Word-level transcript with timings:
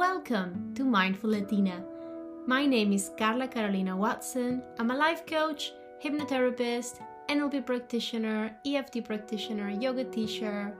Welcome 0.00 0.72
to 0.76 0.82
Mindful 0.82 1.28
Latina. 1.28 1.84
My 2.46 2.64
name 2.64 2.94
is 2.94 3.10
Carla 3.18 3.46
Carolina 3.46 3.94
Watson. 3.94 4.62
I'm 4.78 4.90
a 4.90 4.96
life 4.96 5.26
coach, 5.26 5.74
hypnotherapist, 6.02 7.02
NLP 7.28 7.66
practitioner, 7.66 8.56
EFT 8.64 9.04
practitioner, 9.04 9.68
yoga 9.68 10.04
teacher, 10.04 10.74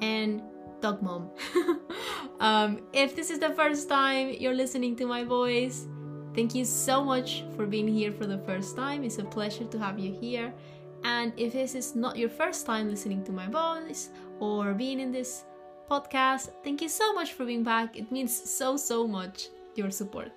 and 0.00 0.40
dog 0.80 1.02
mom. 1.02 1.28
um, 2.40 2.80
if 2.94 3.14
this 3.14 3.28
is 3.28 3.38
the 3.38 3.50
first 3.50 3.90
time 3.90 4.30
you're 4.40 4.54
listening 4.54 4.96
to 4.96 5.06
my 5.06 5.22
voice, 5.22 5.86
thank 6.34 6.54
you 6.54 6.64
so 6.64 7.04
much 7.04 7.44
for 7.54 7.66
being 7.66 7.86
here 7.86 8.10
for 8.10 8.24
the 8.24 8.38
first 8.38 8.74
time. 8.74 9.04
It's 9.04 9.18
a 9.18 9.24
pleasure 9.24 9.64
to 9.64 9.78
have 9.78 9.98
you 9.98 10.14
here. 10.14 10.50
And 11.04 11.34
if 11.36 11.52
this 11.52 11.74
is 11.74 11.94
not 11.94 12.16
your 12.16 12.30
first 12.30 12.64
time 12.64 12.88
listening 12.88 13.22
to 13.24 13.32
my 13.32 13.48
voice 13.48 14.08
or 14.40 14.72
being 14.72 14.98
in 14.98 15.12
this 15.12 15.44
podcast, 15.90 16.50
thank 16.64 16.80
you 16.82 16.88
so 16.88 17.12
much 17.12 17.32
for 17.32 17.44
being 17.44 17.62
back. 17.62 17.96
It 17.96 18.10
means 18.10 18.32
so, 18.32 18.76
so 18.76 19.06
much 19.06 19.48
your 19.74 19.90
support. 19.90 20.32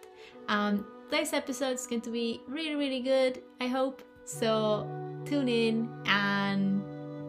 Um, 0.48 0.86
today's 1.10 1.34
episode 1.34 1.74
is 1.74 1.88
going 1.88 2.02
to 2.02 2.10
be 2.12 2.42
really, 2.48 2.76
really 2.76 3.02
good, 3.02 3.42
I 3.60 3.68
hope. 3.68 4.02
So 4.26 4.88
tune 5.26 5.48
in 5.50 5.90
and 6.06 6.84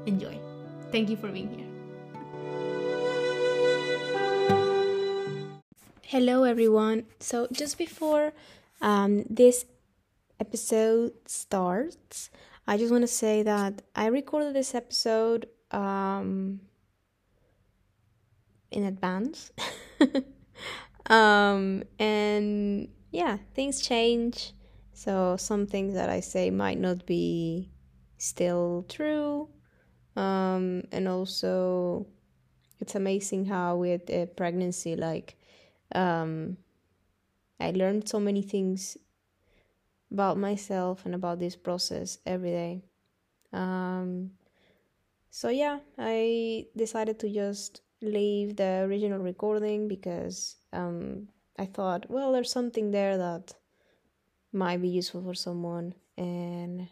enjoy. 0.06 0.38
Thank 0.92 1.10
you 1.10 1.16
for 1.16 1.28
being 1.28 1.50
here. 1.50 1.66
Hello, 6.02 6.44
everyone. 6.44 7.04
So, 7.18 7.48
just 7.50 7.78
before 7.78 8.32
um, 8.80 9.24
this 9.28 9.66
episode 10.38 11.12
starts, 11.26 12.30
I 12.66 12.76
just 12.78 12.92
want 12.92 13.02
to 13.02 13.08
say 13.08 13.42
that 13.42 13.82
I 13.94 14.06
recorded 14.06 14.54
this 14.54 14.74
episode 14.74 15.48
um, 15.72 16.60
in 18.70 18.84
advance. 18.84 19.52
um, 21.06 21.82
and 21.98 22.88
yeah, 23.10 23.38
things 23.54 23.80
change. 23.80 24.52
So 24.92 25.36
some 25.38 25.66
things 25.66 25.94
that 25.94 26.08
I 26.08 26.20
say 26.20 26.50
might 26.50 26.78
not 26.78 27.06
be 27.06 27.70
still 28.18 28.84
true. 28.88 29.48
Um, 30.16 30.84
and 30.92 31.06
also, 31.06 32.06
it's 32.80 32.94
amazing 32.94 33.46
how 33.46 33.76
with 33.76 34.08
a 34.08 34.26
pregnancy, 34.26 34.96
like, 34.96 35.36
um, 35.94 36.56
I 37.60 37.70
learned 37.70 38.08
so 38.08 38.18
many 38.18 38.42
things 38.42 38.96
about 40.10 40.38
myself 40.38 41.04
and 41.04 41.14
about 41.14 41.38
this 41.38 41.56
process 41.56 42.18
every 42.24 42.50
day. 42.50 42.82
Um, 43.52 44.32
so 45.30 45.48
yeah, 45.48 45.80
I 45.98 46.66
decided 46.76 47.18
to 47.20 47.30
just 47.30 47.82
leave 48.02 48.56
the 48.56 48.84
original 48.88 49.18
recording 49.18 49.88
because 49.88 50.56
um, 50.72 51.28
I 51.58 51.66
thought, 51.66 52.10
well, 52.10 52.32
there's 52.32 52.50
something 52.50 52.90
there 52.90 53.16
that 53.16 53.54
might 54.52 54.82
be 54.82 54.88
useful 54.88 55.22
for 55.22 55.34
someone, 55.34 55.94
and 56.16 56.88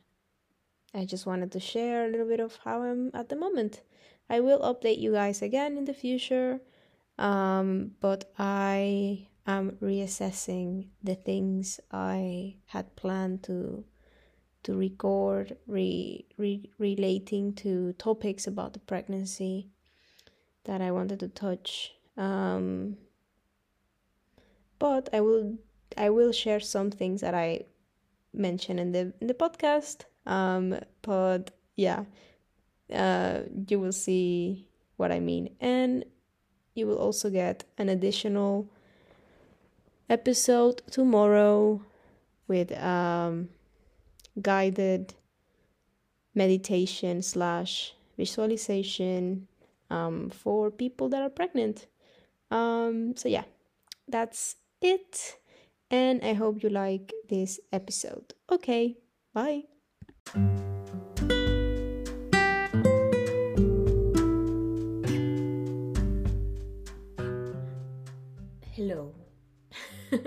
I 0.95 1.05
just 1.05 1.27
wanted 1.27 1.53
to 1.53 1.61
share 1.61 2.07
a 2.07 2.09
little 2.09 2.27
bit 2.27 2.41
of 2.41 2.59
how 2.65 2.83
I'm 2.83 3.11
at 3.15 3.29
the 3.29 3.37
moment. 3.37 3.83
I 4.29 4.41
will 4.41 4.61
update 4.61 4.99
you 4.99 5.13
guys 5.13 5.43
again 5.43 5.77
in 5.77 5.85
the 5.85 5.95
future, 5.95 6.61
um, 7.19 7.93
but 8.01 8.33
I 8.39 9.29
am 9.47 9.77
reassessing 9.83 10.89
the 11.03 11.15
things 11.15 11.81
I 11.91 12.57
had 12.67 12.97
planned 12.97 13.43
to 13.45 13.85
to 14.63 14.75
record 14.75 15.59
re, 15.67 16.25
re, 16.39 16.71
relating 16.79 17.53
to 17.53 17.93
topics 17.99 18.47
about 18.47 18.73
the 18.73 18.79
pregnancy 18.79 19.69
that 20.65 20.81
I 20.81 20.91
wanted 20.91 21.21
to 21.21 21.29
touch. 21.29 21.95
Um, 22.17 22.97
but 24.79 25.09
I 25.13 25.21
will 25.21 25.57
I 25.97 26.11
will 26.11 26.33
share 26.33 26.61
some 26.61 26.91
things 26.91 27.21
that 27.21 27.35
I 27.35 27.65
mentioned 28.33 28.81
in 28.81 28.93
the 28.93 29.13
in 29.21 29.27
the 29.27 29.35
podcast. 29.35 30.05
Um, 30.27 30.79
but 31.03 31.51
yeah, 31.77 32.05
uh, 32.93 33.41
you 33.69 33.79
will 33.79 33.93
see 33.93 34.69
what 34.97 35.13
I 35.13 35.21
mean, 35.21 35.55
and 35.61 36.05
you 36.75 36.87
will 36.87 36.99
also 36.99 37.31
get 37.31 37.65
an 37.79 37.89
additional 37.89 38.69
episode 40.09 40.83
tomorrow 40.91 41.83
with 42.47 42.73
um, 42.79 43.49
guided 44.41 45.15
meditation 46.35 47.23
slash 47.23 47.95
visualization 48.17 49.47
um, 49.95 50.31
for 50.31 50.71
people 50.71 51.09
that 51.09 51.23
are 51.23 51.31
pregnant. 51.31 51.87
Um, 52.51 53.17
so 53.17 53.29
yeah, 53.29 53.45
that's 54.09 54.57
it. 54.83 55.39
And 55.91 56.23
I 56.25 56.33
hope 56.33 56.63
you 56.63 56.71
like 56.71 57.13
this 57.29 57.61
episode. 57.73 58.35
Okay, 58.51 58.97
bye. 59.33 59.63
Hello. 68.73 69.15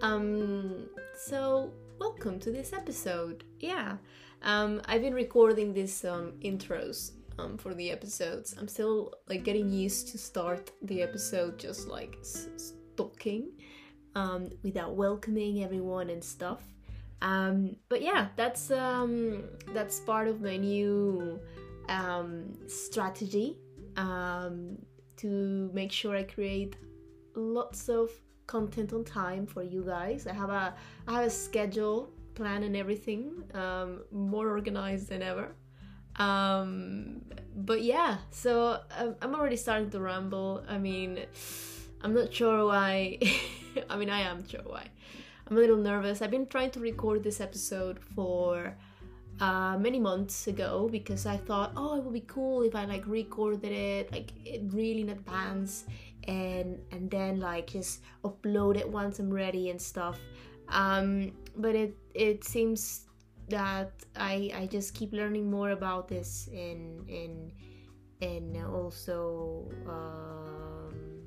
um, 0.00 0.88
so 1.14 1.70
welcome 1.98 2.40
to 2.40 2.50
this 2.50 2.72
episode. 2.72 3.44
Yeah, 3.60 3.98
um, 4.40 4.80
I've 4.86 5.02
been 5.02 5.12
recording 5.12 5.74
these 5.74 6.02
um, 6.06 6.32
intros 6.42 7.15
um, 7.38 7.56
for 7.58 7.74
the 7.74 7.90
episodes. 7.90 8.54
I'm 8.58 8.68
still 8.68 9.14
like 9.28 9.44
getting 9.44 9.70
used 9.70 10.08
to 10.08 10.18
start 10.18 10.70
the 10.82 11.02
episode 11.02 11.58
just 11.58 11.88
like 11.88 12.16
s- 12.20 12.72
talking 12.96 13.50
um, 14.14 14.50
without 14.62 14.94
welcoming 14.96 15.62
everyone 15.62 16.10
and 16.10 16.22
stuff. 16.22 16.62
Um, 17.22 17.76
but 17.88 18.02
yeah, 18.02 18.28
that's 18.36 18.70
um, 18.70 19.44
that's 19.72 20.00
part 20.00 20.28
of 20.28 20.40
my 20.40 20.56
new 20.56 21.40
um, 21.88 22.52
strategy 22.66 23.58
um, 23.96 24.78
to 25.16 25.70
make 25.72 25.92
sure 25.92 26.16
I 26.16 26.24
create 26.24 26.76
lots 27.34 27.88
of 27.88 28.10
content 28.46 28.92
on 28.92 29.04
time 29.04 29.46
for 29.46 29.62
you 29.62 29.82
guys. 29.82 30.26
I 30.26 30.32
have 30.32 30.50
a 30.50 30.74
I 31.06 31.12
have 31.12 31.24
a 31.24 31.30
schedule 31.30 32.10
plan 32.34 32.62
and 32.62 32.76
everything 32.76 33.42
um, 33.54 34.02
more 34.12 34.50
organized 34.50 35.08
than 35.08 35.22
ever. 35.22 35.54
Um, 36.18 37.22
but 37.54 37.82
yeah, 37.82 38.18
so 38.30 38.80
um, 38.98 39.16
I'm 39.22 39.34
already 39.34 39.56
starting 39.56 39.90
to 39.90 40.00
ramble. 40.00 40.64
I 40.68 40.78
mean, 40.78 41.20
I'm 42.02 42.14
not 42.14 42.32
sure 42.32 42.66
why. 42.66 43.18
I 43.90 43.96
mean, 43.96 44.10
I 44.10 44.20
am 44.20 44.46
sure 44.48 44.60
why. 44.64 44.86
I'm 45.48 45.56
a 45.56 45.60
little 45.60 45.76
nervous. 45.76 46.22
I've 46.22 46.30
been 46.30 46.46
trying 46.46 46.70
to 46.72 46.80
record 46.80 47.22
this 47.22 47.40
episode 47.40 48.00
for 48.00 48.76
uh, 49.40 49.76
many 49.78 50.00
months 50.00 50.46
ago 50.46 50.88
because 50.90 51.26
I 51.26 51.36
thought, 51.36 51.72
oh, 51.76 51.96
it 51.98 52.04
would 52.04 52.14
be 52.14 52.24
cool 52.26 52.62
if 52.62 52.74
I 52.74 52.84
like 52.84 53.06
recorded 53.06 53.72
it 53.72 54.10
like 54.10 54.32
really 54.72 55.02
in 55.02 55.10
advance 55.10 55.84
and 56.26 56.78
and 56.90 57.10
then 57.10 57.38
like 57.38 57.68
just 57.68 58.02
upload 58.24 58.76
it 58.76 58.88
once 58.88 59.18
I'm 59.18 59.32
ready 59.32 59.70
and 59.70 59.80
stuff. 59.80 60.18
Um, 60.68 61.32
but 61.56 61.74
it 61.74 61.96
it 62.14 62.44
seems 62.44 63.05
that 63.48 63.92
I 64.16 64.50
I 64.54 64.66
just 64.66 64.94
keep 64.94 65.12
learning 65.12 65.50
more 65.50 65.70
about 65.70 66.08
this 66.08 66.48
and 66.52 67.08
and 67.08 67.52
and 68.20 68.56
also 68.66 69.68
um, 69.88 71.22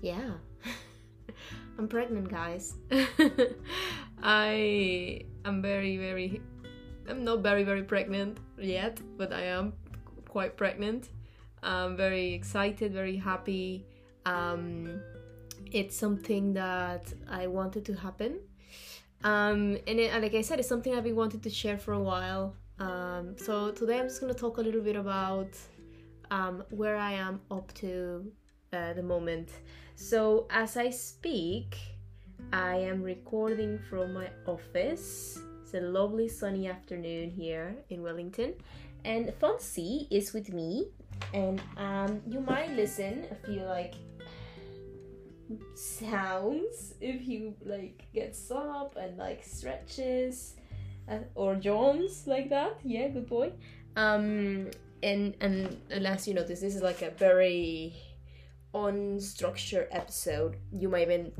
yeah. 0.00 0.32
I'm 1.78 1.88
pregnant 1.88 2.28
guys. 2.30 2.74
I 4.22 5.22
am 5.44 5.62
very 5.62 5.96
very 5.96 6.40
I'm 7.08 7.24
not 7.24 7.40
very 7.40 7.64
very 7.64 7.82
pregnant 7.82 8.38
yet 8.58 9.00
but 9.16 9.32
I 9.32 9.42
am 9.42 9.72
quite 10.28 10.56
pregnant. 10.56 11.10
I'm 11.62 11.96
very 11.96 12.32
excited 12.32 12.92
very 12.92 13.16
happy. 13.16 13.86
Um, 14.24 15.00
it's 15.72 15.96
something 15.96 16.52
that 16.54 17.12
I 17.28 17.46
wanted 17.46 17.84
to 17.86 17.94
happen 17.94 18.40
um, 19.24 19.76
and, 19.86 19.98
it, 20.00 20.20
like 20.20 20.34
I 20.34 20.42
said, 20.42 20.58
it's 20.58 20.68
something 20.68 20.94
I've 20.94 21.04
been 21.04 21.16
wanting 21.16 21.40
to 21.40 21.50
share 21.50 21.78
for 21.78 21.94
a 21.94 22.00
while. 22.00 22.54
Um, 22.78 23.36
so 23.38 23.70
today 23.70 23.98
I'm 23.98 24.08
just 24.08 24.20
going 24.20 24.32
to 24.32 24.38
talk 24.38 24.58
a 24.58 24.60
little 24.60 24.82
bit 24.82 24.96
about 24.96 25.56
um, 26.30 26.62
where 26.70 26.96
I 26.96 27.12
am 27.12 27.40
up 27.50 27.72
to 27.74 28.30
uh, 28.72 28.92
the 28.92 29.02
moment. 29.02 29.50
So 29.94 30.46
as 30.50 30.76
I 30.76 30.90
speak, 30.90 31.76
I 32.52 32.76
am 32.76 33.02
recording 33.02 33.78
from 33.88 34.12
my 34.12 34.28
office. 34.46 35.38
It's 35.62 35.74
a 35.74 35.80
lovely 35.80 36.28
sunny 36.28 36.68
afternoon 36.68 37.30
here 37.30 37.74
in 37.90 38.02
Wellington, 38.02 38.54
and 39.04 39.32
Fonzie 39.40 40.06
is 40.10 40.32
with 40.32 40.52
me. 40.52 40.88
And 41.32 41.60
um, 41.76 42.20
you 42.28 42.40
might 42.40 42.70
listen 42.72 43.24
a 43.30 43.34
few 43.46 43.62
like 43.62 43.94
sounds 45.74 46.94
if 47.00 47.20
he 47.20 47.52
like 47.64 48.06
gets 48.12 48.50
up 48.50 48.96
and 48.96 49.16
like 49.16 49.44
stretches 49.44 50.56
uh, 51.08 51.18
or 51.34 51.54
jumps 51.54 52.26
like 52.26 52.48
that 52.50 52.78
yeah 52.82 53.08
good 53.08 53.28
boy 53.28 53.52
um 53.96 54.68
and 55.02 55.34
and 55.40 55.80
unless 55.90 56.26
you 56.26 56.34
notice 56.34 56.60
this 56.60 56.74
is 56.74 56.82
like 56.82 57.02
a 57.02 57.10
very 57.10 57.94
unstructured 58.76 59.88
episode. 59.90 60.56
You 60.70 60.88
might 60.88 61.02
even 61.02 61.32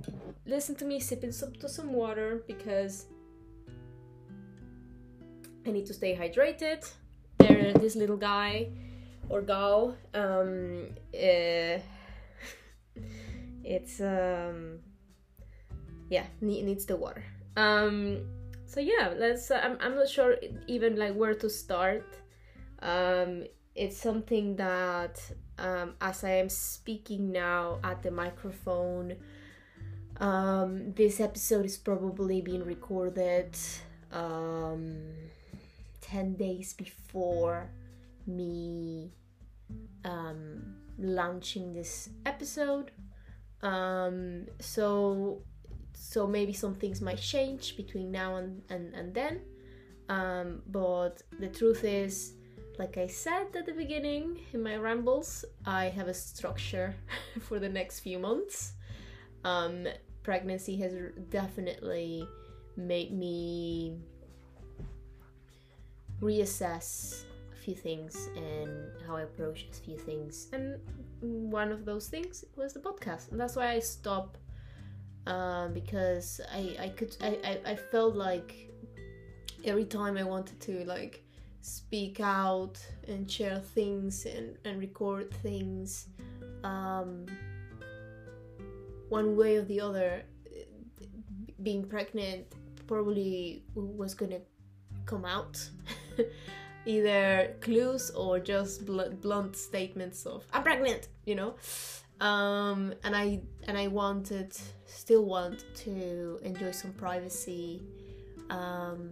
listen 0.46 0.74
to 0.76 0.84
me 0.84 0.98
sipping 1.00 1.32
some 1.32 1.52
to 1.54 1.68
some 1.68 1.92
water 1.92 2.42
because 2.46 3.06
I 5.66 5.70
need 5.70 5.86
to 5.86 5.94
stay 5.94 6.16
hydrated. 6.16 6.90
There, 7.38 7.72
this 7.74 7.96
little 7.96 8.16
guy 8.16 8.68
or 9.28 9.42
gal, 9.42 9.96
um, 10.14 10.86
uh, 11.14 11.78
it's 13.66 14.00
um, 14.00 14.78
yeah, 16.08 16.26
need, 16.40 16.64
needs 16.64 16.86
the 16.86 16.96
water. 16.96 17.24
Um, 17.56 18.20
so 18.66 18.80
yeah, 18.80 19.12
let's. 19.16 19.50
Uh, 19.50 19.60
I'm 19.62 19.76
I'm 19.80 19.94
not 19.96 20.08
sure 20.08 20.36
even 20.66 20.96
like 20.96 21.14
where 21.14 21.34
to 21.34 21.50
start. 21.50 22.06
Um, 22.80 23.44
it's 23.74 23.96
something 23.96 24.56
that 24.56 25.20
um, 25.58 25.94
as 26.00 26.24
I 26.24 26.30
am 26.30 26.48
speaking 26.48 27.32
now 27.32 27.80
at 27.82 28.02
the 28.02 28.10
microphone. 28.10 29.16
Um, 30.18 30.94
this 30.94 31.20
episode 31.20 31.66
is 31.66 31.76
probably 31.76 32.40
being 32.40 32.64
recorded 32.64 33.54
um, 34.12 34.96
10 36.00 36.36
days 36.36 36.72
before 36.72 37.68
me 38.26 39.12
um, 40.06 40.76
launching 40.98 41.74
this 41.74 42.08
episode. 42.24 42.92
Um, 43.62 44.46
so 44.60 45.42
so 45.92 46.26
maybe 46.26 46.52
some 46.52 46.74
things 46.74 47.00
might 47.00 47.18
change 47.18 47.76
between 47.76 48.12
now 48.12 48.36
and, 48.36 48.62
and, 48.68 48.94
and 48.94 49.14
then. 49.14 49.40
Um, 50.08 50.62
but 50.68 51.22
the 51.40 51.48
truth 51.48 51.84
is, 51.84 52.34
like 52.78 52.96
I 52.96 53.06
said 53.06 53.46
at 53.56 53.66
the 53.66 53.72
beginning 53.72 54.40
in 54.52 54.62
my 54.62 54.76
rambles, 54.76 55.44
I 55.64 55.86
have 55.86 56.08
a 56.08 56.14
structure 56.14 56.94
for 57.40 57.58
the 57.58 57.68
next 57.68 58.00
few 58.00 58.18
months. 58.18 58.74
Um, 59.42 59.86
pregnancy 60.22 60.76
has 60.78 60.94
definitely 61.30 62.26
made 62.76 63.12
me 63.12 63.98
reassess 66.20 67.25
few 67.66 67.74
things 67.74 68.30
and 68.36 68.70
how 69.06 69.16
I 69.16 69.22
approach 69.22 69.66
a 69.72 69.74
few 69.74 69.98
things. 69.98 70.48
And 70.52 70.78
one 71.20 71.72
of 71.72 71.84
those 71.84 72.06
things 72.08 72.44
was 72.54 72.74
the 72.74 72.80
podcast, 72.80 73.32
and 73.32 73.40
that's 73.40 73.56
why 73.56 73.68
I 73.72 73.80
stopped 73.80 74.38
um, 75.26 75.74
because 75.74 76.40
I 76.60 76.62
I 76.86 76.88
could 76.90 77.16
I, 77.20 77.30
I, 77.50 77.72
I 77.72 77.76
felt 77.92 78.14
like 78.14 78.50
every 79.64 79.84
time 79.84 80.16
I 80.16 80.22
wanted 80.22 80.60
to 80.68 80.84
like 80.84 81.24
speak 81.60 82.20
out 82.20 82.76
and 83.08 83.28
share 83.28 83.58
things 83.58 84.24
and, 84.24 84.56
and 84.64 84.78
record 84.78 85.34
things 85.42 86.06
um, 86.62 87.26
one 89.08 89.36
way 89.36 89.56
or 89.56 89.62
the 89.62 89.80
other 89.80 90.22
being 91.64 91.82
pregnant 91.84 92.44
probably 92.86 93.64
was 93.74 94.14
gonna 94.14 94.42
come 95.06 95.24
out 95.24 95.56
either 96.86 97.54
clues 97.60 98.10
or 98.10 98.38
just 98.38 98.86
bl- 98.86 99.10
blunt 99.20 99.56
statements 99.56 100.26
of 100.26 100.46
i'm 100.52 100.62
pregnant 100.62 101.08
you 101.24 101.34
know? 101.34 101.54
Um, 102.20 102.94
and 103.04 103.14
i 103.14 103.40
and 103.66 103.76
i 103.76 103.88
wanted 103.88 104.56
still 104.86 105.24
want 105.24 105.64
to 105.84 106.38
enjoy 106.42 106.70
some 106.70 106.92
privacy 106.94 107.82
um, 108.48 109.10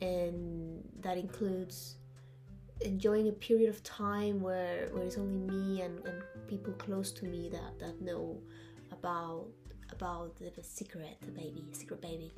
and 0.00 0.84
that 1.00 1.16
includes 1.16 1.96
enjoying 2.80 3.28
a 3.28 3.32
period 3.32 3.68
of 3.70 3.82
time 3.82 4.40
where, 4.40 4.88
where 4.92 5.04
it's 5.04 5.16
only 5.16 5.38
me 5.38 5.82
and, 5.82 6.04
and 6.06 6.22
people 6.48 6.72
close 6.74 7.12
to 7.12 7.24
me 7.24 7.48
that, 7.50 7.78
that 7.78 8.00
know 8.00 8.38
about 8.92 9.46
about 9.90 10.34
the, 10.36 10.50
secret 10.62 11.16
baby 11.34 11.64
secret 11.72 12.00
baby. 12.00 12.32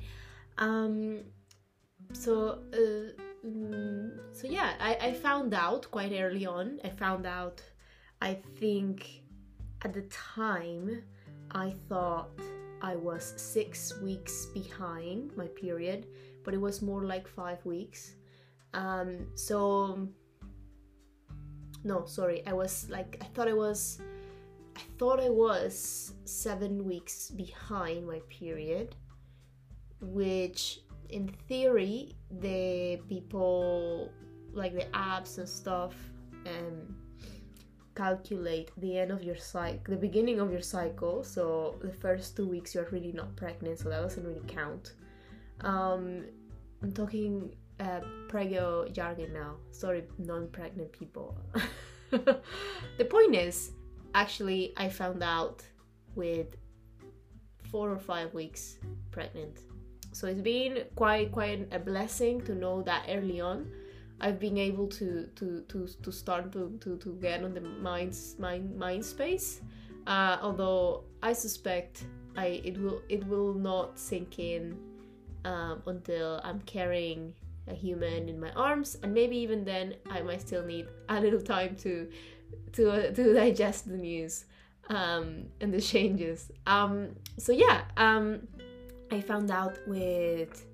Um, 0.57 1.21
so 2.13 2.59
uh, 2.73 3.47
mm, 3.47 4.11
so 4.31 4.47
yeah 4.47 4.73
I, 4.79 4.95
I 5.01 5.13
found 5.13 5.53
out 5.53 5.89
quite 5.91 6.13
early 6.13 6.45
on 6.45 6.79
i 6.83 6.89
found 6.89 7.25
out 7.25 7.61
i 8.21 8.33
think 8.59 9.21
at 9.83 9.93
the 9.93 10.03
time 10.03 11.03
i 11.51 11.73
thought 11.89 12.29
i 12.81 12.95
was 12.95 13.33
six 13.37 13.99
weeks 14.01 14.47
behind 14.47 15.35
my 15.37 15.47
period 15.47 16.07
but 16.47 16.53
it 16.53 16.61
was 16.61 16.81
more 16.81 17.03
like 17.03 17.27
five 17.27 17.59
weeks. 17.65 18.15
Um, 18.73 19.27
so 19.35 20.07
no, 21.83 22.05
sorry, 22.05 22.47
I 22.47 22.53
was 22.53 22.87
like 22.89 23.17
I 23.19 23.25
thought 23.25 23.49
I 23.49 23.53
was 23.53 23.99
I 24.77 24.81
thought 24.97 25.19
I 25.19 25.27
was 25.27 26.13
seven 26.23 26.85
weeks 26.85 27.31
behind 27.31 28.07
my 28.07 28.21
period, 28.29 28.95
which 29.99 30.79
in 31.09 31.27
theory 31.47 32.15
the 32.39 32.99
people 33.07 34.11
like 34.53 34.73
the 34.73 34.85
apps 34.93 35.37
and 35.37 35.47
stuff 35.47 35.93
um 36.45 36.95
calculate 37.95 38.71
the 38.77 38.97
end 38.97 39.11
of 39.11 39.23
your 39.23 39.35
cycle 39.35 39.81
the 39.87 39.99
beginning 39.99 40.39
of 40.39 40.51
your 40.51 40.61
cycle 40.61 41.23
so 41.23 41.75
the 41.81 41.91
first 41.91 42.35
two 42.35 42.47
weeks 42.47 42.75
you're 42.75 42.87
really 42.91 43.11
not 43.11 43.35
pregnant 43.35 43.79
so 43.79 43.89
that 43.89 44.01
doesn't 44.01 44.25
really 44.25 44.47
count 44.47 44.93
um 45.61 46.23
I'm 46.81 46.91
talking 46.91 47.55
uh, 47.79 48.01
preggo 48.27 48.91
jargon 48.91 49.33
now. 49.33 49.55
Sorry, 49.71 50.03
non-pregnant 50.17 50.91
people. 50.91 51.37
the 52.11 53.05
point 53.09 53.35
is, 53.35 53.71
actually, 54.13 54.73
I 54.77 54.89
found 54.89 55.23
out 55.23 55.63
with 56.15 56.55
four 57.71 57.91
or 57.91 57.99
five 57.99 58.33
weeks 58.33 58.77
pregnant. 59.11 59.59
So 60.17 60.25
it's 60.25 60.41
been 60.41 60.85
quite 60.95 61.31
quite 61.31 61.67
a 61.71 61.77
blessing 61.77 62.41
to 62.45 62.55
know 62.55 62.81
that 62.81 63.05
early 63.07 63.39
on. 63.39 63.69
I've 64.19 64.39
been 64.39 64.57
able 64.57 64.87
to 64.97 65.27
to 65.35 65.61
to, 65.69 65.87
to 66.01 66.11
start 66.11 66.51
to, 66.53 66.75
to, 66.81 66.97
to 66.97 67.09
get 67.21 67.43
on 67.43 67.53
the 67.53 67.61
mind 67.61 68.17
mind 68.39 68.75
mind 68.75 69.05
space. 69.05 69.61
Uh, 70.07 70.39
although 70.41 71.03
I 71.21 71.33
suspect 71.33 72.05
I 72.35 72.61
it 72.65 72.81
will 72.81 73.03
it 73.09 73.27
will 73.27 73.53
not 73.53 73.99
sink 73.99 74.39
in 74.39 74.79
um, 75.45 75.83
until 75.85 76.41
I'm 76.43 76.61
carrying 76.61 77.35
a 77.67 77.75
human 77.75 78.27
in 78.27 78.39
my 78.39 78.49
arms, 78.53 78.97
and 79.03 79.13
maybe 79.13 79.37
even 79.37 79.63
then 79.65 79.93
I 80.09 80.23
might 80.23 80.41
still 80.41 80.65
need 80.65 80.87
a 81.09 81.21
little 81.21 81.41
time 81.41 81.75
to 81.85 82.09
to 82.73 82.89
uh, 82.89 83.11
to 83.11 83.33
digest 83.43 83.87
the 83.87 83.97
news 83.97 84.45
um, 84.89 85.45
and 85.61 85.71
the 85.71 85.81
changes. 85.81 86.51
Um, 86.65 87.09
so 87.37 87.51
yeah, 87.51 87.81
um, 87.97 88.47
I 89.11 89.21
found 89.21 89.51
out 89.51 89.77
with 89.87 90.65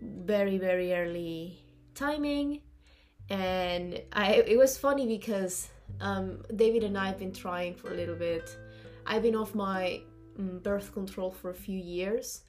very 0.00 0.58
very 0.58 0.92
early 0.94 1.58
timing, 1.94 2.60
and 3.30 4.00
I 4.12 4.44
it 4.46 4.58
was 4.58 4.76
funny 4.78 5.06
because 5.06 5.68
um, 6.00 6.42
David 6.56 6.84
and 6.84 6.96
I 6.96 7.06
have 7.06 7.18
been 7.18 7.32
trying 7.32 7.74
for 7.74 7.92
a 7.92 7.94
little 7.94 8.16
bit. 8.16 8.56
I've 9.06 9.22
been 9.22 9.36
off 9.36 9.54
my 9.54 10.00
mm, 10.38 10.62
birth 10.62 10.92
control 10.92 11.30
for 11.30 11.50
a 11.50 11.54
few 11.54 11.78
years 11.78 12.44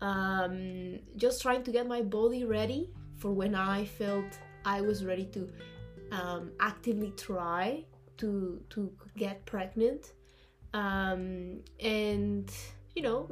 um, 0.00 0.98
just 1.16 1.42
trying 1.42 1.62
to 1.64 1.72
get 1.72 1.86
my 1.86 2.02
body 2.02 2.44
ready 2.44 2.90
for 3.16 3.32
when 3.32 3.54
I 3.54 3.84
felt 3.84 4.38
I 4.64 4.80
was 4.80 5.04
ready 5.04 5.24
to 5.26 5.48
um, 6.12 6.52
actively 6.60 7.12
try 7.16 7.84
to 8.18 8.60
to 8.70 8.92
get 9.16 9.44
pregnant. 9.46 10.12
Um, 10.74 11.60
and 11.80 12.50
you 12.96 13.02
know, 13.02 13.28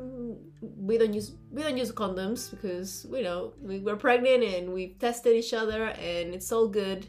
we 0.61 0.99
don't 0.99 1.15
use 1.15 1.33
we 1.51 1.63
don't 1.63 1.79
use 1.79 1.91
condoms 1.91 2.51
because 2.51 3.07
you 3.11 3.23
know 3.23 3.55
we 3.61 3.81
were 3.81 3.97
pregnant 3.97 4.45
and 4.45 4.73
we 4.75 4.89
tested 5.01 5.35
each 5.35 5.55
other 5.55 5.87
and 5.87 6.35
it's 6.35 6.53
all 6.53 6.69
good. 6.69 7.09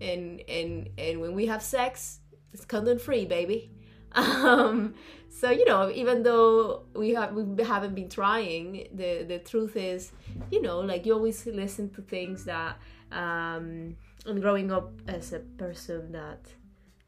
And 0.00 0.42
and 0.48 0.90
and 0.98 1.20
when 1.20 1.34
we 1.34 1.46
have 1.46 1.62
sex, 1.62 2.18
it's 2.52 2.64
condom 2.64 2.98
free, 2.98 3.24
baby. 3.24 3.70
Um, 4.16 4.94
so 5.28 5.50
you 5.50 5.64
know 5.64 5.90
even 5.90 6.22
though 6.22 6.84
we 6.94 7.14
have 7.14 7.34
we 7.34 7.64
haven't 7.64 7.96
been 7.96 8.08
trying 8.08 8.86
the 8.94 9.24
the 9.24 9.40
truth 9.40 9.74
is 9.74 10.12
you 10.52 10.62
know 10.62 10.78
like 10.78 11.04
you 11.04 11.14
always 11.14 11.44
listen 11.46 11.90
to 11.90 12.02
things 12.02 12.44
that 12.44 12.76
um 13.10 13.96
and 14.26 14.40
growing 14.40 14.70
up 14.70 14.92
as 15.08 15.32
a 15.32 15.40
person 15.40 16.12
that 16.12 16.46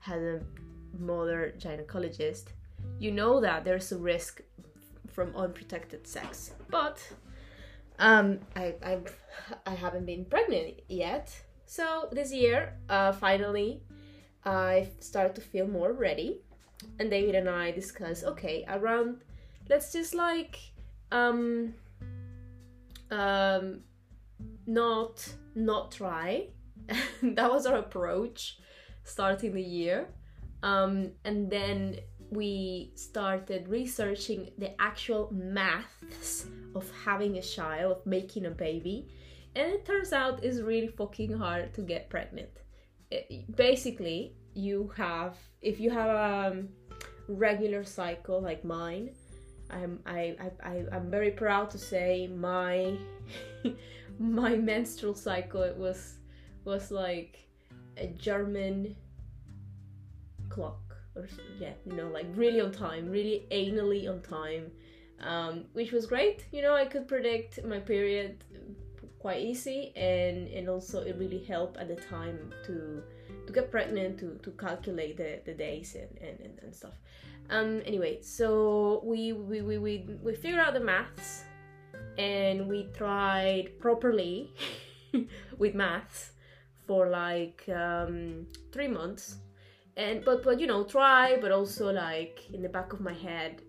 has 0.01 0.21
a 0.21 0.41
mother 0.99 1.55
gynecologist 1.57 2.47
you 2.99 3.13
know 3.13 3.41
that 3.41 3.65
there's 3.65 3.93
a 3.93 3.99
risk 3.99 4.41
from 5.17 5.35
unprotected 5.35 6.07
sex. 6.07 6.53
But 6.71 6.99
um 7.99 8.41
i 8.55 8.75
i 8.85 8.99
i 9.65 9.75
haven't 9.75 10.05
been 10.05 10.25
pregnant 10.27 10.75
yet. 10.89 11.27
So 11.65 12.09
this 12.13 12.31
year 12.33 12.75
uh 12.91 13.13
finally 13.13 13.81
i 14.45 14.89
started 15.01 15.35
to 15.37 15.41
feel 15.41 15.67
more 15.67 15.93
ready. 15.93 16.43
And 17.01 17.11
David 17.11 17.35
and 17.35 17.49
I 17.49 17.71
discuss 17.73 18.23
okay 18.33 18.65
around 18.69 19.25
let's 19.71 19.91
just 19.93 20.15
like 20.15 20.55
um 21.11 21.75
um 23.11 23.81
not 24.67 25.15
not 25.55 25.93
try. 25.93 26.49
That 27.39 27.51
was 27.51 27.65
our 27.67 27.79
approach 27.79 28.59
starting 29.05 29.55
the 29.55 29.69
year. 29.81 30.09
Um 30.63 31.13
and 31.25 31.51
then 31.51 31.81
we 32.31 32.93
started 32.95 33.69
researching 33.69 34.51
the 34.59 34.81
actual 34.81 35.31
maths 35.33 36.47
of 36.75 36.91
having 37.05 37.39
a 37.39 37.43
child, 37.43 37.99
of 37.99 38.07
making 38.07 38.47
a 38.47 38.51
baby, 38.51 39.09
and 39.55 39.73
it 39.73 39.85
turns 39.85 40.13
out 40.13 40.45
it's 40.45 40.61
really 40.61 40.89
fucking 40.89 41.33
hard 41.33 41.73
to 41.75 41.83
get 41.83 42.11
pregnant. 42.11 42.51
It, 43.11 43.57
basically, 43.57 44.35
you 44.55 44.93
have 44.97 45.37
if 45.63 45.81
you 45.81 45.91
have 45.91 46.11
a 46.11 46.65
regular 47.29 47.85
cycle 47.85 48.41
like 48.41 48.65
mine, 48.65 49.11
I'm 49.71 50.01
I, 50.07 50.37
I, 50.41 50.69
I 50.69 50.85
I'm 50.93 51.11
very 51.11 51.31
proud 51.31 51.71
to 51.71 51.79
say 51.79 52.27
my 52.27 52.97
my 54.19 54.57
menstrual 54.57 55.15
cycle 55.15 55.63
it 55.63 55.77
was 55.77 56.15
was 56.65 56.91
like 56.91 57.39
a 57.97 58.09
German 58.09 58.97
clock 60.49 60.86
or 61.17 61.27
yeah 61.59 61.73
you 61.85 61.93
know 61.95 62.09
like 62.09 62.27
really 62.35 62.61
on 62.61 62.73
time 62.73 63.11
really 63.11 63.47
anally 63.51 64.09
on 64.09 64.21
time 64.23 64.71
um, 65.19 65.65
which 65.73 65.93
was 65.93 66.05
great. 66.05 66.45
You 66.53 66.61
know 66.63 66.75
i 66.75 66.85
could 66.85 67.09
predict 67.09 67.65
my 67.65 67.79
period 67.79 68.45
quite 69.19 69.41
easy 69.41 69.93
and 69.97 70.47
and 70.49 70.69
also 70.69 71.01
it 71.01 71.17
really 71.19 71.43
helped 71.43 71.79
at 71.79 71.89
the 71.89 71.97
time 71.97 72.53
to 72.67 73.03
to 73.47 73.53
get 73.53 73.71
pregnant 73.71 74.19
to 74.19 74.39
to 74.43 74.51
calculate 74.53 75.17
the, 75.17 75.41
the 75.45 75.55
days 75.55 75.97
and, 75.97 76.19
and, 76.19 76.59
and 76.63 76.75
stuff. 76.75 76.95
Um 77.51 77.83
anyway 77.87 78.21
so 78.23 79.01
we 79.05 79.33
we 79.33 79.63
we 79.63 79.79
we, 79.79 80.07
we 80.23 80.35
figured 80.35 80.61
out 80.61 80.75
the 80.75 80.81
maths 80.81 81.45
and 82.19 82.69
we 82.69 82.89
tried 82.95 83.79
properly 83.79 84.53
with 85.59 85.75
maths 85.75 86.33
for 86.87 87.09
like 87.09 87.69
um, 87.69 88.47
three 88.73 88.89
months 88.89 89.39
and 89.97 90.25
but 90.25 90.43
but 90.43 90.61
you 90.61 90.67
know 90.67 90.85
try 90.85 91.37
but 91.41 91.51
also 91.51 91.91
like 91.91 92.45
in 92.53 92.63
the 92.63 92.69
back 92.69 92.93
of 92.93 93.01
my 93.01 93.15
head 93.15 93.63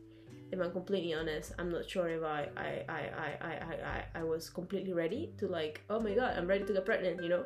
if 0.51 0.59
i'm 0.59 0.71
completely 0.71 1.13
honest 1.13 1.53
i'm 1.57 1.71
not 1.71 1.89
sure 1.89 2.09
if 2.09 2.23
i 2.23 2.47
i 2.57 2.83
i 2.89 3.01
i 3.17 3.37
i 3.41 3.75
i, 3.85 4.19
I 4.19 4.23
was 4.23 4.49
completely 4.49 4.93
ready 4.93 5.33
to 5.37 5.47
like 5.47 5.81
oh 5.89 5.99
my 5.99 6.13
god 6.13 6.37
i'm 6.37 6.47
ready 6.47 6.65
to 6.65 6.73
get 6.73 6.85
pregnant 6.85 7.21
you 7.23 7.29
know? 7.29 7.45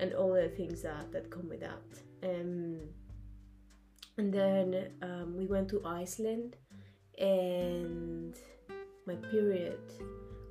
And 0.00 0.14
all 0.14 0.32
the 0.32 0.48
things 0.48 0.82
that 0.82 1.10
that 1.10 1.28
come 1.28 1.48
with 1.48 1.58
that. 1.58 1.82
Um 2.22 2.78
and 4.16 4.32
then 4.32 4.90
um, 5.02 5.36
we 5.36 5.46
went 5.46 5.68
to 5.70 5.84
iceland 5.84 6.56
and 7.18 8.36
my 9.06 9.16
period 9.30 9.80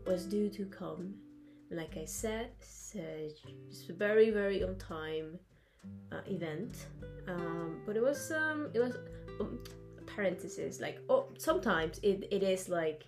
was 0.06 0.26
due 0.26 0.50
to 0.50 0.66
come 0.66 1.14
like 1.72 1.96
i 1.98 2.06
said 2.06 2.52
so 2.60 3.00
it's 3.70 3.86
very 3.86 4.30
very 4.32 4.64
on 4.64 4.78
time 4.78 5.40
uh, 6.12 6.22
event. 6.28 6.88
Um, 7.28 7.82
but 7.86 7.96
it 7.98 8.02
was 8.02 8.32
um, 8.32 8.70
it 8.74 8.80
was 8.80 8.96
um, 9.40 9.60
parentheses 10.06 10.80
like 10.80 11.00
oh 11.10 11.28
sometimes 11.38 12.00
it, 12.02 12.28
it 12.32 12.42
is 12.42 12.70
like 12.70 13.06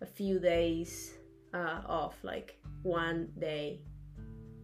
a 0.00 0.06
few 0.06 0.40
days 0.40 1.14
uh, 1.54 1.80
off 1.86 2.16
like 2.24 2.58
one 2.82 3.28
day 3.38 3.80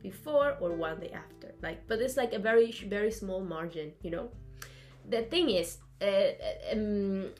before 0.03 0.57
or 0.61 0.75
one 0.75 0.99
day 1.01 1.13
after. 1.13 1.55
Like 1.63 1.87
but 1.87 2.01
it's 2.01 2.17
like 2.17 2.33
a 2.33 2.39
very 2.39 2.73
very 2.89 3.11
small 3.11 3.41
margin 3.41 3.93
you 4.03 4.11
know? 4.11 4.31
The 5.09 5.23
thing 5.23 5.51
is 5.51 5.79
uh, 6.03 6.33
um, 6.73 7.31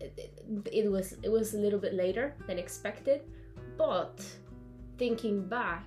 it, 0.00 0.68
it 0.72 0.90
was 0.90 1.16
it 1.22 1.30
was 1.30 1.54
a 1.54 1.58
little 1.58 1.78
bit 1.78 1.94
later 1.94 2.34
than 2.46 2.58
expected 2.58 3.22
but 3.76 4.24
thinking 4.98 5.46
back 5.48 5.86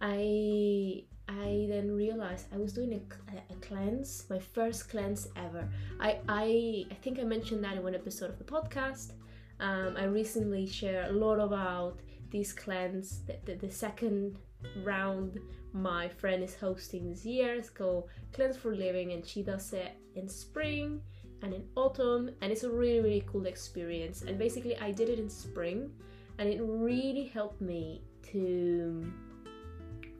i 0.00 1.02
I 1.28 1.66
then 1.68 1.94
realized 1.94 2.46
I 2.52 2.56
was 2.56 2.72
doing 2.72 2.94
a, 2.94 3.36
a, 3.52 3.56
cleanse, 3.56 4.24
my 4.30 4.38
first 4.38 4.88
cleanse 4.88 5.28
ever. 5.36 5.68
I, 6.00 6.18
I 6.26 6.86
I 6.90 6.94
think 6.94 7.18
I 7.18 7.24
mentioned 7.24 7.62
that 7.64 7.76
in 7.76 7.82
one 7.82 7.94
episode 7.94 8.30
of 8.30 8.38
the 8.38 8.44
podcast. 8.44 9.12
Um, 9.60 9.96
I 9.96 10.04
recently 10.04 10.66
shared 10.66 11.10
a 11.10 11.12
lot 11.12 11.38
about 11.38 12.00
this 12.30 12.52
cleanse, 12.52 13.22
the, 13.26 13.36
the, 13.44 13.54
the, 13.66 13.70
second 13.70 14.38
round 14.84 15.38
my 15.72 16.08
friend 16.08 16.42
is 16.42 16.54
hosting 16.54 17.10
this 17.10 17.26
year. 17.26 17.54
It's 17.54 17.68
called 17.68 18.08
Cleanse 18.32 18.56
for 18.56 18.74
Living, 18.74 19.12
and 19.12 19.26
she 19.26 19.42
does 19.42 19.72
it 19.72 19.92
in 20.14 20.28
spring 20.28 21.00
and 21.42 21.52
in 21.52 21.64
autumn, 21.76 22.30
and 22.40 22.50
it's 22.50 22.64
a 22.64 22.70
really 22.70 23.00
really 23.00 23.24
cool 23.26 23.46
experience. 23.46 24.22
And 24.22 24.38
basically, 24.38 24.78
I 24.78 24.92
did 24.92 25.10
it 25.10 25.18
in 25.18 25.28
spring, 25.28 25.90
and 26.38 26.48
it 26.48 26.60
really 26.62 27.24
helped 27.24 27.60
me 27.60 28.02
to 28.32 29.12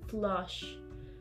flush 0.08 0.76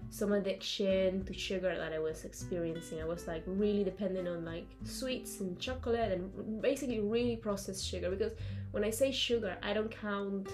some 0.10 0.34
addiction 0.34 1.24
to 1.26 1.34
sugar 1.34 1.76
that 1.78 1.94
I 1.94 2.00
was 2.00 2.26
experiencing. 2.26 3.02
I 3.02 3.06
was 3.06 3.28
like 3.28 3.44
really 3.46 3.84
dependent 3.84 4.28
on 4.28 4.46
like 4.46 4.68
sweets 4.84 5.40
and 5.42 5.60
chocolate 5.60 6.12
and 6.12 6.62
basically 6.62 7.00
really 7.00 7.36
processed 7.36 7.86
sugar 7.86 8.10
because 8.10 8.34
when 8.72 8.84
I 8.84 8.90
say 8.90 9.12
sugar, 9.12 9.58
I 9.62 9.74
don't 9.74 9.92
count 9.92 10.50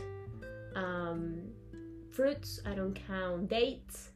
um, 0.75 1.41
fruits, 2.11 2.59
I 2.65 2.73
don't 2.73 2.93
count 3.07 3.49
dates, 3.49 4.09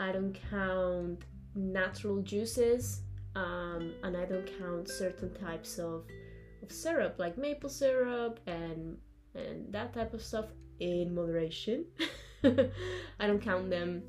I 0.00 0.12
don't 0.12 0.36
count 0.50 1.22
natural 1.54 2.22
juices, 2.22 3.02
um, 3.34 3.92
and 4.02 4.16
I 4.16 4.24
don't 4.24 4.48
count 4.58 4.88
certain 4.88 5.34
types 5.34 5.78
of, 5.78 6.04
of 6.62 6.72
syrup 6.72 7.16
like 7.18 7.36
maple 7.38 7.70
syrup 7.70 8.40
and 8.46 8.96
and 9.34 9.72
that 9.72 9.92
type 9.92 10.14
of 10.14 10.22
stuff 10.22 10.46
in 10.80 11.14
moderation. 11.14 11.84
I 12.44 13.26
don't 13.26 13.42
count 13.42 13.68
them 13.68 14.04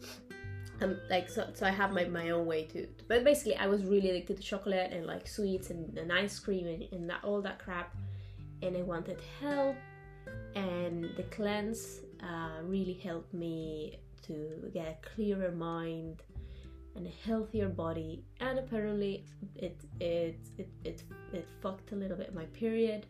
um, 0.81 0.97
like 1.09 1.29
so, 1.29 1.49
so 1.53 1.65
I 1.65 1.71
have 1.71 1.91
my, 1.91 2.05
my 2.05 2.29
own 2.29 2.45
way 2.45 2.65
to, 2.65 2.87
but 3.07 3.23
basically 3.23 3.55
I 3.55 3.67
was 3.67 3.83
really 3.83 4.09
addicted 4.09 4.37
to 4.37 4.43
chocolate 4.43 4.91
and 4.91 5.05
like 5.05 5.27
sweets 5.27 5.69
and, 5.69 5.97
and 5.97 6.11
ice 6.11 6.39
cream 6.39 6.67
and, 6.67 6.83
and 6.91 7.09
that 7.09 7.23
all 7.23 7.41
that 7.41 7.59
crap. 7.59 7.95
And 8.61 8.75
I 8.75 8.81
wanted 8.81 9.19
help. 9.39 9.75
And 10.55 11.05
the 11.15 11.23
cleanse 11.31 12.01
uh, 12.21 12.61
really 12.63 12.93
helped 12.93 13.33
me 13.33 13.99
to 14.23 14.69
get 14.73 14.87
a 14.87 15.15
clearer 15.15 15.51
mind 15.51 16.21
and 16.95 17.07
a 17.07 17.27
healthier 17.27 17.69
body. 17.69 18.23
And 18.39 18.59
apparently 18.59 19.25
it 19.55 19.79
it 19.99 20.39
it 20.57 20.67
it, 20.83 21.03
it 21.33 21.47
fucked 21.61 21.91
a 21.91 21.95
little 21.95 22.17
bit 22.17 22.33
my 22.33 22.45
period. 22.45 23.05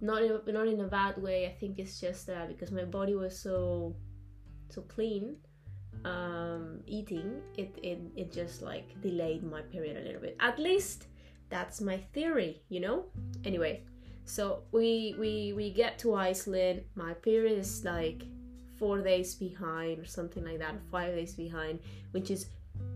Not 0.00 0.22
in, 0.22 0.40
not 0.48 0.66
in 0.66 0.80
a 0.80 0.88
bad 0.88 1.22
way. 1.22 1.46
I 1.46 1.52
think 1.52 1.78
it's 1.78 2.00
just 2.00 2.26
that 2.26 2.48
because 2.48 2.72
my 2.72 2.84
body 2.84 3.14
was 3.14 3.38
so 3.38 3.94
so 4.70 4.82
clean 4.82 5.36
um, 6.04 6.80
eating, 6.86 7.40
it, 7.56 7.76
it 7.82 8.00
it 8.16 8.32
just 8.32 8.62
like 8.62 9.00
delayed 9.00 9.42
my 9.42 9.62
period 9.62 9.96
a 9.96 10.00
little 10.00 10.20
bit. 10.20 10.36
At 10.40 10.58
least 10.58 11.06
that's 11.48 11.80
my 11.80 11.98
theory, 12.12 12.62
you 12.68 12.80
know. 12.80 13.04
Anyway, 13.44 13.82
so 14.24 14.62
we 14.72 15.14
we 15.18 15.52
we 15.54 15.70
get 15.70 15.98
to 16.00 16.14
Iceland. 16.14 16.82
My 16.94 17.14
period 17.14 17.58
is 17.58 17.84
like 17.84 18.22
four 18.78 19.00
days 19.00 19.34
behind 19.34 20.00
or 20.00 20.04
something 20.04 20.44
like 20.44 20.58
that, 20.58 20.74
five 20.90 21.14
days 21.14 21.34
behind, 21.34 21.80
which 22.10 22.30
is 22.30 22.46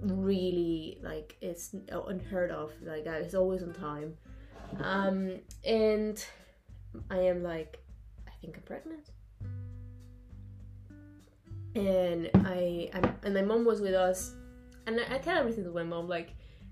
really 0.02 0.98
like 1.02 1.36
it's 1.40 1.74
unheard 1.90 2.50
of. 2.50 2.72
Like 2.82 3.06
it's 3.06 3.34
always 3.34 3.62
on 3.62 3.72
time, 3.72 4.16
um, 4.80 5.38
and 5.64 6.24
I 7.10 7.18
am 7.18 7.42
like, 7.42 7.78
I 8.26 8.32
think 8.40 8.56
I'm 8.56 8.62
pregnant 8.62 9.10
and 11.76 12.30
I, 12.46 12.88
I 12.94 13.10
and 13.22 13.34
my 13.34 13.42
mom 13.42 13.64
was 13.64 13.80
with 13.80 13.94
us, 13.94 14.32
and 14.86 14.98
I, 15.00 15.16
I 15.16 15.18
tell 15.18 15.38
everything 15.38 15.64
to 15.64 15.70
my 15.70 15.82
mom 15.82 16.08
like, 16.08 16.30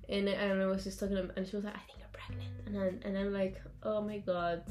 and, 0.09 0.29
and 0.29 0.63
I 0.63 0.67
was 0.67 0.85
just 0.85 0.99
talking 0.99 1.17
to 1.17 1.31
and 1.37 1.47
she 1.47 1.57
was 1.57 1.65
like, 1.65 1.75
I 1.75 1.81
think 1.81 1.99
you're 1.99 2.09
pregnant, 2.13 2.53
and 2.67 2.79
I'm, 2.79 3.01
and 3.05 3.19
I'm 3.19 3.33
like, 3.33 3.61
oh 3.83 4.01
my 4.01 4.19
god. 4.19 4.65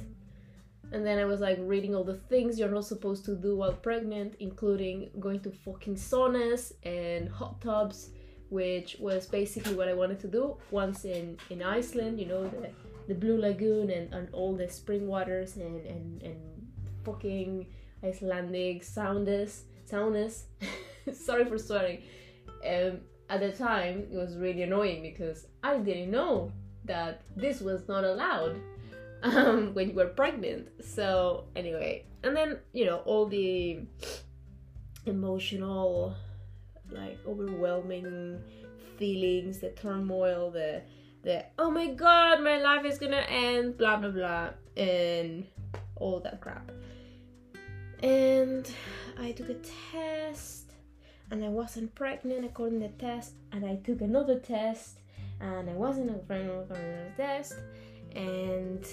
And 0.92 1.04
then 1.06 1.18
I 1.18 1.25
was 1.25 1.40
like 1.40 1.58
reading 1.62 1.96
all 1.96 2.04
the 2.04 2.18
things 2.18 2.60
you're 2.60 2.70
not 2.70 2.86
supposed 2.86 3.25
to 3.25 3.36
do 3.36 3.56
while 3.56 3.74
pregnant, 3.74 4.36
including 4.40 5.10
going 5.20 5.40
to 5.40 5.52
fucking 5.52 5.96
saunas 5.96 6.72
and 6.84 7.30
hot 7.30 7.62
tubs, 7.62 8.10
which 8.50 8.98
was 9.00 9.25
basically 9.25 9.74
what 9.74 9.88
I 9.88 9.94
wanted 9.94 10.20
to 10.20 10.28
do 10.28 10.58
once 10.70 11.06
in, 11.06 11.38
in 11.50 11.63
Iceland, 11.63 12.20
you 12.20 12.28
know, 12.28 12.44
the, 12.48 12.70
the 13.08 13.16
Blue 13.16 13.40
Lagoon 13.40 13.90
and, 13.90 14.13
and 14.13 14.30
all 14.34 14.56
the 14.56 14.70
spring 14.70 15.08
waters 15.08 15.56
and, 15.56 15.84
and, 15.88 16.22
and 16.22 16.40
fucking 17.04 17.66
Icelandic 18.04 18.84
saunas 18.84 19.62
saunas. 19.90 20.44
Sorry 21.13 21.46
for 21.46 21.58
swearing. 21.58 22.04
Um, 22.66 23.02
at 23.30 23.40
the 23.40 23.52
time, 23.52 24.08
it 24.12 24.16
was 24.16 24.38
really 24.38 24.63
annoying 24.63 25.02
because 25.02 25.48
I 25.63 25.78
didn't 25.78 26.12
know 26.12 26.52
that 26.86 27.22
this 27.36 27.62
was 27.62 27.88
not 27.88 28.04
allowed 28.04 28.58
um, 29.24 29.74
when 29.74 29.90
you 29.90 29.96
were 29.96 30.08
pregnant. 30.08 30.70
So, 30.84 31.46
anyway, 31.56 32.06
and 32.24 32.36
then, 32.36 32.60
you 32.74 32.86
know, 32.86 32.98
all 33.06 33.25
the 33.25 33.80
emotional, 35.06 36.16
like 36.92 37.18
overwhelming 37.28 38.42
feelings, 38.98 39.60
the 39.60 39.70
turmoil, 39.72 40.52
the 40.52 40.82
the 41.24 41.46
oh 41.58 41.72
my 41.72 41.88
god, 41.88 42.42
my 42.44 42.58
life 42.62 42.86
is 42.86 42.98
gonna 42.98 43.25
end, 43.30 43.78
blah 43.78 43.98
blah 43.98 44.10
blah, 44.10 44.50
and 44.75 45.46
all 45.96 46.20
that 46.20 46.42
crap. 46.42 46.72
And 48.03 48.69
I 49.17 49.31
took 49.31 49.50
a 49.50 49.55
test 49.91 50.74
and 51.31 51.43
I 51.43 51.48
wasn't 51.48 51.95
pregnant 51.95 52.45
according 52.45 52.81
to 52.81 52.89
the 52.89 52.93
test, 52.93 53.33
and 53.51 53.65
I 53.65 53.77
took 53.77 54.01
another 54.01 54.39
test 54.39 55.00
and 55.39 55.69
I 55.69 55.74
wasn't 55.74 56.27
pregnant 56.27 56.63
according 56.63 56.86
to 56.86 57.03
the 57.10 57.24
test, 57.24 57.55
and 58.13 58.86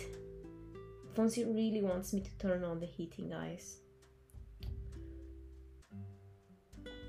Fonzie 1.15 1.45
really 1.45 1.83
wants 1.83 2.13
me 2.13 2.21
to 2.21 2.31
turn 2.39 2.65
on 2.65 2.81
the 2.81 2.87
heating, 2.87 3.31
guys. 3.31 3.79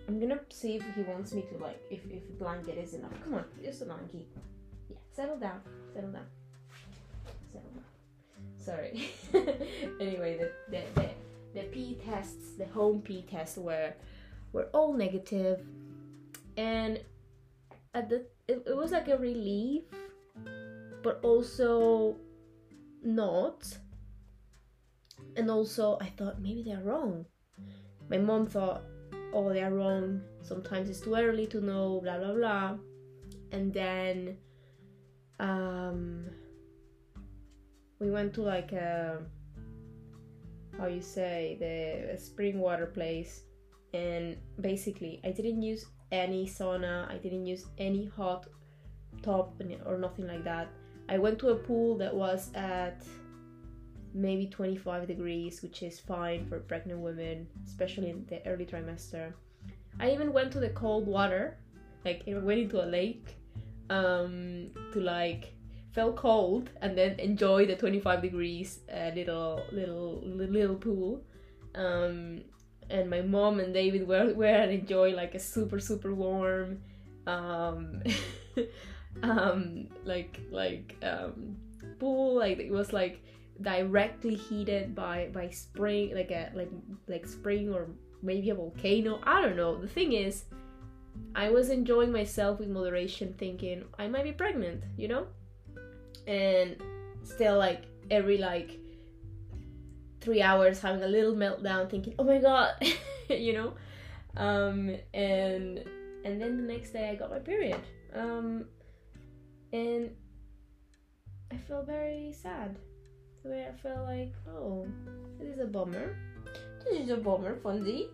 I'm 0.07 0.19
gonna 0.19 0.39
see 0.49 0.75
if 0.75 0.83
he 0.95 1.03
wants 1.03 1.31
me 1.31 1.43
to 1.43 1.63
like 1.63 1.81
if 1.89 2.01
if 2.09 2.23
a 2.23 2.33
blanket 2.33 2.77
is 2.77 2.93
enough. 2.95 3.13
Come 3.23 3.35
on, 3.35 3.45
just 3.63 3.83
a 3.83 3.85
blanket. 3.85 4.27
Yeah, 4.89 4.97
settle 5.13 5.37
down, 5.37 5.61
settle 5.93 6.11
down, 6.11 6.25
settle 7.53 7.69
down. 7.69 7.85
Sorry. 8.57 9.09
anyway, 10.01 10.37
the 10.37 10.51
the, 10.69 10.83
the 10.95 11.09
the 11.53 11.63
P 11.63 11.99
tests, 12.05 12.55
the 12.57 12.65
home 12.65 13.01
P 13.01 13.25
tests 13.29 13.57
were 13.57 13.93
were 14.53 14.69
all 14.73 14.93
negative, 14.93 15.65
and 16.57 16.99
at 17.93 18.09
the 18.09 18.25
it, 18.47 18.63
it 18.65 18.75
was 18.75 18.91
like 18.91 19.07
a 19.07 19.17
relief, 19.17 19.83
but 21.03 21.19
also 21.23 22.15
not. 23.03 23.77
And 25.37 25.49
also, 25.49 25.97
I 26.01 26.07
thought 26.07 26.41
maybe 26.41 26.63
they're 26.63 26.83
wrong. 26.83 27.25
My 28.09 28.17
mom 28.17 28.47
thought, 28.47 28.81
oh, 29.33 29.53
they're 29.53 29.71
wrong. 29.71 30.21
Sometimes 30.41 30.89
it's 30.89 30.99
too 30.99 31.15
early 31.15 31.47
to 31.47 31.61
know, 31.61 32.01
blah 32.03 32.17
blah 32.17 32.33
blah. 32.33 32.77
And 33.51 33.73
then, 33.73 34.37
um, 35.39 36.25
we 37.99 38.09
went 38.09 38.33
to 38.33 38.41
like 38.41 38.71
a 38.71 39.19
how 40.77 40.87
you 40.87 41.01
say 41.01 41.57
the 41.59 42.17
spring 42.19 42.59
water 42.59 42.85
place. 42.85 43.41
And 43.93 44.37
basically 44.61 45.19
i 45.25 45.31
didn't 45.31 45.61
use 45.61 45.85
any 46.13 46.45
sauna 46.47 47.11
i 47.11 47.17
didn't 47.17 47.45
use 47.45 47.65
any 47.77 48.05
hot 48.05 48.47
tub 49.21 49.61
or 49.85 49.97
nothing 49.97 50.27
like 50.27 50.43
that. 50.45 50.69
I 51.09 51.17
went 51.17 51.39
to 51.39 51.49
a 51.49 51.55
pool 51.55 51.97
that 51.97 52.15
was 52.15 52.51
at 52.55 53.03
maybe 54.13 54.47
25 54.47 55.07
degrees 55.07 55.61
which 55.61 55.83
is 55.83 55.99
fine 55.99 56.45
for 56.47 56.59
pregnant 56.59 56.99
women 56.99 57.47
especially 57.65 58.09
in 58.09 58.25
the 58.29 58.45
early 58.47 58.65
trimester. 58.65 59.33
I 59.99 60.11
even 60.11 60.31
went 60.31 60.51
to 60.53 60.59
the 60.59 60.69
cold 60.69 61.05
water 61.07 61.57
like 62.05 62.23
i 62.27 62.33
went 62.33 62.59
into 62.59 62.83
a 62.83 62.87
lake 62.87 63.35
um 63.89 64.71
to 64.91 64.99
like 64.99 65.53
felt 65.91 66.15
cold 66.15 66.69
and 66.81 66.97
then 66.97 67.19
enjoy 67.19 67.65
the 67.65 67.75
25 67.75 68.21
degrees 68.21 68.79
uh, 68.93 69.11
little 69.15 69.63
little 69.71 70.21
little 70.23 70.75
pool. 70.75 71.21
Um, 71.75 72.41
and 72.89 73.09
my 73.09 73.21
mom 73.21 73.61
and 73.61 73.73
david 73.73 74.05
were, 74.05 74.33
were 74.33 74.45
and 74.45 74.71
enjoy 74.71 75.11
like 75.11 75.33
a 75.33 75.39
super 75.39 75.79
super 75.79 76.13
warm 76.13 76.81
um, 77.27 78.03
um, 79.23 79.87
like 80.03 80.39
like 80.51 80.95
um, 81.03 81.55
pool. 81.99 82.37
Like 82.37 82.59
it 82.59 82.71
was 82.71 82.93
like 82.93 83.21
directly 83.61 84.35
heated 84.35 84.95
by 84.95 85.29
by 85.33 85.49
spring 85.49 86.15
like 86.15 86.31
a 86.31 86.51
like 86.55 86.71
like 87.07 87.27
spring 87.27 87.73
or 87.73 87.87
maybe 88.21 88.49
a 88.49 88.55
volcano. 88.55 89.19
I 89.23 89.41
don't 89.41 89.55
know. 89.55 89.77
The 89.77 89.87
thing 89.87 90.13
is 90.13 90.45
i 91.35 91.49
was 91.49 91.69
enjoying 91.69 92.11
myself 92.11 92.59
with 92.59 92.69
moderation 92.69 93.33
thinking 93.37 93.83
i 93.99 94.07
might 94.07 94.23
be 94.23 94.31
pregnant 94.31 94.81
you 94.97 95.07
know 95.07 95.27
and 96.27 96.75
still 97.23 97.57
like 97.57 97.83
every 98.09 98.37
like 98.37 98.79
three 100.19 100.41
hours 100.41 100.79
having 100.79 101.01
a 101.03 101.07
little 101.07 101.33
meltdown 101.33 101.89
thinking 101.89 102.13
oh 102.19 102.23
my 102.23 102.37
god 102.37 102.73
you 103.29 103.53
know? 103.53 103.73
Um 104.37 104.95
and 105.13 105.83
and 106.23 106.41
then 106.41 106.57
the 106.57 106.73
next 106.73 106.91
day 106.91 107.09
i 107.09 107.15
got 107.15 107.31
my 107.31 107.39
period. 107.39 107.79
Um 108.15 108.65
and 109.73 110.11
i 111.51 111.57
felt 111.57 111.85
very 111.87 112.33
sad. 112.33 112.77
The 113.43 113.49
way 113.49 113.67
i 113.67 113.75
felt 113.81 114.05
like 114.07 114.33
oh 114.47 114.87
this 115.39 115.55
is 115.55 115.59
a 115.59 115.65
bummer. 115.65 116.15
This 116.83 117.01
is 117.01 117.09
a 117.09 117.17
bummer 117.17 117.55
Fonzie. 117.57 118.07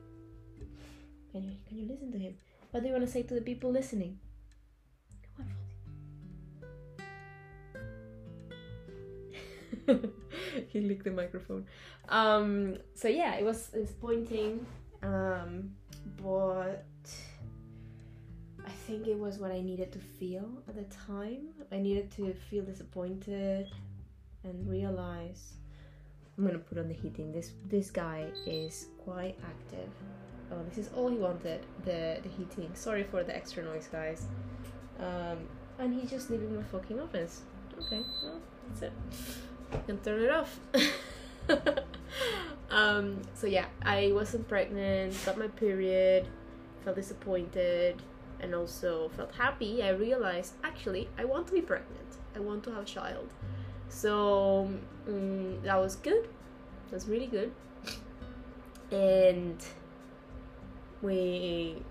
Anyway 1.33 1.57
can 1.67 1.77
you 1.77 1.87
listen 1.87 2.11
to 2.11 2.17
him? 2.17 2.35
What 2.71 2.81
do 2.81 2.87
you 2.87 2.93
want 2.93 3.05
to 3.05 3.11
say 3.11 3.23
to 3.23 3.33
the 3.33 3.41
people 3.41 3.71
listening 3.71 4.19
he 10.69 10.81
licked 10.81 11.03
the 11.03 11.11
microphone. 11.11 11.65
Um, 12.09 12.77
so 12.93 13.07
yeah, 13.07 13.35
it 13.35 13.43
was 13.43 13.67
disappointing, 13.67 14.65
um, 15.03 15.71
but 16.21 16.85
I 18.65 18.69
think 18.69 19.07
it 19.07 19.17
was 19.17 19.37
what 19.37 19.51
I 19.51 19.61
needed 19.61 19.91
to 19.93 19.99
feel 19.99 20.47
at 20.67 20.75
the 20.75 20.95
time. 20.95 21.49
I 21.71 21.77
needed 21.77 22.11
to 22.11 22.33
feel 22.49 22.63
disappointed 22.63 23.69
and 24.43 24.69
realize 24.69 25.53
I'm 26.37 26.45
gonna 26.45 26.59
put 26.59 26.77
on 26.77 26.87
the 26.87 26.93
heating. 26.93 27.31
This 27.31 27.51
this 27.65 27.89
guy 27.89 28.27
is 28.45 28.87
quite 29.03 29.37
active. 29.43 29.89
Oh, 30.51 30.63
this 30.69 30.77
is 30.77 30.89
all 30.95 31.09
he 31.09 31.17
wanted 31.17 31.65
the 31.83 32.19
the 32.23 32.29
heating. 32.29 32.71
Sorry 32.73 33.03
for 33.03 33.23
the 33.23 33.35
extra 33.35 33.63
noise, 33.63 33.87
guys. 33.91 34.27
Um, 34.99 35.47
and 35.79 35.93
he's 35.93 36.09
just 36.09 36.29
leaving 36.29 36.55
my 36.55 36.63
fucking 36.63 36.99
office. 36.99 37.41
Okay, 37.79 38.01
well 38.23 38.41
that's 38.67 38.81
it 38.81 38.93
and 39.87 40.03
turn 40.03 40.21
it 40.21 40.29
off. 40.29 40.59
um, 42.69 43.21
so 43.33 43.47
yeah, 43.47 43.65
I 43.81 44.11
wasn't 44.13 44.47
pregnant, 44.47 45.17
got 45.25 45.37
my 45.37 45.47
period, 45.47 46.27
felt 46.83 46.95
disappointed, 46.95 48.01
and 48.39 48.53
also 48.53 49.09
felt 49.15 49.33
happy. 49.35 49.83
I 49.83 49.89
realized 49.89 50.53
actually 50.63 51.09
I 51.17 51.25
want 51.25 51.47
to 51.47 51.53
be 51.53 51.61
pregnant. 51.61 52.17
I 52.35 52.39
want 52.39 52.63
to 52.65 52.71
have 52.71 52.83
a 52.83 52.85
child. 52.85 53.29
So 53.89 54.69
um, 55.07 55.61
that 55.63 55.77
was 55.77 55.95
good. 55.95 56.27
That's 56.91 57.07
really 57.07 57.27
good. 57.27 57.51
And 58.91 59.63
we 61.01 61.81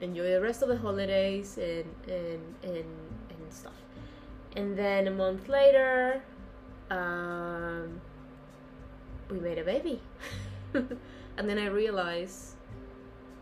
enjoy 0.00 0.30
the 0.30 0.40
rest 0.40 0.62
of 0.62 0.68
the 0.68 0.76
holidays 0.76 1.58
and 1.58 1.84
and 2.08 2.54
and, 2.62 2.92
and 3.30 3.50
stuff. 3.50 3.74
And 4.56 4.76
then 4.76 5.06
a 5.06 5.10
month 5.10 5.48
later, 5.48 6.22
um, 6.90 8.00
we 9.30 9.38
made 9.38 9.58
a 9.58 9.64
baby. 9.64 10.00
and 10.74 11.48
then 11.48 11.58
I 11.58 11.66
realized 11.66 12.54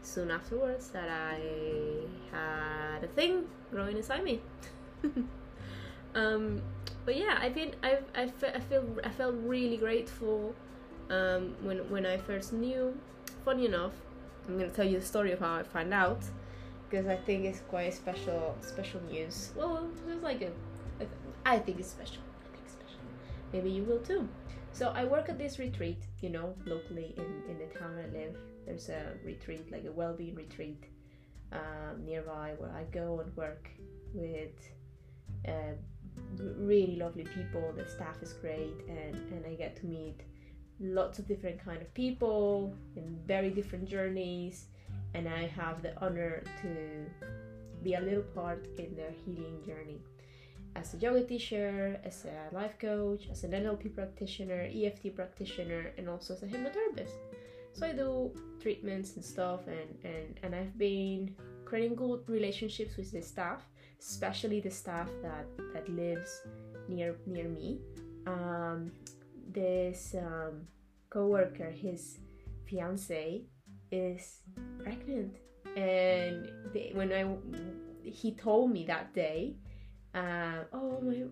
soon 0.02 0.30
afterwards 0.30 0.88
that 0.88 1.08
I 1.08 1.40
had 2.30 3.04
a 3.04 3.08
thing 3.08 3.44
growing 3.70 3.96
inside 3.96 4.24
me. 4.24 4.40
um, 6.14 6.62
but 7.04 7.16
yeah, 7.16 7.38
I've 7.40 7.54
been, 7.54 7.74
I've, 7.82 8.04
I, 8.14 8.28
fe- 8.28 8.52
I 8.54 8.60
feel, 8.60 8.84
I 9.02 9.10
felt 9.10 9.34
really 9.38 9.76
grateful 9.76 10.54
um, 11.10 11.54
when 11.62 11.78
when 11.90 12.06
I 12.06 12.16
first 12.16 12.52
knew. 12.52 12.96
Funny 13.44 13.66
enough, 13.66 13.92
I'm 14.48 14.58
gonna 14.58 14.70
tell 14.70 14.86
you 14.86 14.98
the 14.98 15.04
story 15.04 15.32
of 15.32 15.40
how 15.40 15.56
I 15.56 15.62
found 15.62 15.92
out 15.92 16.22
because 16.88 17.06
I 17.06 17.16
think 17.16 17.44
it's 17.44 17.60
quite 17.68 17.92
special, 17.92 18.56
special 18.62 19.00
news. 19.10 19.50
Well, 19.54 19.86
it's 20.08 20.22
like 20.22 20.40
a, 20.40 20.50
I 21.44 21.58
think 21.58 21.80
it's 21.80 21.90
special 21.90 22.23
maybe 23.54 23.70
you 23.70 23.84
will 23.84 24.00
too. 24.00 24.28
So 24.72 24.92
I 24.94 25.04
work 25.04 25.28
at 25.28 25.38
this 25.38 25.60
retreat, 25.60 26.02
you 26.20 26.30
know, 26.30 26.54
locally 26.66 27.14
in, 27.16 27.30
in 27.50 27.56
the 27.62 27.78
town 27.78 27.94
I 28.04 28.08
live. 28.18 28.36
There's 28.66 28.88
a 28.88 29.12
retreat, 29.24 29.70
like 29.70 29.84
a 29.84 29.92
well-being 29.92 30.34
retreat 30.34 30.82
um, 31.52 32.04
nearby 32.04 32.54
where 32.58 32.72
I 32.72 32.82
go 33.00 33.20
and 33.20 33.34
work 33.36 33.70
with 34.12 34.56
uh, 35.46 35.74
really 36.38 36.96
lovely 36.96 37.26
people. 37.36 37.72
The 37.76 37.88
staff 37.88 38.20
is 38.20 38.32
great, 38.32 38.78
and, 38.88 39.14
and 39.32 39.44
I 39.46 39.54
get 39.54 39.76
to 39.76 39.86
meet 39.86 40.20
lots 40.80 41.20
of 41.20 41.28
different 41.28 41.64
kind 41.64 41.80
of 41.80 41.94
people 41.94 42.74
in 42.96 43.16
very 43.26 43.50
different 43.50 43.88
journeys, 43.88 44.66
and 45.14 45.28
I 45.28 45.46
have 45.46 45.82
the 45.82 45.92
honor 46.04 46.42
to 46.62 46.72
be 47.84 47.94
a 47.94 48.00
little 48.00 48.28
part 48.34 48.66
in 48.78 48.96
their 48.96 49.12
healing 49.24 49.62
journey 49.64 50.00
as 50.76 50.94
a 50.94 50.96
yoga 50.96 51.24
teacher, 51.24 52.00
as 52.04 52.24
a 52.24 52.54
life 52.54 52.78
coach, 52.78 53.28
as 53.30 53.44
an 53.44 53.52
NLP 53.52 53.94
practitioner, 53.94 54.68
EFT 54.74 55.14
practitioner, 55.14 55.92
and 55.96 56.08
also 56.08 56.34
as 56.34 56.42
a 56.42 56.46
hypnotherapist. 56.46 57.14
So 57.72 57.86
I 57.86 57.92
do 57.92 58.30
treatments 58.60 59.16
and 59.16 59.24
stuff, 59.24 59.66
and, 59.66 59.98
and, 60.04 60.38
and 60.42 60.54
I've 60.54 60.76
been 60.78 61.34
creating 61.64 61.96
good 61.96 62.20
relationships 62.28 62.96
with 62.96 63.10
the 63.12 63.20
staff, 63.22 63.62
especially 64.00 64.60
the 64.60 64.70
staff 64.70 65.08
that, 65.22 65.46
that 65.72 65.88
lives 65.88 66.42
near 66.88 67.16
near 67.26 67.48
me. 67.48 67.80
Um, 68.26 68.92
this 69.52 70.14
um, 70.18 70.66
co-worker, 71.10 71.70
his 71.70 72.18
fiance, 72.66 73.42
is 73.90 74.40
pregnant, 74.82 75.36
and 75.76 76.50
they, 76.72 76.92
when 76.94 77.12
I 77.12 77.24
he 78.08 78.32
told 78.32 78.70
me 78.70 78.84
that 78.84 79.14
day 79.14 79.56
uh, 80.14 80.64
oh 80.72 81.00
my 81.00 81.24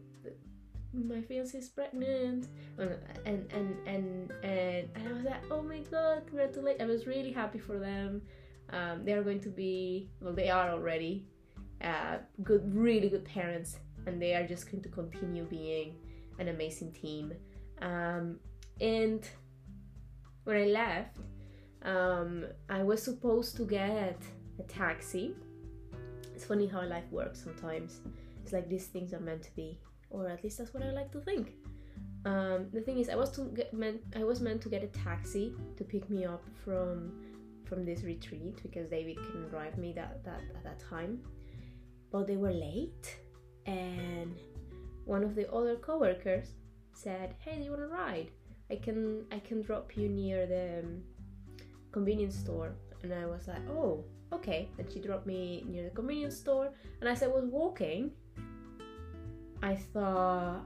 my 0.94 1.22
fiance 1.22 1.56
is 1.56 1.68
pregnant 1.68 2.48
and 2.78 2.98
and 3.24 3.50
and 3.52 3.76
and 3.86 4.30
and, 4.42 4.88
I 5.08 5.12
was 5.12 5.24
like 5.24 5.42
oh 5.50 5.62
my 5.62 5.78
god 5.90 6.26
congratulations 6.26 6.82
I 6.82 6.86
was 6.86 7.06
really 7.06 7.32
happy 7.32 7.58
for 7.58 7.78
them 7.78 8.22
um, 8.70 9.04
they 9.04 9.12
are 9.12 9.22
going 9.22 9.40
to 9.40 9.48
be 9.48 10.10
well 10.20 10.34
they 10.34 10.50
are 10.50 10.70
already 10.70 11.24
uh, 11.82 12.18
good 12.42 12.74
really 12.74 13.08
good 13.08 13.24
parents 13.24 13.78
and 14.06 14.20
they 14.20 14.34
are 14.34 14.46
just 14.46 14.70
going 14.70 14.82
to 14.82 14.88
continue 14.88 15.44
being 15.44 15.94
an 16.38 16.48
amazing 16.48 16.92
team. 16.92 17.32
Um, 17.80 18.38
and 18.80 19.26
when 20.44 20.56
I 20.56 20.64
left, 20.64 21.18
um, 21.82 22.46
I 22.68 22.82
was 22.82 23.02
supposed 23.02 23.56
to 23.56 23.64
get 23.64 24.20
a 24.58 24.62
taxi. 24.64 25.34
It's 26.34 26.44
funny 26.44 26.66
how 26.66 26.84
life 26.84 27.10
works 27.10 27.42
sometimes. 27.42 28.00
Like 28.52 28.68
these 28.68 28.86
things 28.86 29.12
are 29.14 29.20
meant 29.20 29.42
to 29.44 29.54
be, 29.56 29.78
or 30.10 30.28
at 30.28 30.44
least 30.44 30.58
that's 30.58 30.74
what 30.74 30.82
I 30.82 30.90
like 30.90 31.10
to 31.12 31.20
think. 31.20 31.54
Um, 32.24 32.68
the 32.72 32.80
thing 32.80 32.98
is, 32.98 33.08
I 33.08 33.16
was 33.16 33.30
to 33.32 33.42
get 33.54 33.74
meant 33.74 34.00
I 34.14 34.22
was 34.22 34.40
meant 34.40 34.60
to 34.62 34.68
get 34.68 34.84
a 34.84 34.86
taxi 34.86 35.54
to 35.76 35.84
pick 35.84 36.08
me 36.08 36.24
up 36.24 36.44
from 36.64 37.12
from 37.64 37.84
this 37.84 38.02
retreat 38.04 38.60
because 38.62 38.88
David 38.88 39.16
couldn't 39.16 39.48
drive 39.48 39.76
me 39.78 39.92
that 39.94 40.22
that 40.24 40.40
at 40.54 40.62
that 40.62 40.78
time, 40.78 41.20
but 42.12 42.26
they 42.26 42.36
were 42.36 42.52
late, 42.52 43.16
and 43.66 44.36
one 45.04 45.24
of 45.24 45.34
the 45.34 45.50
other 45.52 45.76
coworkers 45.76 46.52
said, 46.92 47.34
"Hey, 47.40 47.56
do 47.56 47.64
you 47.64 47.70
want 47.70 47.82
to 47.82 47.88
ride? 47.88 48.30
I 48.70 48.76
can 48.76 49.24
I 49.32 49.40
can 49.40 49.62
drop 49.62 49.96
you 49.96 50.08
near 50.08 50.46
the 50.46 50.80
um, 50.80 51.02
convenience 51.90 52.36
store." 52.36 52.72
And 53.02 53.12
I 53.12 53.26
was 53.26 53.48
like, 53.48 53.68
"Oh, 53.68 54.04
okay." 54.32 54.68
And 54.78 54.88
she 54.92 55.00
dropped 55.00 55.26
me 55.26 55.64
near 55.66 55.82
the 55.82 55.90
convenience 55.90 56.36
store, 56.36 56.70
and 57.00 57.08
as 57.08 57.24
I 57.24 57.26
was 57.26 57.46
walking, 57.46 58.12
I 59.62 59.76
thought. 59.76 60.62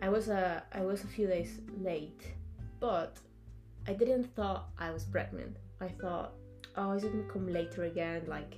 I 0.00 0.08
was 0.08 0.28
a 0.28 0.62
I 0.72 0.80
was 0.80 1.04
a 1.04 1.06
few 1.06 1.26
days 1.26 1.60
late, 1.80 2.22
but 2.80 3.18
I 3.86 3.92
didn't 3.92 4.24
thought 4.34 4.68
I 4.78 4.90
was 4.90 5.04
pregnant. 5.04 5.56
I 5.80 5.88
thought, 5.88 6.32
oh, 6.76 6.92
is 6.92 7.04
it 7.04 7.12
gonna 7.12 7.24
come 7.24 7.46
later 7.50 7.84
again? 7.84 8.22
Like, 8.26 8.56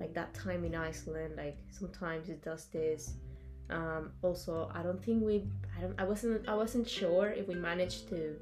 like 0.00 0.14
that 0.14 0.34
time 0.34 0.64
in 0.64 0.74
Iceland. 0.74 1.36
Like 1.36 1.58
sometimes 1.70 2.28
it 2.28 2.42
does 2.42 2.66
this. 2.66 3.14
Um, 3.70 4.12
also, 4.22 4.70
I 4.74 4.82
don't 4.82 5.02
think 5.02 5.24
we. 5.24 5.44
I 5.76 5.80
don't. 5.82 6.00
I 6.00 6.04
wasn't. 6.04 6.48
I 6.48 6.54
wasn't 6.54 6.88
sure 6.88 7.28
if 7.28 7.48
we 7.48 7.54
managed 7.54 8.08
to, 8.10 8.36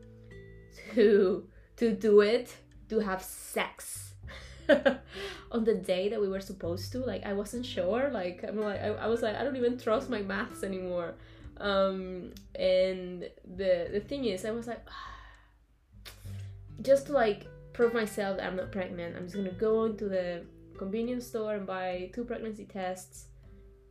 to 0.95 1.47
to 1.77 1.93
do 1.93 2.21
it 2.21 2.55
to 2.89 2.99
have 2.99 3.23
sex 3.23 4.10
on 5.53 5.65
the 5.65 5.75
day 5.75 6.09
that 6.09 6.21
we 6.21 6.29
were 6.29 6.41
supposed 6.41 6.93
to. 6.93 6.99
Like 6.99 7.25
I 7.25 7.33
wasn't 7.33 7.67
sure. 7.67 8.11
Like 8.13 8.45
I'm 8.47 8.59
like 8.59 8.81
I, 8.81 8.89
I 8.89 9.07
was 9.07 9.23
like 9.23 9.37
I 9.37 9.45
don't 9.45 9.57
even 9.57 9.79
trust 9.79 10.11
my 10.11 10.23
maths 10.23 10.63
anymore. 10.63 11.15
Um, 11.59 12.33
and 12.55 13.29
the 13.57 13.89
the 13.93 14.01
thing 14.01 14.25
is, 14.25 14.45
I 14.45 14.51
was 14.51 14.67
like, 14.67 14.87
just 16.83 17.07
to 17.07 17.13
like 17.13 17.47
prove 17.73 17.95
myself 17.95 18.39
that 18.39 18.47
I'm 18.47 18.57
not 18.57 18.73
pregnant, 18.73 19.17
I'm 19.17 19.25
just 19.25 19.37
gonna 19.37 19.51
go 19.51 19.85
into 19.85 20.09
the 20.09 20.45
convenience 20.79 21.27
store 21.27 21.55
and 21.57 21.67
buy 21.67 22.11
two 22.15 22.25
pregnancy 22.25 22.65
tests 22.65 23.27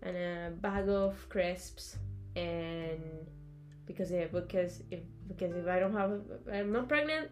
and 0.02 0.16
a 0.18 0.52
bag 0.60 0.90
of 0.90 1.14
crisps 1.30 1.98
and 2.36 3.02
because 3.86 4.12
yeah, 4.12 4.26
because 4.26 4.82
if 4.92 5.02
because 5.28 5.56
if 5.56 5.68
I 5.68 5.80
don't 5.80 5.94
have 5.94 6.22
I'm 6.52 6.72
not 6.72 6.88
pregnant, 6.88 7.30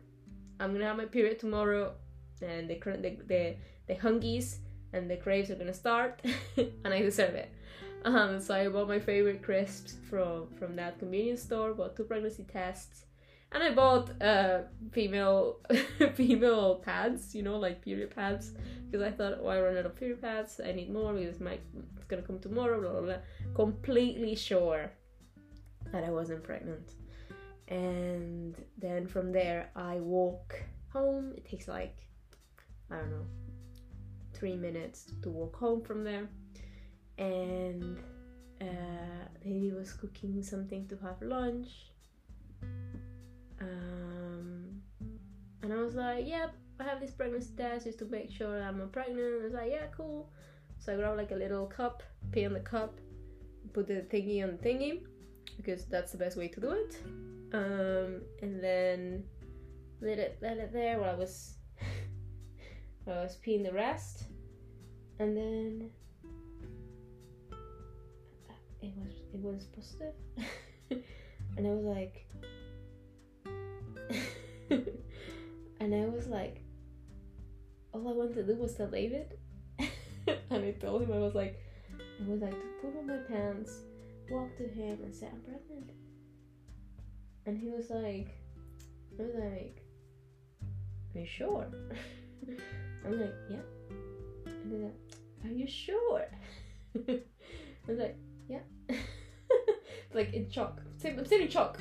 I'm 0.60 0.74
gonna 0.74 0.86
have 0.86 0.98
my 0.98 1.06
period 1.06 1.40
tomorrow, 1.40 1.94
and 2.42 2.70
the 2.70 2.76
the 2.76 3.18
the, 3.28 3.56
the 3.88 3.96
hungies 3.96 4.58
and 4.94 5.10
the 5.10 5.18
craves 5.18 5.50
are 5.50 5.56
gonna 5.56 5.74
start, 5.74 6.22
and 6.58 6.94
I 6.94 7.02
deserve 7.02 7.36
it. 7.36 7.52
Um, 8.06 8.40
so 8.40 8.56
I 8.56 8.68
bought 8.70 8.88
my 8.88 9.00
favorite 9.00 9.42
crisps 9.44 9.96
from 10.10 10.48
from 10.58 10.76
that 10.76 11.00
convenience 11.00 11.42
store. 11.42 11.74
Bought 11.74 11.96
two 11.96 12.04
pregnancy 12.04 12.44
tests, 12.44 13.06
and 13.52 13.64
I 13.64 13.74
bought 13.74 14.22
uh, 14.22 14.62
female 14.92 15.60
female 16.16 16.76
pads. 16.76 17.36
You 17.36 17.44
know, 17.44 17.58
like 17.58 17.82
period 17.82 18.16
pads, 18.16 18.52
because 18.86 19.06
I 19.06 19.12
thought, 19.12 19.40
oh, 19.42 19.48
I 19.48 19.60
run 19.60 19.78
out 19.78 19.86
of 19.86 19.96
period 19.96 20.22
pads. 20.22 20.62
I 20.64 20.72
need 20.72 20.92
more 20.92 21.14
because 21.14 21.40
my 21.40 21.58
it's 21.96 22.06
gonna 22.08 22.22
come 22.22 22.40
tomorrow. 22.40 22.80
Blah 22.80 22.92
blah 22.92 23.02
blah. 23.02 23.56
Completely 23.56 24.36
sure 24.36 24.92
that 25.92 26.04
I 26.04 26.12
wasn't 26.12 26.44
pregnant, 26.44 26.94
and 27.68 28.56
then 28.78 29.08
from 29.08 29.32
there 29.32 29.70
I 29.76 29.96
walk 29.96 30.62
home. 30.94 31.34
It 31.36 31.46
takes 31.46 31.68
like 31.68 32.07
I 32.92 32.96
don't 32.96 33.12
know 33.12 33.26
three 34.34 34.56
minutes 34.56 35.12
to 35.24 35.30
walk 35.30 35.56
home 35.56 35.82
from 35.82 36.04
there 36.04 36.30
and 37.18 37.98
uh, 38.62 39.26
Lady 39.44 39.72
was 39.72 39.94
cooking 39.94 40.44
something 40.44 40.88
to 40.88 40.98
have 40.98 41.22
lunch. 41.22 41.92
Um, 43.60 44.82
and 45.64 45.74
I 45.74 45.78
was 45.78 45.96
like, 45.96 46.28
yep, 46.28 46.54
I 46.80 46.84
have 46.84 47.00
this 47.00 47.12
pregnancy 47.12 47.52
test 47.58 47.86
just 47.86 48.00
to 48.00 48.06
make 48.06 48.32
sure 48.32 48.62
I'm 48.62 48.78
not 48.78 48.92
pregnant. 48.92 49.42
I 49.42 49.44
was 49.44 49.54
like, 49.54 49.72
yeah, 49.72 49.88
cool. 49.96 50.30
So 50.80 50.94
I 50.94 50.96
grabbed 50.98 51.18
like 51.18 51.32
a 51.32 51.36
little 51.36 51.66
cup, 51.66 52.04
pee 52.32 52.46
on 52.46 52.54
the 52.54 52.60
cup, 52.60 53.00
put 53.74 53.88
the 53.88 54.06
thingy 54.12 54.44
on 54.44 54.58
the 54.58 54.70
thingy 54.70 55.02
because 55.58 55.86
that's 55.86 56.12
the 56.12 56.18
best 56.18 56.38
way 56.38 56.48
to 56.50 56.60
do 56.60 56.72
it. 56.72 56.98
Um, 57.54 58.22
and 58.42 58.62
then 58.64 59.24
let 60.02 60.20
it 60.20 60.38
let 60.42 60.58
it 60.58 60.72
there 60.72 61.00
while 61.00 61.10
I 61.10 61.16
was 61.16 61.57
I 63.08 63.22
was 63.24 63.38
peeing 63.46 63.64
the 63.64 63.74
rest, 63.74 64.26
and 65.20 65.36
then 65.36 65.90
it 68.82 68.94
was 68.98 69.14
it 69.34 69.40
was 69.40 69.66
positive. 69.76 70.14
And 71.58 71.66
I 71.66 71.72
was 71.72 71.86
like 71.86 72.28
and 75.80 75.96
I 75.96 76.06
was 76.06 76.28
like 76.28 76.62
all 77.94 78.08
I 78.08 78.12
wanted 78.12 78.36
to 78.36 78.44
do 78.44 78.56
was 78.56 78.76
tell 78.76 78.88
David 78.88 79.40
and 79.80 79.90
I 80.52 80.72
told 80.80 81.02
him 81.02 81.14
I 81.14 81.18
was 81.18 81.34
like 81.34 81.60
I 82.00 82.30
was 82.30 82.42
like 82.42 82.52
to 82.52 82.68
put 82.82 82.96
on 82.96 83.08
my 83.08 83.18
pants 83.28 83.80
walk 84.30 84.56
to 84.58 84.68
him 84.68 85.00
and 85.04 85.16
say 85.16 85.28
I'm 85.28 85.42
pregnant. 85.42 85.92
And 87.48 87.58
he 87.58 87.70
was 87.70 87.90
like 87.90 88.38
I 89.20 89.24
was 89.24 89.34
like 89.34 89.82
are 91.16 91.20
you 91.20 91.26
sure 91.26 91.72
I'm 93.06 93.20
like 93.20 93.34
yeah 93.50 93.58
and 94.46 94.72
he's 94.72 94.82
like 94.82 94.96
are 95.46 95.54
you 95.54 95.68
sure 95.68 96.26
I'm 97.08 97.98
like 97.98 98.18
yeah. 98.48 98.60
like 100.14 100.34
in 100.34 100.50
shock. 100.50 100.82
I'm 101.06 101.26
still 101.26 101.42
in 101.42 101.50
shock. 101.50 101.80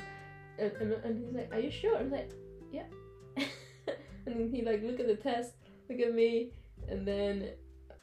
And, 0.59 0.71
and, 0.73 0.91
and 1.03 1.25
he's 1.25 1.35
like, 1.35 1.53
are 1.53 1.59
you 1.59 1.71
sure? 1.71 1.97
I'm 1.97 2.11
like, 2.11 2.31
yeah. 2.71 2.85
and 3.37 3.47
then 4.25 4.49
he 4.51 4.63
like 4.63 4.83
look 4.83 4.99
at 4.99 5.07
the 5.07 5.15
test, 5.15 5.53
look 5.89 5.99
at 5.99 6.13
me, 6.13 6.51
and 6.89 7.07
then 7.07 7.49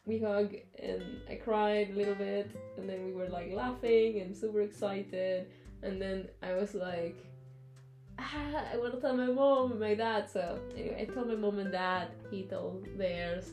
we 0.06 0.18
hug 0.18 0.54
and 0.82 1.02
I 1.28 1.36
cried 1.36 1.90
a 1.90 1.94
little 1.94 2.14
bit 2.14 2.50
and 2.76 2.88
then 2.88 3.06
we 3.06 3.12
were 3.12 3.28
like 3.28 3.50
laughing 3.54 4.20
and 4.20 4.36
super 4.36 4.60
excited 4.60 5.46
and 5.82 6.00
then 6.00 6.28
I 6.42 6.52
was 6.52 6.74
like 6.74 7.24
ah, 8.18 8.64
I 8.72 8.76
want 8.76 8.94
to 8.94 9.00
tell 9.00 9.16
my 9.16 9.26
mom 9.26 9.72
and 9.72 9.80
my 9.80 9.94
dad 9.94 10.30
so 10.30 10.58
anyway 10.76 11.06
I 11.08 11.12
told 11.12 11.28
my 11.28 11.34
mom 11.34 11.58
and 11.58 11.72
dad 11.72 12.08
he 12.30 12.44
told 12.44 12.86
theirs 12.96 13.50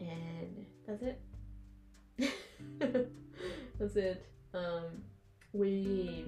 and 0.00 0.66
that's 0.86 1.02
it. 1.02 1.20
That's 3.78 3.96
it. 3.96 4.26
Um, 4.54 4.84
we 5.52 6.24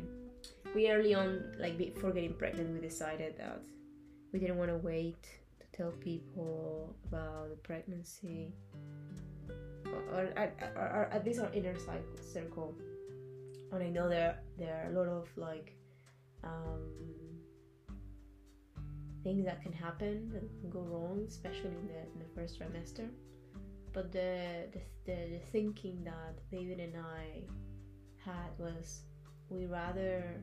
we 0.75 0.91
early 0.91 1.15
on 1.15 1.55
like 1.59 1.77
before 1.79 2.11
getting 2.11 2.35
pregnant 2.35 2.73
we 2.73 2.81
decided 2.81 3.37
that 3.39 3.63
we 4.33 4.39
didn't 4.39 4.57
want 4.57 4.71
to 4.71 4.79
wait 4.79 5.23
to 5.61 5.67
tell 5.77 5.91
people 5.93 6.95
about 7.09 7.51
the 7.51 7.57
pregnancy. 7.57 8.53
Or, 9.87 10.29
or, 10.37 10.53
or, 10.77 11.09
at 11.13 11.25
least 11.25 11.41
our 11.41 11.53
inner 11.53 11.77
circle. 12.33 12.75
And 13.73 13.83
i 13.83 13.89
know 13.89 14.09
there 14.09 14.39
there 14.59 14.85
are 14.85 14.93
a 14.93 14.99
lot 14.99 15.09
of 15.09 15.29
like 15.37 15.77
um, 16.43 16.81
things 19.25 19.45
that 19.47 19.63
can 19.63 19.73
happen 19.73 20.31
that 20.33 20.43
can 20.61 20.71
go 20.71 20.81
wrong 20.81 21.25
especially 21.27 21.75
in 21.83 21.89
the, 21.89 22.01
in 22.13 22.19
the 22.19 22.31
first 22.35 22.61
trimester. 22.61 23.09
But 23.93 24.13
the, 24.13 24.69
the, 24.73 24.81
the, 25.07 25.19
the 25.35 25.41
thinking 25.53 26.05
that 26.05 26.35
david 26.51 26.79
and 26.81 26.95
i 26.97 27.43
had 28.25 28.51
was 28.59 29.03
we 29.49 29.67
rather 29.67 30.41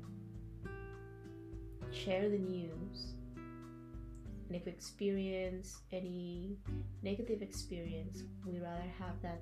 share 1.92 2.30
the 2.30 2.38
news 2.38 3.14
and 3.36 4.56
if 4.56 4.66
we 4.66 4.72
experience 4.72 5.80
any 5.92 6.58
negative 7.04 7.42
experience 7.42 8.24
we 8.46 8.60
rather 8.60 8.92
have 9.00 9.22
that 9.22 9.42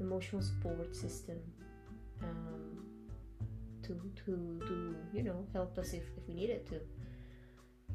emotional 0.00 0.42
support 0.42 0.94
system 0.94 1.38
um, 2.22 2.84
to 3.82 4.00
to 4.24 4.60
to 4.66 4.96
you 5.12 5.22
know 5.22 5.46
help 5.52 5.78
us 5.78 5.92
if, 5.92 6.04
if 6.16 6.26
we 6.28 6.34
needed 6.34 6.66
to 6.66 6.80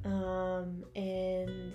um, 0.06 0.84
and 0.96 1.74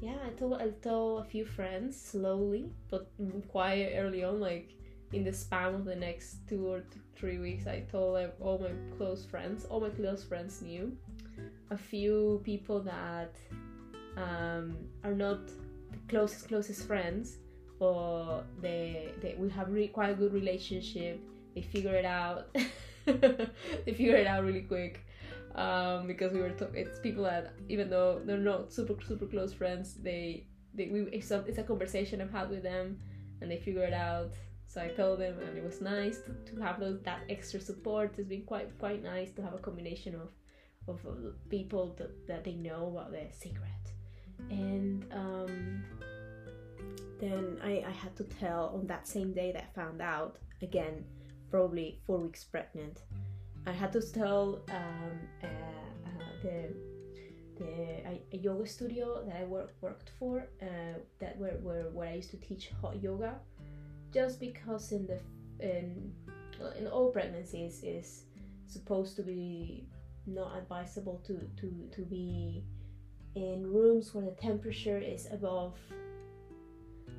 yeah 0.00 0.16
I 0.24 0.30
told 0.38 0.60
I 0.60 0.68
told 0.82 1.26
a 1.26 1.28
few 1.28 1.44
friends 1.44 2.00
slowly 2.00 2.70
but 2.90 3.10
quite 3.48 3.92
early 3.96 4.24
on 4.24 4.40
like 4.40 4.76
in 5.12 5.24
the 5.24 5.32
span 5.32 5.74
of 5.74 5.84
the 5.84 5.94
next 5.94 6.46
two 6.48 6.66
or 6.66 6.82
three 7.16 7.38
weeks, 7.38 7.66
I 7.66 7.80
told 7.90 8.30
all 8.40 8.58
my 8.58 8.70
close 8.96 9.24
friends, 9.24 9.64
all 9.64 9.80
my 9.80 9.90
close 9.90 10.24
friends 10.24 10.62
knew. 10.62 10.96
A 11.70 11.78
few 11.78 12.40
people 12.44 12.80
that 12.80 13.36
um, 14.16 14.76
are 15.04 15.14
not 15.14 15.46
the 15.46 15.98
closest, 16.08 16.48
closest 16.48 16.86
friends, 16.86 17.38
but 17.78 18.42
they, 18.60 19.12
they 19.22 19.34
we 19.38 19.48
have 19.50 19.70
really 19.70 19.88
quite 19.88 20.10
a 20.10 20.14
good 20.14 20.32
relationship. 20.32 21.20
they 21.54 21.62
figure 21.62 21.94
it 21.94 22.04
out. 22.04 22.48
they 23.04 23.92
figure 23.92 24.16
it 24.16 24.26
out 24.26 24.44
really 24.44 24.62
quick. 24.62 25.04
Um, 25.56 26.06
because 26.06 26.32
we 26.32 26.40
were 26.40 26.50
to- 26.50 26.72
it's 26.74 26.98
people 26.98 27.24
that 27.24 27.54
even 27.68 27.88
though 27.88 28.20
they're 28.24 28.36
not 28.52 28.72
super 28.72 28.94
super 29.02 29.26
close 29.26 29.52
friends, 29.54 29.94
they 29.94 30.46
they 30.74 30.88
we 30.88 31.00
it's 31.12 31.30
a, 31.30 31.38
it's 31.48 31.58
a 31.58 31.62
conversation 31.62 32.20
I've 32.20 32.30
had 32.30 32.50
with 32.50 32.62
them, 32.62 33.00
and 33.40 33.50
they 33.50 33.58
figure 33.58 33.84
it 33.84 33.94
out. 33.94 34.34
So 34.66 34.82
I 34.82 34.88
told 34.88 35.20
them, 35.20 35.38
and 35.40 35.56
it 35.56 35.64
was 35.64 35.80
nice 35.80 36.18
to, 36.24 36.32
to 36.48 36.60
have 36.60 36.78
those 36.78 37.00
that 37.04 37.20
extra 37.30 37.60
support. 37.60 38.14
It's 38.18 38.28
been 38.28 38.44
quite 38.44 38.78
quite 38.78 39.02
nice 39.02 39.32
to 39.32 39.42
have 39.42 39.54
a 39.54 39.58
combination 39.58 40.14
of 40.14 40.28
of 40.88 41.00
people 41.48 41.94
that, 41.98 42.26
that 42.28 42.44
they 42.44 42.54
know 42.54 42.88
about 42.88 43.10
their 43.10 43.30
secret, 43.32 43.84
and 44.50 45.06
um, 45.12 45.82
then 47.18 47.58
I, 47.64 47.82
I 47.86 47.90
had 47.90 48.14
to 48.16 48.24
tell 48.24 48.72
on 48.74 48.86
that 48.88 49.08
same 49.08 49.32
day 49.32 49.52
that 49.52 49.64
I 49.70 49.74
found 49.74 50.02
out 50.02 50.36
again, 50.62 51.04
probably 51.50 52.00
four 52.06 52.18
weeks 52.18 52.44
pregnant. 52.44 53.02
I 53.66 53.72
had 53.72 53.92
to 53.92 54.00
tell 54.00 54.62
um, 54.70 55.18
uh, 55.42 55.46
uh, 55.46 56.42
the 56.42 56.74
the 57.58 57.72
a, 58.06 58.22
a 58.32 58.36
yoga 58.36 58.66
studio 58.66 59.24
that 59.26 59.36
I 59.36 59.44
work, 59.44 59.74
worked 59.80 60.10
for 60.18 60.46
uh, 60.62 60.98
that 61.20 61.38
where, 61.38 61.58
where 61.62 61.84
where 61.90 62.08
I 62.08 62.14
used 62.14 62.30
to 62.30 62.36
teach 62.36 62.70
hot 62.80 63.02
yoga, 63.02 63.40
just 64.12 64.38
because 64.40 64.92
in 64.92 65.06
the 65.06 65.20
in 65.60 66.12
in 66.78 66.86
all 66.86 67.10
pregnancies 67.10 67.82
is 67.82 68.24
supposed 68.66 69.16
to 69.16 69.22
be 69.22 69.88
not 70.26 70.56
advisable 70.56 71.20
to 71.26 71.40
to 71.60 71.88
to 71.92 72.02
be 72.02 72.64
in 73.34 73.66
rooms 73.72 74.14
where 74.14 74.24
the 74.24 74.32
temperature 74.32 74.98
is 74.98 75.28
above 75.30 75.74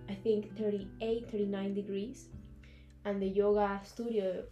I 0.10 0.16
think 0.16 0.58
38 0.58 1.30
39 1.32 1.74
degrees. 1.74 2.30
And 3.06 3.22
the 3.22 3.28
yoga 3.28 3.80
studio 3.84 4.44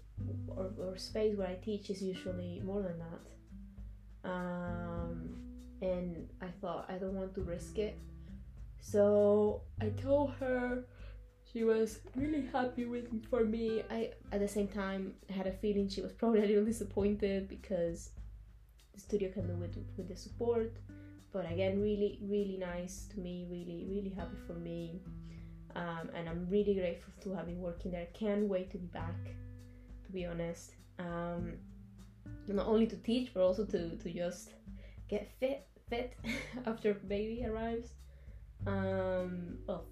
or, 0.47 0.71
or 0.79 0.97
space 0.97 1.35
where 1.37 1.47
I 1.47 1.55
teach 1.55 1.89
is 1.89 2.01
usually 2.01 2.61
more 2.63 2.81
than 2.81 2.99
that. 2.99 4.29
Um, 4.29 5.35
and 5.81 6.29
I 6.41 6.47
thought 6.61 6.85
I 6.89 6.97
don't 6.97 7.13
want 7.13 7.35
to 7.35 7.41
risk 7.41 7.77
it. 7.77 7.97
So 8.79 9.61
I 9.81 9.89
told 9.89 10.31
her 10.39 10.85
she 11.51 11.63
was 11.63 11.99
really 12.15 12.47
happy 12.51 12.85
with 12.85 13.07
for 13.29 13.43
me. 13.43 13.83
I 13.89 14.11
at 14.31 14.39
the 14.39 14.47
same 14.47 14.67
time 14.67 15.13
had 15.29 15.47
a 15.47 15.51
feeling 15.51 15.89
she 15.89 16.01
was 16.01 16.11
probably 16.19 16.43
a 16.43 16.45
little 16.45 16.65
disappointed 16.65 17.47
because 17.47 18.11
the 18.93 18.99
studio 18.99 19.31
can 19.31 19.47
do 19.47 19.55
with 19.55 19.77
with 19.97 20.07
the 20.07 20.15
support. 20.15 20.77
But 21.33 21.51
again 21.51 21.81
really 21.81 22.19
really 22.21 22.57
nice 22.57 23.07
to 23.13 23.19
me 23.19 23.45
really 23.49 23.85
really 23.89 24.13
happy 24.15 24.37
for 24.47 24.53
me. 24.53 25.01
Um, 25.75 26.09
and 26.15 26.29
i'm 26.29 26.47
really 26.49 26.73
grateful 26.73 27.11
to 27.23 27.33
have 27.33 27.47
been 27.47 27.59
working 27.59 27.91
there. 27.91 28.07
Can't 28.13 28.47
wait 28.47 28.71
to 28.71 28.77
be 28.77 28.87
back 28.87 29.35
to 30.05 30.11
be 30.11 30.25
honest. 30.25 30.71
Um, 30.99 31.53
not 32.47 32.67
only 32.67 32.87
to 32.87 32.95
teach 32.97 33.33
but 33.33 33.41
also 33.41 33.65
to 33.65 33.97
to 33.97 34.13
just 34.13 34.51
get 35.09 35.27
fit 35.39 35.67
fit 35.89 36.15
after 36.65 36.93
baby 36.93 37.43
arrives. 37.45 37.93
Um 38.67 39.57
well 39.67 39.85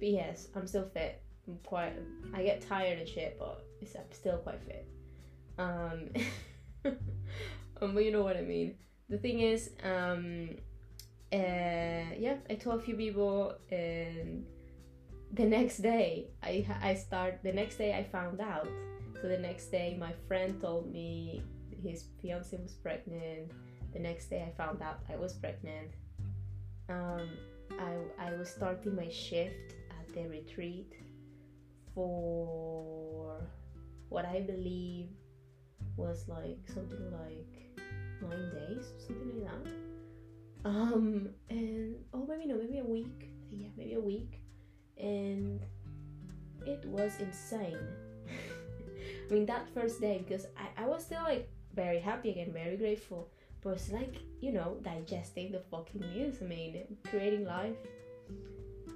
yes 0.00 0.48
i'm 0.54 0.66
still 0.66 0.88
fit. 0.94 1.22
I'm 1.48 1.58
quite 1.64 1.92
i 2.34 2.42
get 2.42 2.60
tired 2.60 2.98
and 2.98 3.08
shit 3.08 3.38
but 3.38 3.64
it's, 3.80 3.94
i'm 3.94 4.02
still 4.12 4.38
quite 4.38 4.62
fit. 4.62 4.86
Um 5.58 6.10
um, 7.82 7.94
but 7.94 8.04
you 8.04 8.12
know 8.12 8.22
what 8.22 8.36
I 8.36 8.42
mean. 8.42 8.74
The 9.08 9.18
thing 9.18 9.40
is, 9.40 9.70
um, 9.84 10.50
uh, 11.32 11.36
yeah, 12.18 12.36
I 12.50 12.54
told 12.54 12.80
a 12.80 12.82
few 12.82 12.96
people, 12.96 13.54
and 13.70 14.44
the 15.36 15.44
next 15.44 15.78
day 15.78 16.28
I 16.42 16.66
I 16.82 16.94
start. 16.94 17.40
The 17.42 17.52
next 17.52 17.76
day 17.76 17.92
I 17.94 18.02
found 18.04 18.40
out. 18.40 18.68
So 19.20 19.28
the 19.28 19.38
next 19.38 19.68
day 19.68 19.96
my 19.98 20.12
friend 20.26 20.60
told 20.60 20.90
me 20.92 21.42
his 21.82 22.08
fiance 22.20 22.56
was 22.56 22.74
pregnant. 22.74 23.52
The 23.92 24.00
next 24.00 24.28
day 24.28 24.44
I 24.48 24.50
found 24.56 24.82
out 24.82 25.00
I 25.08 25.16
was 25.16 25.34
pregnant. 25.34 25.92
Um, 26.88 27.28
I 27.78 27.92
I 28.18 28.32
was 28.34 28.48
starting 28.48 28.96
my 28.96 29.08
shift 29.08 29.76
at 30.00 30.14
the 30.14 30.28
retreat 30.28 30.92
for 31.94 33.40
what 34.08 34.24
I 34.24 34.40
believe 34.40 35.08
was 35.96 36.28
like 36.28 36.60
something 36.72 37.12
like 37.12 37.52
nine 38.22 38.50
days, 38.56 38.86
something 39.06 39.44
like 39.44 39.52
that. 39.52 40.68
Um, 40.68 41.30
and 41.48 41.96
oh, 42.12 42.26
maybe 42.26 42.46
no, 42.46 42.56
maybe 42.56 42.78
a 42.78 42.84
week. 42.84 43.30
Yeah, 43.50 43.68
maybe 43.76 43.94
a 43.94 44.00
week, 44.00 44.40
and 44.98 45.60
it 46.66 46.84
was 46.86 47.18
insane. 47.20 47.78
I 49.30 49.32
mean, 49.32 49.46
that 49.46 49.68
first 49.74 50.00
day 50.00 50.24
because 50.26 50.46
I, 50.56 50.84
I 50.84 50.86
was 50.86 51.04
still 51.04 51.22
like 51.22 51.48
very 51.74 52.00
happy 52.00 52.30
again, 52.30 52.52
very 52.52 52.76
grateful, 52.76 53.28
but 53.62 53.70
it's 53.70 53.90
like 53.92 54.16
you 54.40 54.52
know 54.52 54.76
digesting 54.82 55.52
the 55.52 55.60
fucking 55.60 56.00
news. 56.00 56.36
I 56.42 56.44
mean, 56.44 56.96
creating 57.10 57.44
life, 57.44 57.76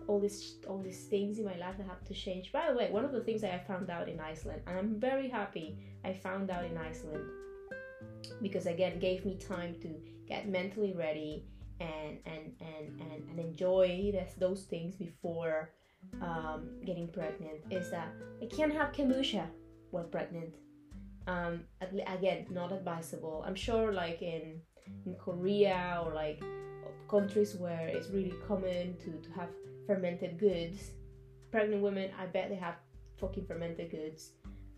all 0.06 0.20
this 0.20 0.54
all 0.68 0.78
these 0.78 1.04
things 1.04 1.38
in 1.38 1.44
my 1.44 1.56
life 1.56 1.76
that 1.78 1.86
have 1.86 2.04
to 2.06 2.14
change. 2.14 2.52
By 2.52 2.70
the 2.70 2.76
way, 2.76 2.90
one 2.90 3.04
of 3.04 3.12
the 3.12 3.20
things 3.20 3.42
that 3.42 3.54
I 3.54 3.58
found 3.58 3.90
out 3.90 4.08
in 4.08 4.20
Iceland, 4.20 4.62
and 4.66 4.78
I'm 4.78 5.00
very 5.00 5.28
happy 5.28 5.78
I 6.04 6.12
found 6.12 6.50
out 6.50 6.64
in 6.64 6.76
Iceland 6.76 7.24
because 8.42 8.66
again 8.66 8.98
gave 8.98 9.24
me 9.24 9.36
time 9.36 9.74
to 9.82 9.88
get 10.26 10.48
mentally 10.48 10.94
ready 10.94 11.44
and 11.80 12.18
and 12.26 12.52
and 12.60 13.00
and, 13.00 13.28
and 13.30 13.38
enjoy 13.38 14.10
this, 14.12 14.34
those 14.38 14.64
things 14.64 14.94
before 14.96 15.70
um, 16.20 16.68
getting 16.84 17.08
pregnant 17.08 17.60
is 17.70 17.90
that 17.90 18.08
I 18.42 18.46
can't 18.46 18.72
have 18.72 18.92
kombucha 18.92 19.46
while 19.90 20.04
pregnant. 20.04 20.54
Um, 21.26 21.64
again, 21.80 22.46
not 22.50 22.72
advisable. 22.72 23.44
I'm 23.46 23.54
sure, 23.54 23.92
like 23.92 24.22
in 24.22 24.60
in 25.06 25.14
Korea 25.14 26.02
or 26.04 26.12
like 26.14 26.42
countries 27.08 27.56
where 27.56 27.88
it's 27.88 28.08
really 28.08 28.34
common 28.46 28.96
to, 28.98 29.10
to 29.26 29.30
have 29.36 29.48
fermented 29.86 30.38
goods, 30.38 30.92
pregnant 31.50 31.82
women, 31.82 32.10
I 32.18 32.26
bet 32.26 32.48
they 32.48 32.56
have 32.56 32.76
fucking 33.18 33.46
fermented 33.46 33.90
goods. 33.90 34.32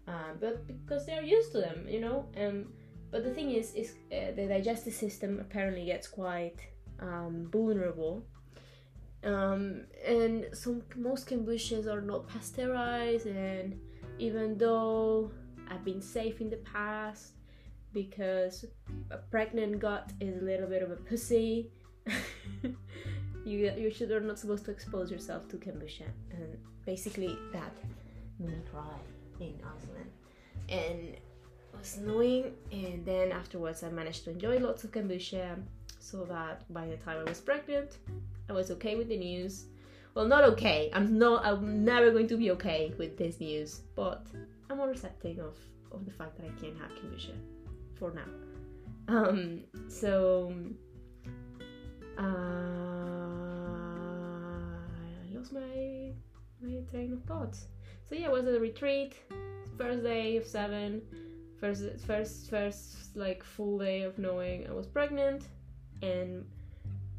Um, 0.09 0.39
but 0.41 0.67
because 0.67 1.07
they're 1.07 1.23
used 1.23 1.53
to 1.53 1.59
them, 1.59 1.87
you 1.89 2.01
know. 2.01 2.27
Um, 2.37 2.73
but 3.11 3.23
the 3.25 3.33
thing 3.33 3.51
is, 3.51 3.75
is 3.75 3.95
uh, 4.11 4.33
the 4.35 4.47
digestive 4.49 4.95
system 4.95 5.39
apparently 5.39 5.85
gets 5.85 6.09
quite 6.09 6.57
um, 6.99 7.49
vulnerable. 7.53 8.27
Um, 9.25 9.85
and 10.05 10.47
some 10.53 10.83
most 10.97 11.29
kombuchas 11.29 11.87
are 11.87 12.01
not 12.01 12.29
pasteurized, 12.29 13.27
and 13.27 13.79
even 14.19 14.59
though 14.59 15.31
I've 15.71 15.85
been 15.85 16.03
safe 16.03 16.41
in 16.41 16.51
the 16.51 16.57
past 16.59 17.33
because 17.93 18.65
a 19.11 19.19
pregnant 19.19 19.79
gut 19.79 20.11
is 20.21 20.41
a 20.41 20.45
little 20.45 20.67
bit 20.67 20.83
of 20.83 20.91
a 20.91 20.97
pussy. 20.97 21.71
you 23.45 23.73
you 23.77 23.91
should 23.91 24.11
are 24.11 24.21
not 24.21 24.39
supposed 24.39 24.65
to 24.65 24.71
expose 24.71 25.11
yourself 25.11 25.49
to 25.49 25.57
kombucha, 25.57 26.09
and 26.33 26.59
basically 26.85 27.39
that 27.53 27.73
made 28.39 28.49
me 28.49 28.63
cry 28.71 28.99
in 29.41 29.55
Iceland, 29.77 30.11
and 30.69 31.15
it 31.15 31.23
was 31.79 31.99
annoying. 31.99 32.55
And 32.73 33.05
then 33.05 33.31
afterwards, 33.31 33.83
I 33.83 33.91
managed 33.91 34.25
to 34.25 34.31
enjoy 34.31 34.59
lots 34.59 34.85
of 34.85 34.91
kombucha, 34.91 35.63
so 36.01 36.25
that 36.25 36.73
by 36.73 36.87
the 36.89 36.97
time 36.97 37.19
I 37.21 37.31
was 37.31 37.41
pregnant, 37.41 37.99
I 38.49 38.53
was 38.53 38.71
okay 38.71 38.97
with 38.97 39.09
the 39.09 39.17
news. 39.17 39.67
Well, 40.15 40.27
not 40.27 40.45
okay. 40.45 40.91
I'm 40.93 41.19
not. 41.19 41.45
I'm 41.45 41.85
never 41.85 42.11
going 42.11 42.29
to 42.29 42.37
be 42.37 42.51
okay 42.53 42.93
with 42.99 43.17
this 43.17 43.41
news, 43.41 43.81
but 43.97 44.27
I'm 44.69 44.77
more 44.77 44.91
accepting 44.91 45.41
of 45.41 45.57
of 45.91 46.05
the 46.05 46.11
fact 46.11 46.37
that 46.37 46.47
I 46.47 46.61
can't 46.61 46.77
have 46.79 46.91
kombucha 46.93 47.35
for 47.99 48.13
now. 48.13 48.29
Um, 49.09 49.61
so 49.89 50.55
uh, 52.19 52.23
I 54.93 55.37
lost 55.37 55.53
my 55.53 56.13
my 56.61 56.81
train 56.91 57.13
of 57.13 57.23
thoughts. 57.25 57.67
So 58.09 58.15
yeah, 58.15 58.27
it 58.27 58.33
was 58.33 58.47
a 58.47 58.61
retreat, 58.61 59.15
first 59.79 60.03
day 60.03 60.37
of 60.37 60.47
seven, 60.47 61.03
first 61.59 61.85
first 62.07 62.51
first 62.51 63.17
like 63.17 63.43
full 63.43 63.79
day 63.79 64.03
of 64.03 64.19
knowing 64.19 64.67
I 64.69 64.73
was 64.73 64.87
pregnant, 64.87 65.49
and 66.03 66.45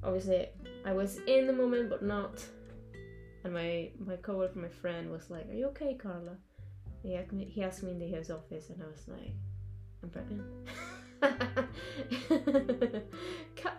obviously 0.04 0.48
I 0.86 0.94
was 0.94 1.18
in 1.28 1.48
the 1.48 1.54
moment 1.54 1.90
but 1.90 2.04
not. 2.04 2.44
And 3.44 3.54
my 3.54 3.92
my 4.00 4.16
coworker, 4.16 4.60
my 4.60 4.70
friend, 4.70 5.12
was 5.12 5.30
like, 5.30 5.50
"Are 5.50 5.54
you 5.54 5.68
okay, 5.68 5.96
Carla?" 5.96 6.38
He 7.02 7.16
asked 7.16 7.34
me, 7.34 7.46
he 7.46 7.64
asked 7.64 7.84
me 7.84 7.92
in 7.92 8.00
the 8.00 8.08
his 8.08 8.32
office, 8.32 8.70
and 8.70 8.82
I 8.82 8.86
was 8.86 9.06
like, 9.08 9.34
"I'm 10.02 10.10
pregnant." 10.10 10.44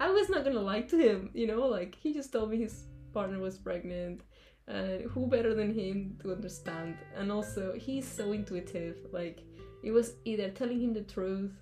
I 0.01 0.11
was 0.11 0.29
not 0.29 0.45
gonna 0.45 0.61
lie 0.61 0.83
to 0.83 0.99
him, 0.99 1.31
you 1.35 1.47
know, 1.47 1.67
like 1.67 1.95
he 1.95 2.13
just 2.13 2.33
told 2.33 2.51
me 2.51 2.59
his 2.59 2.89
partner 3.13 3.39
was 3.39 3.59
pregnant, 3.59 4.23
and 4.69 5.05
who 5.05 5.27
better 5.27 5.55
than 5.55 5.75
him 5.75 6.19
to 6.23 6.33
understand? 6.33 6.97
And 7.17 7.33
also, 7.33 7.73
he's 7.75 8.07
so 8.07 8.33
intuitive. 8.33 8.99
Like 9.13 9.43
it 9.83 9.93
was 9.93 10.15
either 10.25 10.51
telling 10.51 10.81
him 10.81 10.93
the 10.93 11.03
truth, 11.03 11.53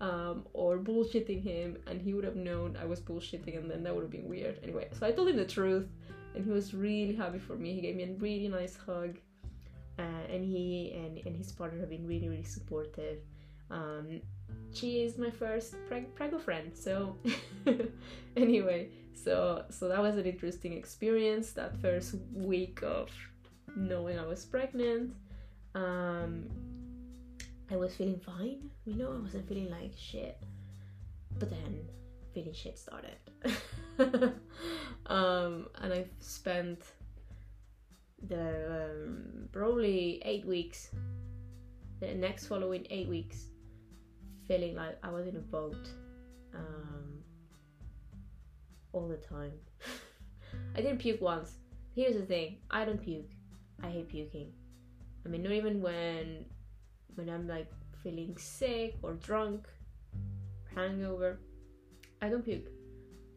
um, 0.00 0.46
or 0.52 0.78
bullshitting 0.78 1.42
him, 1.42 1.76
and 1.86 2.00
he 2.00 2.14
would 2.14 2.24
have 2.24 2.36
known 2.36 2.76
I 2.80 2.84
was 2.84 3.00
bullshitting, 3.00 3.56
and 3.56 3.70
then 3.70 3.82
that 3.84 3.94
would 3.94 4.02
have 4.02 4.10
been 4.10 4.28
weird. 4.28 4.58
Anyway, 4.62 4.88
so 4.92 5.06
I 5.06 5.12
told 5.12 5.28
him 5.28 5.36
the 5.36 5.44
truth, 5.44 5.88
and 6.34 6.44
he 6.44 6.50
was 6.50 6.72
really 6.74 7.14
happy 7.14 7.38
for 7.38 7.56
me. 7.56 7.74
He 7.74 7.80
gave 7.80 7.96
me 7.96 8.04
a 8.04 8.12
really 8.14 8.48
nice 8.48 8.76
hug. 8.76 9.18
uh, 9.98 10.32
and 10.32 10.44
he 10.44 10.92
and, 10.94 11.18
and 11.26 11.36
his 11.36 11.50
partner 11.52 11.80
have 11.80 11.90
been 11.90 12.06
really 12.06 12.28
really 12.28 12.44
supportive. 12.44 13.18
Um, 13.70 14.20
she 14.72 15.02
is 15.02 15.18
my 15.18 15.30
first 15.30 15.74
preg- 15.90 16.14
prego 16.14 16.38
friend. 16.38 16.70
So 16.74 17.16
anyway, 18.36 18.90
so 19.14 19.64
so 19.70 19.88
that 19.88 20.00
was 20.00 20.16
an 20.16 20.26
interesting 20.26 20.72
experience. 20.74 21.52
That 21.52 21.76
first 21.80 22.14
week 22.32 22.82
of 22.82 23.10
knowing 23.76 24.18
I 24.18 24.26
was 24.26 24.44
pregnant. 24.44 25.14
Um, 25.74 26.48
I 27.70 27.76
was 27.76 27.94
feeling 27.94 28.18
fine, 28.18 28.70
you 28.86 28.94
know, 28.94 29.12
I 29.12 29.20
wasn't 29.20 29.46
feeling 29.48 29.70
like 29.70 29.92
shit. 29.96 30.38
But 31.38 31.50
then 31.50 31.88
feeling 32.32 32.54
shit 32.54 32.78
started. 32.78 33.18
um, 35.06 35.66
and 35.80 35.92
I 35.92 36.06
spent 36.20 36.82
the 38.26 38.90
um, 38.90 39.48
probably 39.52 40.22
eight 40.24 40.46
weeks, 40.46 40.90
the 42.00 42.14
next 42.14 42.46
following 42.46 42.86
eight 42.90 43.08
weeks, 43.08 43.46
feeling 44.46 44.74
like 44.74 44.98
I 45.02 45.10
was 45.10 45.26
in 45.26 45.36
a 45.36 45.40
boat 45.40 45.88
um, 46.54 47.18
all 48.92 49.08
the 49.08 49.16
time. 49.16 49.52
I 50.74 50.80
didn't 50.80 50.98
puke 50.98 51.20
once. 51.20 51.58
Here's 51.94 52.14
the 52.14 52.26
thing 52.26 52.58
I 52.70 52.84
don't 52.84 53.02
puke. 53.02 53.30
I 53.82 53.88
hate 53.88 54.08
puking. 54.08 54.52
I 55.24 55.28
mean, 55.28 55.42
not 55.42 55.52
even 55.52 55.82
when 55.82 56.46
when 57.18 57.28
I'm 57.28 57.48
like 57.48 57.70
feeling 58.02 58.36
sick 58.38 58.96
or 59.02 59.14
drunk, 59.14 59.66
hangover. 60.74 61.40
I 62.22 62.28
don't 62.28 62.44
puke. 62.44 62.68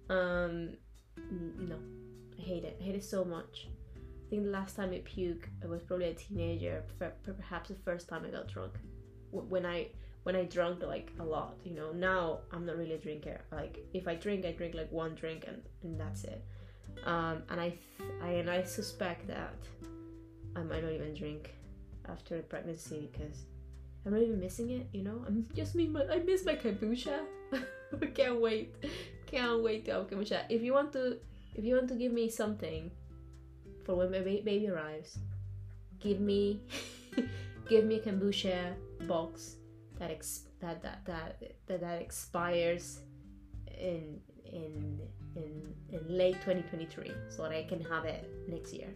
Um, 0.09 0.77
no, 1.17 1.77
I 2.37 2.41
hate 2.41 2.63
it. 2.63 2.77
I 2.79 2.83
hate 2.83 2.95
it 2.95 3.03
so 3.03 3.25
much. 3.25 3.67
I 3.97 4.29
think 4.29 4.43
the 4.43 4.51
last 4.51 4.75
time 4.75 4.91
I 4.91 4.99
puked, 4.99 5.47
I 5.63 5.67
was 5.67 5.81
probably 5.81 6.05
a 6.05 6.13
teenager. 6.13 6.83
Perhaps 6.99 7.69
the 7.69 7.75
first 7.75 8.07
time 8.07 8.23
I 8.25 8.29
got 8.29 8.47
drunk. 8.47 8.73
When 9.31 9.65
I 9.65 9.87
when 10.23 10.35
I 10.35 10.45
drank 10.45 10.83
like 10.83 11.11
a 11.19 11.23
lot, 11.23 11.57
you 11.63 11.73
know. 11.73 11.91
Now 11.91 12.41
I'm 12.51 12.65
not 12.65 12.77
really 12.77 12.93
a 12.93 12.99
drinker. 12.99 13.41
Like 13.51 13.79
if 13.93 14.07
I 14.07 14.15
drink, 14.15 14.45
I 14.45 14.51
drink 14.51 14.75
like 14.75 14.91
one 14.91 15.15
drink 15.15 15.45
and, 15.47 15.61
and 15.83 15.99
that's 15.99 16.23
it. 16.23 16.45
Um, 17.05 17.43
and 17.49 17.59
I, 17.59 17.69
th- 17.69 18.11
I 18.21 18.29
and 18.41 18.49
I 18.49 18.63
suspect 18.63 19.27
that 19.27 19.55
I 20.55 20.61
might 20.61 20.83
not 20.83 20.91
even 20.91 21.15
drink 21.15 21.55
after 22.07 22.41
pregnancy 22.43 23.09
because 23.11 23.45
I'm 24.05 24.13
not 24.13 24.21
even 24.21 24.39
missing 24.39 24.71
it, 24.71 24.87
you 24.93 25.03
know? 25.03 25.23
I'm 25.27 25.47
just 25.55 25.75
me 25.75 25.93
I 26.11 26.17
miss 26.19 26.45
my 26.45 26.55
kombucha. 26.55 27.19
I 27.53 28.05
can't 28.13 28.41
wait. 28.41 28.75
Can't 29.27 29.61
wait 29.61 29.85
to 29.85 29.93
have 29.93 30.09
kombucha. 30.09 30.43
If 30.49 30.61
you 30.63 30.73
want 30.73 30.91
to 30.93 31.17
if 31.55 31.63
you 31.63 31.75
want 31.75 31.89
to 31.89 31.95
give 31.95 32.11
me 32.11 32.29
something 32.29 32.91
for 33.85 33.95
when 33.95 34.11
my 34.11 34.19
baby 34.19 34.69
arrives, 34.69 35.19
give 35.99 36.19
me 36.19 36.61
give 37.69 37.85
me 37.85 37.95
a 37.95 37.99
kombucha 37.99 38.73
box 39.07 39.55
that 39.99 40.11
ex- 40.11 40.47
that, 40.59 40.81
that 40.81 41.05
that 41.05 41.41
that 41.67 41.81
that 41.81 42.01
expires 42.01 43.01
in 43.79 44.19
in 44.45 44.99
in 45.35 45.73
in 45.91 46.01
late 46.07 46.35
2023 46.41 47.11
so 47.29 47.43
that 47.43 47.51
I 47.51 47.63
can 47.63 47.81
have 47.81 48.05
it 48.05 48.29
next 48.47 48.73
year 48.73 48.89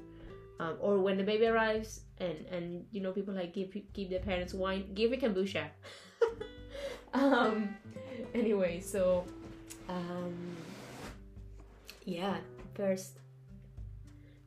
um, 0.60 0.78
or 0.80 1.00
when 1.00 1.18
the 1.18 1.24
baby 1.24 1.46
arrives 1.46 2.02
and 2.20 2.46
and 2.52 2.86
you 2.92 3.02
know 3.02 3.12
people 3.12 3.34
like 3.34 3.54
give 3.54 3.76
give 3.94 4.10
their 4.10 4.20
parents 4.20 4.54
wine 4.54 4.94
give 4.94 5.12
me 5.12 5.18
kombucha. 5.18 5.68
Um 7.14 7.70
anyway 8.34 8.82
so 8.82 9.24
um 9.88 10.36
yeah 12.04 12.38
first 12.74 13.20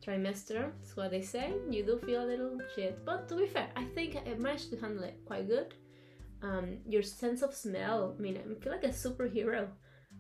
trimester 0.04 0.70
is 0.84 0.94
what 0.94 1.10
they 1.10 1.22
say. 1.22 1.54
You 1.70 1.82
do 1.82 1.98
feel 1.98 2.24
a 2.24 2.28
little 2.28 2.58
shit 2.74 3.04
but 3.06 3.26
to 3.28 3.36
be 3.36 3.46
fair 3.46 3.68
i 3.74 3.84
think 3.84 4.16
i 4.16 4.34
managed 4.34 4.70
to 4.70 4.76
handle 4.76 5.04
it 5.04 5.16
quite 5.24 5.48
good. 5.48 5.74
Um 6.42 6.78
your 6.86 7.02
sense 7.02 7.40
of 7.42 7.54
smell 7.54 8.14
i 8.18 8.20
mean 8.20 8.36
i 8.36 8.62
feel 8.62 8.72
like 8.72 8.84
a 8.84 8.88
superhero. 8.88 9.68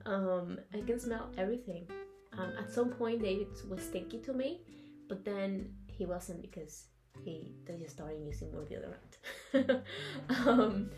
Um 0.06 0.58
i 0.72 0.80
can 0.80 0.98
smell 0.98 1.30
everything. 1.36 1.86
Um, 2.32 2.52
at 2.58 2.70
some 2.70 2.90
point 2.90 3.22
david 3.22 3.48
was 3.68 3.82
stinky 3.82 4.20
to 4.20 4.32
me 4.32 4.60
but 5.08 5.24
then 5.24 5.72
he 5.98 6.06
wasn't 6.06 6.40
because 6.40 6.84
he 7.24 7.52
just 7.78 7.94
started 7.94 8.20
using 8.24 8.52
more 8.52 8.64
the 8.64 8.76
deodorant. 8.76 9.82
um, 10.46 10.90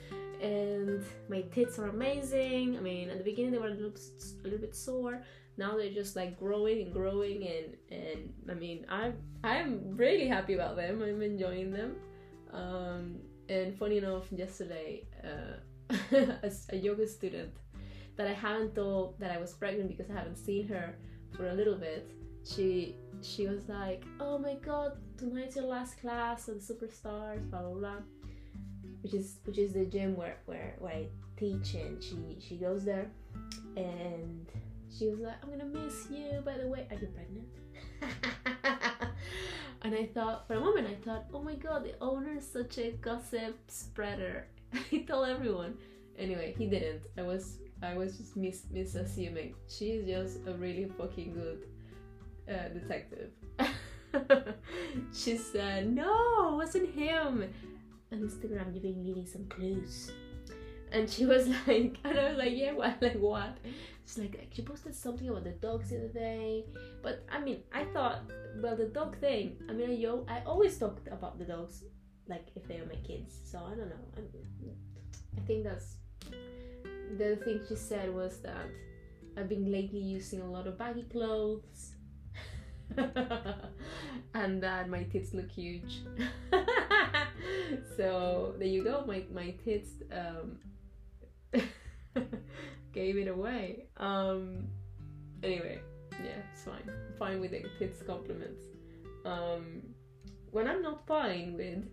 and 0.42 1.02
my 1.28 1.40
tits 1.54 1.78
are 1.78 1.88
amazing. 1.88 2.76
I 2.76 2.80
mean, 2.80 3.08
at 3.08 3.18
the 3.18 3.24
beginning 3.24 3.52
they 3.52 3.58
were 3.58 3.68
a 3.68 3.70
little, 3.70 3.92
a 3.92 4.42
little 4.44 4.58
bit 4.58 4.76
sore. 4.76 5.22
Now 5.56 5.76
they're 5.76 5.92
just 5.92 6.16
like 6.16 6.38
growing 6.38 6.82
and 6.82 6.92
growing, 6.92 7.46
and 7.46 7.76
and 7.90 8.32
I 8.48 8.54
mean, 8.54 8.86
I'm 8.88 9.14
I'm 9.42 9.96
really 9.96 10.28
happy 10.28 10.54
about 10.54 10.76
them. 10.76 11.02
I'm 11.02 11.22
enjoying 11.22 11.70
them. 11.72 11.96
Um, 12.52 13.16
and 13.48 13.76
funny 13.76 13.98
enough, 13.98 14.30
yesterday, 14.30 15.06
uh, 15.24 15.56
a, 16.12 16.50
a 16.70 16.76
yoga 16.76 17.06
student 17.06 17.52
that 18.16 18.26
I 18.26 18.32
haven't 18.32 18.74
told 18.74 19.18
that 19.20 19.30
I 19.30 19.38
was 19.38 19.52
pregnant 19.54 19.88
because 19.88 20.10
I 20.10 20.14
haven't 20.14 20.36
seen 20.36 20.68
her 20.68 20.94
for 21.36 21.48
a 21.48 21.54
little 21.54 21.76
bit. 21.76 22.10
She 22.44 22.96
she 23.22 23.46
was 23.46 23.68
like, 23.68 24.04
"Oh 24.18 24.38
my 24.38 24.54
god, 24.54 24.96
tonight's 25.16 25.56
your 25.56 25.66
last 25.66 26.00
class 26.00 26.48
of 26.48 26.54
the 26.54 26.74
superstars, 26.74 27.48
blah 27.50 27.62
blah 27.62 27.74
blah," 27.74 27.96
which 29.02 29.14
is 29.14 29.36
which 29.44 29.58
is 29.58 29.72
the 29.72 29.84
gym 29.84 30.16
where 30.16 30.38
where, 30.46 30.76
where 30.78 30.92
I 30.92 31.06
teach, 31.36 31.74
and 31.74 32.02
she 32.02 32.36
she 32.40 32.56
goes 32.56 32.84
there, 32.84 33.10
and 33.76 34.46
she 34.96 35.08
was 35.08 35.20
like, 35.20 35.36
"I'm 35.42 35.50
gonna 35.50 35.64
miss 35.64 36.08
you." 36.10 36.40
By 36.44 36.58
the 36.58 36.68
way, 36.68 36.86
are 36.90 36.96
you 36.96 37.08
pregnant? 37.08 37.48
and 39.82 39.94
I 39.94 40.06
thought 40.06 40.46
for 40.46 40.54
a 40.54 40.60
moment, 40.60 40.88
I 40.88 40.94
thought, 41.04 41.26
"Oh 41.32 41.42
my 41.42 41.54
god, 41.54 41.84
the 41.84 41.94
owner 42.00 42.36
is 42.36 42.46
such 42.46 42.78
a 42.78 42.92
gossip 42.92 43.56
spreader." 43.68 44.46
he 44.90 45.04
told 45.04 45.28
everyone. 45.28 45.76
Anyway, 46.18 46.54
he 46.56 46.66
didn't. 46.66 47.02
I 47.16 47.22
was 47.22 47.58
I 47.82 47.96
was 47.96 48.18
just 48.18 48.36
mis 48.36 48.62
misassuming. 48.72 49.54
She's 49.68 50.04
just 50.06 50.46
a 50.46 50.52
really 50.54 50.86
fucking 50.98 51.32
good 51.32 51.66
detective. 52.50 53.30
she 55.12 55.36
said, 55.36 55.92
No, 55.92 56.52
it 56.52 56.56
wasn't 56.56 56.90
him. 56.90 57.44
On 58.12 58.18
Instagram, 58.18 58.74
you've 58.74 58.82
been 58.82 59.04
leaving 59.04 59.26
some 59.26 59.46
clues. 59.46 60.12
And 60.92 61.08
she 61.08 61.24
was 61.24 61.48
like, 61.66 61.96
and 62.04 62.18
I 62.18 62.30
was 62.30 62.38
like, 62.38 62.52
yeah, 62.52 62.72
what? 62.72 62.98
Like, 63.02 63.18
what? 63.18 63.56
She's 64.04 64.18
like, 64.18 64.48
she 64.52 64.62
posted 64.62 64.94
something 64.94 65.28
about 65.28 65.44
the 65.44 65.50
dogs 65.50 65.90
the 65.90 65.98
other 65.98 66.08
day. 66.08 66.64
But 67.02 67.24
I 67.30 67.40
mean, 67.40 67.62
I 67.72 67.84
thought, 67.84 68.22
well, 68.56 68.76
the 68.76 68.86
dog 68.86 69.16
thing, 69.18 69.56
I 69.68 69.72
mean, 69.72 70.00
yo, 70.00 70.26
I 70.28 70.40
always 70.44 70.76
talked 70.78 71.06
about 71.06 71.38
the 71.38 71.44
dogs, 71.44 71.84
like, 72.26 72.48
if 72.56 72.66
they 72.66 72.80
were 72.80 72.86
my 72.86 73.00
kids. 73.06 73.38
So 73.44 73.58
I 73.58 73.76
don't 73.76 73.88
know. 73.88 74.06
I, 74.16 74.22
I 75.36 75.40
think 75.46 75.64
that's 75.64 75.96
the 77.18 77.36
thing 77.44 77.60
she 77.68 77.76
said 77.76 78.12
was 78.12 78.40
that 78.40 78.66
I've 79.36 79.48
been 79.48 79.70
lately 79.70 80.00
using 80.00 80.40
a 80.40 80.50
lot 80.50 80.66
of 80.66 80.76
baggy 80.76 81.04
clothes 81.04 81.94
and 84.34 84.62
that 84.62 84.88
my 84.88 85.04
tits 85.04 85.34
look 85.34 85.50
huge. 85.50 86.02
so 87.96 88.54
there 88.58 88.68
you 88.68 88.84
go, 88.84 89.04
my 89.06 89.24
my 89.32 89.54
tits 89.64 89.90
um, 90.12 90.58
gave 92.92 93.16
it 93.16 93.28
away. 93.28 93.86
Um, 93.96 94.68
anyway, 95.42 95.80
yeah, 96.24 96.40
it's 96.52 96.64
fine. 96.64 96.82
I'm 96.86 97.16
fine 97.18 97.40
with 97.40 97.52
the 97.52 97.64
tits 97.78 98.02
compliments. 98.02 98.62
Um, 99.24 99.82
when 100.50 100.66
I'm 100.66 100.82
not 100.82 101.06
fine 101.06 101.54
with 101.56 101.84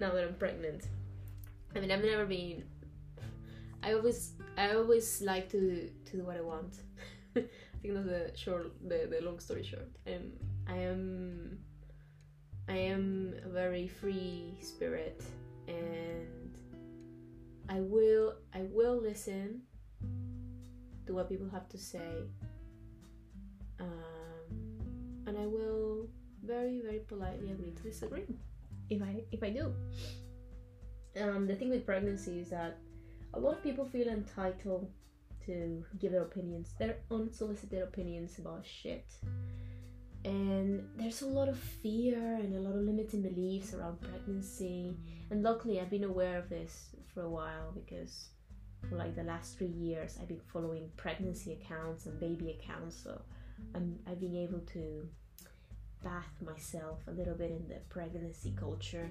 now 0.00 0.12
that 0.12 0.24
I'm 0.24 0.34
pregnant, 0.34 0.86
I 1.74 1.80
mean 1.80 1.90
I've 1.90 2.04
never 2.04 2.26
been. 2.26 2.64
I 3.82 3.92
always 3.94 4.32
I 4.56 4.74
always 4.74 5.22
like 5.22 5.48
to 5.50 5.90
to 6.06 6.16
do 6.16 6.24
what 6.24 6.36
I 6.36 6.40
want. 6.40 6.74
I 7.78 7.80
think 7.80 7.94
that's 7.94 8.06
the 8.06 8.36
short, 8.36 8.72
the, 8.88 9.08
the 9.08 9.24
long 9.24 9.38
story 9.38 9.62
short. 9.62 9.88
Um, 10.08 10.32
I 10.66 10.78
am, 10.78 11.58
I 12.68 12.76
am 12.76 13.34
a 13.44 13.48
very 13.48 13.86
free 13.86 14.58
spirit, 14.60 15.22
and 15.68 16.58
I 17.68 17.78
will, 17.78 18.34
I 18.52 18.62
will 18.72 19.00
listen 19.00 19.62
to 21.06 21.14
what 21.14 21.28
people 21.28 21.48
have 21.50 21.68
to 21.68 21.78
say, 21.78 22.26
um, 23.78 23.86
and 25.28 25.38
I 25.38 25.46
will 25.46 26.08
very, 26.44 26.80
very 26.80 26.98
politely 26.98 27.52
agree 27.52 27.70
to 27.70 27.82
disagree 27.84 28.26
if 28.90 29.00
I, 29.00 29.22
if 29.30 29.40
I 29.40 29.50
do. 29.50 29.72
Um, 31.22 31.46
the 31.46 31.54
thing 31.54 31.70
with 31.70 31.86
pregnancy 31.86 32.40
is 32.40 32.50
that 32.50 32.78
a 33.34 33.38
lot 33.38 33.52
of 33.52 33.62
people 33.62 33.84
feel 33.84 34.08
entitled 34.08 34.90
to 35.48 35.82
give 35.98 36.12
their 36.12 36.22
opinions, 36.22 36.74
their 36.78 36.98
unsolicited 37.10 37.82
opinions 37.82 38.38
about 38.38 38.64
shit. 38.66 39.06
And 40.24 40.86
there's 40.96 41.22
a 41.22 41.26
lot 41.26 41.48
of 41.48 41.58
fear 41.58 42.18
and 42.34 42.54
a 42.54 42.60
lot 42.60 42.76
of 42.76 42.82
limiting 42.82 43.22
beliefs 43.22 43.72
around 43.72 44.00
pregnancy. 44.00 44.94
And 45.30 45.42
luckily, 45.42 45.80
I've 45.80 45.90
been 45.90 46.04
aware 46.04 46.38
of 46.38 46.50
this 46.50 46.90
for 47.14 47.22
a 47.22 47.30
while 47.30 47.72
because 47.72 48.28
for 48.88 48.96
like 48.96 49.16
the 49.16 49.22
last 49.22 49.56
three 49.56 49.68
years, 49.68 50.18
I've 50.20 50.28
been 50.28 50.40
following 50.52 50.90
pregnancy 50.96 51.52
accounts 51.52 52.06
and 52.06 52.20
baby 52.20 52.58
accounts. 52.60 53.02
So 53.02 53.20
I'm, 53.74 53.98
I've 54.06 54.20
been 54.20 54.36
able 54.36 54.60
to 54.74 55.08
bath 56.04 56.34
myself 56.44 57.00
a 57.08 57.12
little 57.12 57.34
bit 57.34 57.50
in 57.50 57.66
the 57.68 57.80
pregnancy 57.88 58.54
culture. 58.58 59.10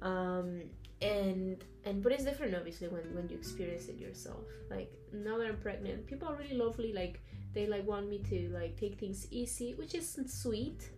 Um, 0.00 0.62
and 1.00 1.64
and 1.84 2.02
but 2.02 2.12
it's 2.12 2.24
different 2.24 2.54
obviously 2.54 2.88
when 2.88 3.02
when 3.14 3.28
you 3.28 3.36
experience 3.36 3.88
it 3.88 3.98
yourself. 3.98 4.44
Like 4.70 4.92
now 5.12 5.38
that 5.38 5.46
I'm 5.46 5.56
pregnant, 5.56 6.06
people 6.06 6.28
are 6.28 6.34
really 6.34 6.56
lovely. 6.56 6.92
Like 6.92 7.20
they 7.54 7.66
like 7.66 7.86
want 7.86 8.08
me 8.08 8.18
to 8.30 8.50
like 8.52 8.76
take 8.76 8.98
things 8.98 9.26
easy, 9.30 9.74
which 9.74 9.94
is 9.94 10.18
sweet, 10.26 10.90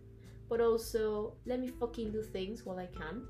but 0.49 0.59
also 0.59 1.33
let 1.45 1.59
me 1.59 1.67
fucking 1.67 2.11
do 2.11 2.21
things 2.21 2.65
while 2.65 2.79
I 2.79 2.87
can, 2.87 3.27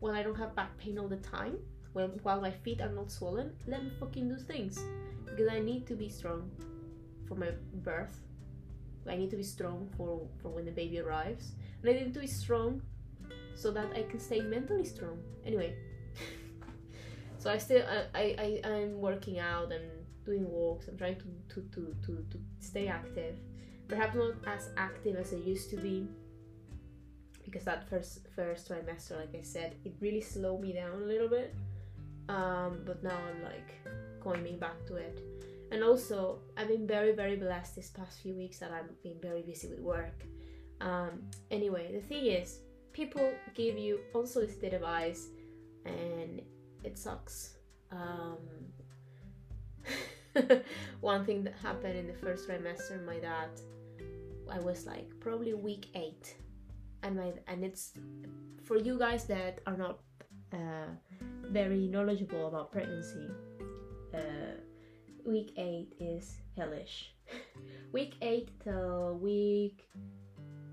while 0.00 0.14
I 0.14 0.22
don't 0.22 0.36
have 0.36 0.54
back 0.54 0.76
pain 0.78 0.98
all 0.98 1.08
the 1.08 1.16
time, 1.16 1.58
while 1.92 2.10
while 2.22 2.40
my 2.40 2.50
feet 2.50 2.80
are 2.80 2.92
not 2.92 3.10
swollen. 3.10 3.52
Let 3.66 3.84
me 3.84 3.90
fucking 3.98 4.28
do 4.28 4.36
things 4.36 4.78
because 5.24 5.48
I 5.50 5.60
need 5.60 5.86
to 5.86 5.94
be 5.94 6.08
strong 6.08 6.50
for 7.26 7.34
my 7.34 7.50
birth. 7.84 8.20
I 9.08 9.16
need 9.16 9.30
to 9.30 9.36
be 9.36 9.42
strong 9.42 9.88
for 9.96 10.28
for 10.42 10.50
when 10.50 10.66
the 10.66 10.72
baby 10.72 11.00
arrives, 11.00 11.52
and 11.80 11.90
I 11.90 11.94
need 11.94 12.12
to 12.12 12.20
be 12.20 12.26
strong 12.26 12.82
so 13.58 13.72
that 13.72 13.86
I 13.94 14.02
can 14.04 14.20
stay 14.20 14.40
mentally 14.40 14.84
strong. 14.84 15.18
Anyway, 15.44 15.74
so 17.38 17.50
I 17.50 17.58
still 17.58 17.84
I, 18.14 18.60
I, 18.64 18.68
I'm 18.68 19.00
working 19.00 19.40
out 19.40 19.72
and 19.72 19.84
doing 20.24 20.48
walks. 20.48 20.86
I'm 20.86 20.96
trying 20.96 21.16
to, 21.16 21.24
to, 21.54 21.68
to, 21.74 21.96
to, 22.06 22.24
to 22.30 22.38
stay 22.60 22.86
active. 22.86 23.34
Perhaps 23.88 24.14
not 24.14 24.34
as 24.46 24.68
active 24.76 25.16
as 25.16 25.32
I 25.32 25.36
used 25.36 25.70
to 25.70 25.76
be 25.76 26.06
because 27.44 27.64
that 27.64 27.88
first 27.88 28.28
first 28.36 28.68
trimester, 28.68 29.16
like 29.16 29.34
I 29.34 29.42
said, 29.42 29.74
it 29.84 29.94
really 30.00 30.20
slowed 30.20 30.60
me 30.60 30.72
down 30.72 31.02
a 31.02 31.06
little 31.06 31.28
bit. 31.28 31.54
Um, 32.28 32.82
but 32.84 33.02
now 33.02 33.18
I'm 33.28 33.42
like 33.42 33.70
coming 34.22 34.58
back 34.58 34.86
to 34.86 34.96
it. 34.96 35.18
And 35.72 35.82
also, 35.82 36.40
I've 36.56 36.68
been 36.68 36.86
very, 36.86 37.12
very 37.12 37.36
blessed 37.36 37.74
this 37.74 37.90
past 37.90 38.20
few 38.22 38.34
weeks 38.34 38.58
that 38.60 38.70
I've 38.70 39.02
been 39.02 39.18
very 39.20 39.42
busy 39.42 39.68
with 39.68 39.80
work. 39.80 40.24
Um, 40.80 41.22
anyway, 41.50 41.92
the 41.92 42.00
thing 42.00 42.26
is, 42.26 42.60
people 42.98 43.32
give 43.54 43.78
you 43.78 44.00
unsolicited 44.12 44.74
advice, 44.74 45.28
and 45.86 46.42
it 46.82 46.98
sucks. 46.98 47.54
Um, 47.92 48.38
one 51.00 51.24
thing 51.24 51.44
that 51.44 51.54
happened 51.62 51.96
in 51.96 52.08
the 52.08 52.18
first 52.24 52.48
trimester, 52.48 52.98
my 53.06 53.20
dad, 53.20 53.50
I 54.50 54.58
was 54.58 54.84
like 54.84 55.08
probably 55.20 55.54
week 55.54 55.86
eight, 55.94 56.34
and 57.04 57.14
my 57.16 57.32
and 57.46 57.64
it's 57.64 57.92
for 58.64 58.76
you 58.76 58.98
guys 58.98 59.26
that 59.26 59.60
are 59.68 59.76
not 59.76 60.00
uh, 60.52 60.90
very 61.44 61.86
knowledgeable 61.86 62.48
about 62.48 62.72
pregnancy. 62.72 63.28
Uh, 64.12 64.58
week 65.24 65.52
eight 65.56 65.94
is 66.00 66.34
hellish. 66.56 67.14
week 67.92 68.14
eight 68.22 68.50
till 68.64 69.18
week 69.22 69.88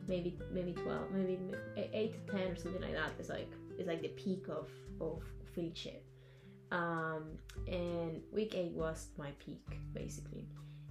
maybe 0.07 0.37
maybe 0.51 0.73
12 0.73 1.11
maybe 1.11 1.39
8 1.77 2.27
to 2.27 2.31
10 2.31 2.41
or 2.51 2.55
something 2.55 2.81
like 2.81 2.93
that 2.93 3.11
is 3.19 3.29
like 3.29 3.51
is 3.77 3.87
like 3.87 4.01
the 4.01 4.09
peak 4.09 4.47
of 4.49 4.69
of 5.01 5.21
shit. 5.73 6.03
Um 6.71 7.37
and 7.67 8.21
week 8.31 8.55
8 8.55 8.71
was 8.73 9.09
my 9.17 9.31
peak 9.39 9.79
basically. 9.93 10.45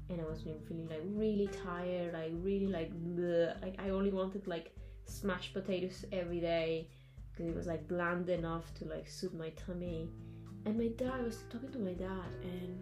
And 0.09 0.21
i 0.21 0.25
was 0.25 0.43
feeling 0.43 0.89
like 0.89 1.03
really 1.05 1.49
tired 1.65 2.13
like 2.13 2.33
really 2.35 2.67
like 2.67 2.93
bleh. 3.17 3.61
like 3.63 3.77
i 3.79 3.89
only 3.91 4.11
wanted 4.11 4.47
like 4.47 4.73
smashed 5.07 5.55
potatoes 5.55 6.05
every 6.13 6.41
day 6.41 6.89
because 7.31 7.47
it 7.47 7.55
was 7.55 7.67
like 7.67 7.87
bland 7.89 8.29
enough 8.29 8.73
to 8.75 8.85
like 8.85 9.09
suit 9.09 9.35
my 9.35 9.51
tummy. 9.51 10.09
And 10.67 10.79
my 10.79 10.89
dad 10.89 11.21
I 11.21 11.23
was 11.23 11.39
talking 11.51 11.73
to 11.73 11.79
my 11.79 11.93
dad 11.93 12.31
and 12.43 12.79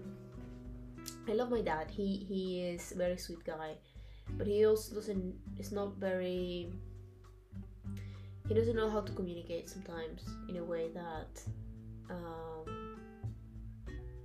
i 1.29 1.33
love 1.33 1.51
my 1.51 1.63
dad. 1.63 1.91
He 1.91 2.25
he 2.29 2.63
is 2.63 2.93
a 2.93 2.97
very 2.97 3.17
sweet 3.17 3.45
guy 3.45 3.77
but 4.31 4.47
he 4.47 4.65
also 4.67 4.95
doesn't 4.95 5.35
is 5.59 5.73
not 5.73 5.97
very 5.97 6.73
he 8.49 8.55
doesn't 8.55 8.77
know 8.77 8.91
how 8.91 9.01
to 9.01 9.13
communicate 9.13 9.69
sometimes 9.69 10.25
in 10.49 10.57
a 10.57 10.65
way 10.65 10.89
that 10.93 11.41
um, 12.11 12.97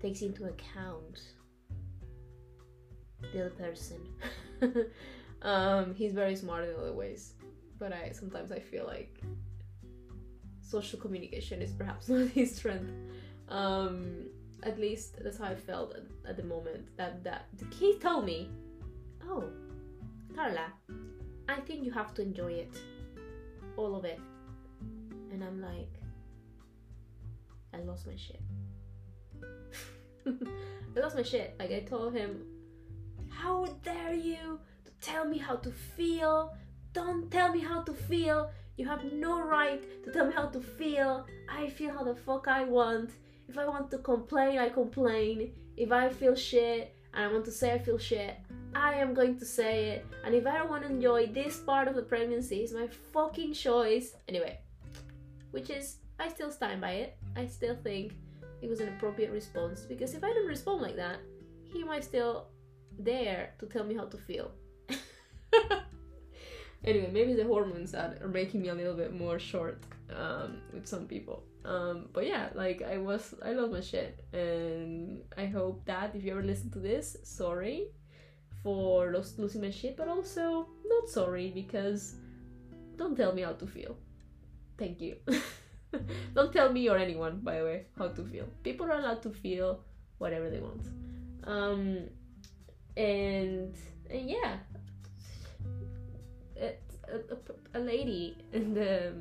takes 0.01 0.21
into 0.21 0.45
account 0.45 1.21
the 3.33 3.41
other 3.41 3.49
person. 3.51 3.99
Um, 5.43 5.93
he's 5.93 6.13
very 6.13 6.35
smart 6.35 6.63
in 6.63 6.73
other 6.75 6.93
ways 6.93 7.33
but 7.79 7.93
i 7.93 8.11
sometimes 8.11 8.51
i 8.51 8.59
feel 8.59 8.85
like 8.85 9.21
social 10.61 10.99
communication 10.99 11.61
is 11.61 11.71
perhaps 11.71 12.09
not 12.09 12.27
his 12.29 12.55
strength. 12.55 12.91
Um, 13.49 14.25
at 14.63 14.79
least 14.79 15.15
that's 15.21 15.37
how 15.37 15.45
i 15.45 15.55
felt 15.55 15.93
at, 15.95 16.03
at 16.27 16.37
the 16.37 16.43
moment 16.43 16.87
that 16.97 17.23
that 17.23 17.45
he 17.79 17.97
told 17.99 18.25
me? 18.25 18.49
Oh 19.29 19.45
Carla, 20.37 20.71
I 21.49 21.61
think 21.61 21.83
you 21.83 21.91
have 21.91 22.13
to 22.13 22.21
enjoy 22.21 22.51
it. 22.51 22.77
All 23.75 23.95
of 23.95 24.05
it. 24.05 24.19
And 25.31 25.43
I'm 25.43 25.59
like, 25.59 25.91
I 27.73 27.79
lost 27.79 28.05
my 28.05 28.15
shit. 28.15 28.39
I 30.27 30.99
lost 30.99 31.15
my 31.15 31.23
shit. 31.23 31.55
Like, 31.57 31.71
I 31.71 31.79
told 31.79 32.13
him, 32.13 32.43
How 33.31 33.65
dare 33.81 34.13
you 34.13 34.59
to 34.85 34.91
tell 35.01 35.25
me 35.25 35.39
how 35.39 35.55
to 35.55 35.71
feel? 35.71 36.55
Don't 36.93 37.31
tell 37.31 37.51
me 37.51 37.59
how 37.59 37.81
to 37.81 37.93
feel. 37.95 38.51
You 38.77 38.87
have 38.87 39.11
no 39.11 39.41
right 39.41 39.81
to 40.03 40.11
tell 40.11 40.27
me 40.27 40.33
how 40.33 40.49
to 40.49 40.61
feel. 40.61 41.25
I 41.49 41.67
feel 41.67 41.91
how 41.91 42.03
the 42.03 42.15
fuck 42.15 42.47
I 42.47 42.63
want. 42.63 43.09
If 43.49 43.57
I 43.57 43.67
want 43.67 43.89
to 43.89 43.97
complain, 43.97 44.59
I 44.59 44.69
complain. 44.69 45.53
If 45.75 45.91
I 45.91 46.09
feel 46.09 46.35
shit 46.35 46.95
and 47.11 47.25
I 47.25 47.33
want 47.33 47.45
to 47.45 47.51
say 47.51 47.73
I 47.73 47.79
feel 47.79 47.97
shit, 47.97 48.37
I 48.75 48.93
am 48.95 49.13
going 49.13 49.37
to 49.39 49.45
say 49.45 49.89
it. 49.89 50.05
And 50.23 50.35
if 50.35 50.45
I 50.45 50.57
don't 50.57 50.69
want 50.69 50.83
to 50.83 50.89
enjoy 50.89 51.27
this 51.27 51.59
part 51.59 51.87
of 51.87 51.95
the 51.95 52.01
pregnancy, 52.01 52.57
it's 52.57 52.73
my 52.73 52.87
fucking 53.13 53.53
choice. 53.53 54.15
Anyway, 54.27 54.59
which 55.51 55.69
is, 55.69 55.97
I 56.19 56.29
still 56.29 56.51
stand 56.51 56.81
by 56.81 56.91
it. 56.91 57.17
I 57.35 57.45
still 57.47 57.75
think 57.75 58.13
it 58.61 58.69
was 58.69 58.79
an 58.79 58.89
appropriate 58.89 59.31
response 59.31 59.81
because 59.81 60.13
if 60.13 60.23
I 60.23 60.29
don't 60.29 60.47
respond 60.47 60.81
like 60.81 60.95
that, 60.95 61.19
he 61.63 61.83
might 61.83 62.03
still 62.03 62.47
dare 63.03 63.53
to 63.59 63.65
tell 63.65 63.83
me 63.83 63.95
how 63.95 64.05
to 64.05 64.17
feel. 64.17 64.51
anyway, 66.83 67.09
maybe 67.11 67.33
the 67.33 67.43
hormones 67.43 67.93
are 67.93 68.15
making 68.27 68.61
me 68.61 68.69
a 68.69 68.75
little 68.75 68.95
bit 68.95 69.13
more 69.13 69.39
short 69.39 69.83
um, 70.15 70.61
with 70.73 70.87
some 70.87 71.07
people. 71.07 71.43
Um, 71.65 72.07
but 72.13 72.25
yeah, 72.25 72.49
like 72.55 72.81
I 72.81 72.97
was, 72.97 73.33
I 73.43 73.51
love 73.51 73.71
my 73.71 73.81
shit, 73.81 74.23
and 74.31 75.21
I 75.37 75.47
hope 75.47 75.83
that 75.85 76.15
if 76.15 76.23
you 76.23 76.31
ever 76.31 76.43
listen 76.43 76.71
to 76.71 76.79
this, 76.79 77.17
sorry 77.23 77.87
for 78.63 79.13
losing 79.37 79.61
my 79.61 79.69
shit, 79.69 79.97
but 79.97 80.07
also 80.07 80.67
not 80.85 81.09
sorry 81.09 81.51
because 81.53 82.15
don't 82.97 83.15
tell 83.15 83.33
me 83.33 83.43
how 83.43 83.53
to 83.53 83.67
feel. 83.67 83.95
Thank 84.77 85.01
you. 85.01 85.17
don't 86.33 86.51
tell 86.51 86.71
me 86.71 86.89
or 86.89 86.97
anyone, 86.97 87.39
by 87.41 87.59
the 87.59 87.63
way, 87.63 87.85
how 87.97 88.09
to 88.09 88.23
feel. 88.23 88.45
People 88.63 88.87
are 88.87 88.99
allowed 88.99 89.21
to 89.23 89.29
feel 89.29 89.81
whatever 90.17 90.49
they 90.49 90.59
want. 90.59 90.87
Um, 91.43 92.09
and, 92.95 93.75
and 94.09 94.29
yeah, 94.29 94.57
a, 96.59 96.73
a, 97.13 97.79
a, 97.79 97.79
lady 97.79 98.37
in 98.53 98.73
the 98.73 99.13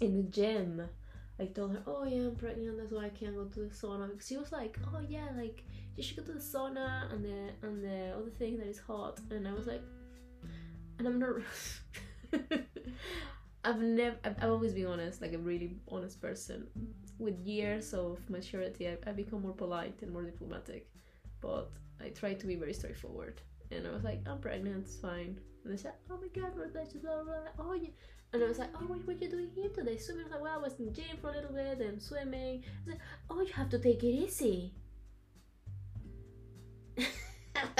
in 0.00 0.16
the 0.16 0.22
gym. 0.24 0.82
I 1.40 1.46
told 1.46 1.72
her, 1.72 1.82
"Oh 1.86 2.04
yeah, 2.04 2.26
I'm 2.26 2.36
pregnant. 2.36 2.78
That's 2.78 2.92
why 2.92 3.06
I 3.06 3.08
can't 3.08 3.34
go 3.34 3.44
to 3.46 3.60
the 3.60 3.74
sauna." 3.74 4.10
She 4.26 4.36
was 4.36 4.52
like, 4.52 4.78
"Oh 4.94 5.00
yeah, 5.08 5.28
like 5.36 5.64
you 5.96 6.02
should 6.02 6.16
go 6.16 6.22
to 6.22 6.32
the 6.32 6.38
sauna 6.38 7.12
and 7.12 7.24
the 7.24 7.66
and 7.66 7.84
the 7.84 8.12
other 8.16 8.30
thing 8.38 8.56
that 8.58 8.66
is 8.66 8.78
hot 8.78 9.20
and 9.30 9.46
I 9.46 9.52
was 9.52 9.66
like 9.66 9.82
and 10.98 11.06
I'm 11.06 11.18
not 11.18 11.36
I've 13.64 13.80
never 13.80 14.16
I've, 14.24 14.36
I've, 14.42 14.50
always 14.50 14.72
been 14.72 14.86
honest 14.86 15.20
like 15.20 15.34
a 15.34 15.38
really 15.38 15.76
honest 15.88 16.20
person 16.20 16.66
with 17.18 17.38
years 17.40 17.92
of 17.94 18.18
maturity 18.28 18.88
I've, 18.88 18.98
I've 19.06 19.16
become 19.16 19.42
more 19.42 19.52
polite 19.52 20.00
and 20.02 20.12
more 20.12 20.22
diplomatic 20.22 20.88
but 21.40 21.70
I 22.00 22.08
try 22.08 22.34
to 22.34 22.46
be 22.46 22.56
very 22.56 22.72
straightforward 22.72 23.40
and 23.70 23.86
I 23.86 23.90
was 23.90 24.02
like 24.02 24.20
I'm 24.26 24.38
pregnant 24.38 24.84
it's 24.86 24.96
fine 24.96 25.38
and 25.64 25.72
they 25.72 25.76
said 25.76 25.92
oh 26.10 26.18
my 26.20 26.28
god 26.40 26.52
we're 26.56 26.68
blah 26.68 26.84
blah 27.02 27.22
blah 27.24 27.34
oh 27.58 27.74
yeah 27.74 27.90
and 28.34 28.42
I 28.42 28.46
was 28.46 28.58
like, 28.58 28.70
oh, 28.74 28.86
what 28.86 29.06
were 29.06 29.12
you 29.12 29.28
doing 29.28 29.50
here 29.54 29.68
today? 29.68 29.98
Swimming? 29.98 30.22
I 30.22 30.24
was 30.24 30.32
like, 30.32 30.40
well, 30.40 30.58
I 30.58 30.62
was 30.62 30.78
in 30.78 30.86
the 30.86 30.90
gym 30.90 31.18
for 31.20 31.28
a 31.28 31.32
little 31.32 31.52
bit 31.52 31.80
and 31.80 32.02
swimming. 32.02 32.64
I 32.86 32.90
like, 32.90 33.00
oh, 33.28 33.42
you 33.42 33.52
have 33.52 33.68
to 33.70 33.78
take 33.78 34.02
it 34.02 34.06
easy. 34.06 34.72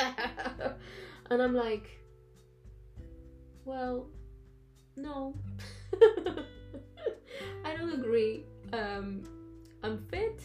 and 1.30 1.42
I'm 1.42 1.54
like, 1.54 1.88
well, 3.64 4.08
no. 4.96 5.34
I 7.64 7.76
don't 7.76 7.92
agree. 7.92 8.44
Um, 8.72 9.24
I'm 9.82 10.04
fit. 10.10 10.40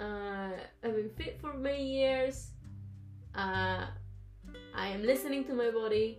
Uh, 0.00 0.50
I've 0.84 0.96
been 0.96 1.10
fit 1.16 1.40
for 1.40 1.54
many 1.54 1.84
years. 1.84 2.50
Uh, 3.34 3.86
I 4.74 4.88
am 4.88 5.02
listening 5.02 5.44
to 5.44 5.54
my 5.54 5.70
body. 5.70 6.18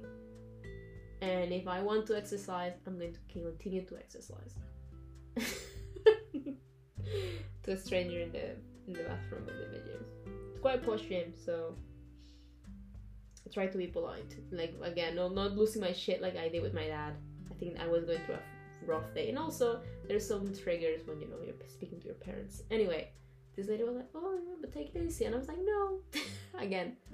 And 1.22 1.54
if 1.54 1.68
I 1.68 1.82
want 1.82 2.06
to 2.08 2.18
exercise, 2.18 2.74
I'm 2.86 2.98
going 2.98 3.14
to 3.14 3.20
continue 3.32 3.86
to 3.86 3.98
exercise. 3.98 4.56
to 7.64 7.72
a 7.72 7.78
stranger 7.78 8.20
in 8.20 8.32
the 8.32 8.56
in 8.88 8.94
the 8.94 9.04
bathroom 9.04 9.48
in 9.50 9.72
the 9.72 9.80
gym. 9.80 10.06
Quite 10.64 10.86
posh 10.86 11.02
gym, 11.02 11.34
so 11.46 11.76
I 13.46 13.50
try 13.54 13.68
to 13.68 13.78
be 13.78 13.88
polite. 13.88 14.34
Like 14.50 14.74
again, 14.82 15.14
not 15.18 15.36
not 15.36 15.58
losing 15.58 15.82
my 15.82 15.92
shit 15.92 16.22
like 16.22 16.38
I 16.38 16.48
did 16.48 16.62
with 16.64 16.74
my 16.74 16.88
dad. 16.88 17.16
I 17.52 17.54
think 17.56 17.78
I 17.82 17.86
was 17.86 18.06
going 18.06 18.22
through 18.26 18.36
a 18.36 18.86
rough 18.86 19.14
day, 19.14 19.28
and 19.28 19.38
also 19.38 19.82
there's 20.08 20.26
some 20.26 20.56
triggers 20.56 21.06
when 21.06 21.20
you 21.20 21.28
know 21.28 21.36
you're 21.46 21.56
speaking 21.68 22.00
to 22.00 22.06
your 22.06 22.16
parents. 22.16 22.62
Anyway, 22.72 23.10
this 23.58 23.68
lady 23.68 23.84
was 23.84 23.96
like, 23.96 24.08
"Oh, 24.16 24.40
but 24.62 24.72
take 24.74 24.96
it 24.96 25.04
easy," 25.06 25.26
and 25.26 25.36
I 25.36 25.38
was 25.38 25.50
like, 25.50 25.60
"No," 25.62 26.00
again. 26.58 26.96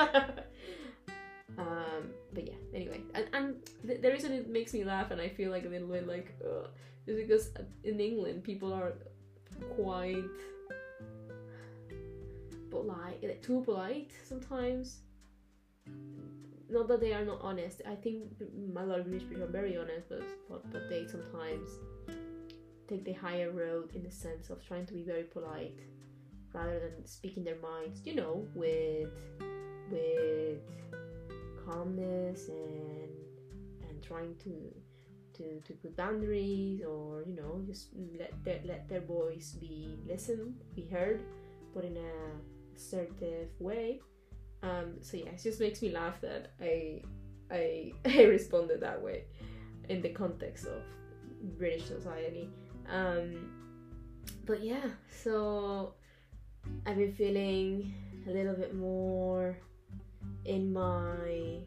um, 1.57 2.11
but 2.31 2.45
yeah. 2.45 2.59
Anyway, 2.75 3.01
and, 3.15 3.25
and 3.33 3.55
the, 3.83 3.97
the, 3.97 4.11
reason 4.11 4.31
it 4.31 4.47
makes 4.47 4.75
me 4.75 4.83
laugh 4.83 5.09
and 5.09 5.19
I 5.19 5.27
feel 5.27 5.49
like 5.49 5.65
a 5.65 5.69
little 5.69 5.87
bit 5.87 6.07
like 6.07 6.35
ugh, 6.45 6.69
is 7.07 7.17
because 7.17 7.49
in 7.83 7.99
England 7.99 8.43
people 8.43 8.71
are 8.71 8.93
quite 9.75 10.23
polite, 12.69 13.41
too 13.41 13.61
polite 13.61 14.11
sometimes. 14.23 14.99
Not 16.69 16.87
that 16.87 17.01
they 17.01 17.13
are 17.13 17.25
not 17.25 17.39
honest. 17.41 17.81
I 17.87 17.95
think 17.95 18.23
a 18.75 18.85
lot 18.85 18.99
of 18.99 19.05
British 19.05 19.27
people 19.27 19.43
are 19.43 19.47
very 19.47 19.75
honest, 19.77 20.09
but, 20.09 20.21
but 20.47 20.71
but 20.71 20.89
they 20.89 21.07
sometimes 21.07 21.69
take 22.87 23.03
the 23.05 23.13
higher 23.13 23.51
road 23.51 23.91
in 23.95 24.03
the 24.03 24.11
sense 24.11 24.49
of 24.49 24.65
trying 24.65 24.85
to 24.87 24.93
be 24.93 25.03
very 25.03 25.23
polite 25.23 25.79
rather 26.53 26.79
than 26.79 27.05
speaking 27.05 27.43
their 27.43 27.59
minds. 27.59 28.01
You 28.05 28.15
know, 28.15 28.47
with 28.53 29.09
with 29.91 30.61
calmness 31.65 32.49
and 32.49 33.09
and 33.89 34.03
trying 34.03 34.35
to 34.43 34.71
to, 35.39 35.61
to 35.61 35.73
put 35.73 35.95
boundaries 35.95 36.81
or 36.83 37.23
you 37.25 37.35
know 37.35 37.61
just 37.65 37.87
let 38.19 38.31
their 38.43 38.59
let 38.65 38.87
their 38.89 39.01
voice 39.01 39.55
be 39.59 39.97
listened 40.05 40.61
be 40.75 40.85
heard 40.85 41.21
but 41.73 41.85
in 41.85 41.95
a 41.97 42.58
assertive 42.79 43.49
way. 43.59 43.99
Um, 44.61 44.95
so 45.01 45.17
yeah 45.17 45.29
it 45.29 45.41
just 45.41 45.59
makes 45.59 45.81
me 45.81 45.91
laugh 45.91 46.19
that 46.21 46.51
I 46.61 47.01
I 47.51 47.93
I 48.05 48.23
responded 48.23 48.81
that 48.81 49.01
way 49.01 49.23
in 49.87 50.01
the 50.01 50.09
context 50.09 50.65
of 50.65 50.81
British 51.57 51.85
society. 51.85 52.49
Um, 52.89 53.51
but 54.45 54.63
yeah 54.63 54.87
so 55.23 55.93
I've 56.85 56.97
been 56.97 57.13
feeling 57.13 57.93
a 58.27 58.31
little 58.31 58.53
bit 58.53 58.75
more 58.75 59.57
in 60.45 60.73
my 60.73 61.61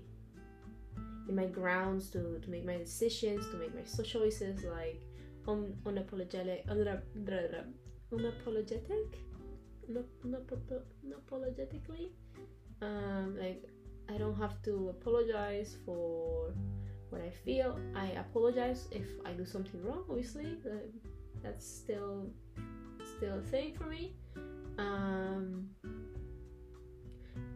in 1.28 1.36
my 1.36 1.46
grounds 1.46 2.10
to, 2.10 2.40
to 2.40 2.50
make 2.50 2.64
my 2.64 2.76
decisions, 2.76 3.48
to 3.50 3.56
make 3.56 3.74
my 3.74 3.82
choices, 4.04 4.64
like 4.64 5.00
un, 5.46 5.74
unapologetic, 5.84 6.66
unapologetic, 8.12 9.06
unapologetically. 9.90 12.10
Um, 12.80 13.36
like 13.38 13.64
I 14.08 14.18
don't 14.18 14.36
have 14.36 14.62
to 14.62 14.90
apologize 14.90 15.76
for 15.84 16.52
what 17.10 17.20
I 17.20 17.30
feel. 17.30 17.78
I 17.94 18.06
apologize 18.26 18.88
if 18.90 19.06
I 19.24 19.32
do 19.32 19.44
something 19.44 19.84
wrong. 19.84 20.04
Obviously, 20.08 20.56
that's 21.42 21.66
still 21.66 22.30
still 23.16 23.38
a 23.38 23.42
thing 23.42 23.74
for 23.74 23.84
me. 23.84 24.14
Um, 24.78 25.68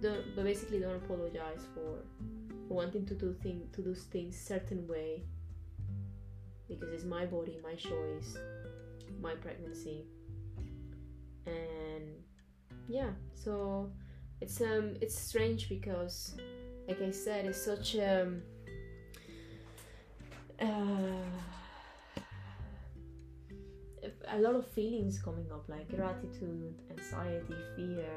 don't, 0.02 0.34
but 0.34 0.44
basically 0.44 0.80
don't 0.80 0.96
apologize 0.96 1.66
for, 1.74 2.02
for 2.68 2.74
wanting 2.74 3.06
to 3.06 3.14
do 3.14 3.34
thing 3.42 3.68
to 3.72 3.82
do 3.82 3.94
things 3.94 4.38
certain 4.38 4.86
way 4.86 5.22
because 6.68 6.92
it's 6.92 7.04
my 7.04 7.24
body, 7.24 7.58
my 7.62 7.74
choice, 7.74 8.36
my 9.20 9.34
pregnancy, 9.34 10.04
and 11.46 12.04
yeah. 12.88 13.10
So 13.34 13.90
it's 14.40 14.60
um 14.60 14.96
it's 15.00 15.18
strange 15.18 15.68
because, 15.68 16.36
like 16.88 17.00
I 17.02 17.10
said, 17.10 17.46
it's 17.46 17.62
such 17.62 17.96
um. 17.96 18.42
Uh, 20.60 20.66
a 24.28 24.38
lot 24.38 24.54
of 24.54 24.66
feelings 24.68 25.20
coming 25.20 25.46
up 25.52 25.68
like 25.68 25.88
gratitude, 25.94 26.74
anxiety, 26.90 27.54
fear, 27.76 28.08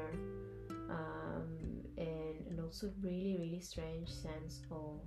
um, 0.90 1.84
and, 1.96 2.46
and 2.48 2.60
also 2.60 2.90
really 3.02 3.36
really 3.38 3.60
strange 3.60 4.08
sense 4.08 4.60
of 4.70 5.00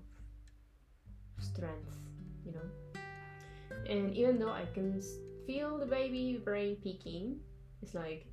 strength 1.39 1.97
you 2.45 2.53
know 2.53 3.01
and 3.89 4.15
even 4.15 4.39
though 4.39 4.51
i 4.51 4.65
can 4.73 5.01
feel 5.45 5.77
the 5.77 5.85
baby 5.85 6.39
brain 6.43 6.77
peaking 6.81 7.37
it's 7.83 7.93
like 7.93 8.25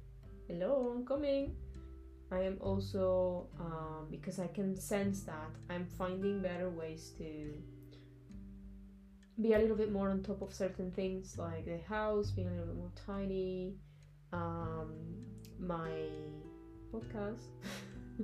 hello 0.48 0.92
i'm 0.94 1.04
coming 1.04 1.52
i 2.30 2.38
am 2.38 2.56
also 2.60 3.48
um, 3.58 4.06
because 4.10 4.38
i 4.38 4.46
can 4.46 4.76
sense 4.76 5.22
that 5.24 5.50
i'm 5.68 5.86
finding 5.98 6.40
better 6.40 6.70
ways 6.70 7.12
to 7.18 7.52
be 9.42 9.54
a 9.54 9.58
little 9.58 9.76
bit 9.76 9.90
more 9.90 10.10
on 10.10 10.22
top 10.22 10.40
of 10.40 10.54
certain 10.54 10.90
things 10.92 11.36
like 11.36 11.64
the 11.64 11.78
house 11.88 12.30
being 12.30 12.46
a 12.46 12.50
little 12.50 12.66
bit 12.66 12.76
more 12.76 12.92
tiny 13.06 13.74
um, 14.32 14.92
my 15.58 15.90
podcast, 16.92 17.48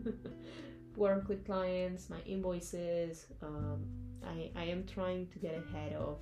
work 0.96 1.28
with 1.28 1.44
clients, 1.44 2.08
my 2.08 2.20
invoices. 2.26 3.26
Um, 3.42 3.84
I, 4.24 4.50
I 4.56 4.64
am 4.64 4.84
trying 4.86 5.28
to 5.28 5.38
get 5.38 5.54
ahead 5.54 5.92
of 5.94 6.18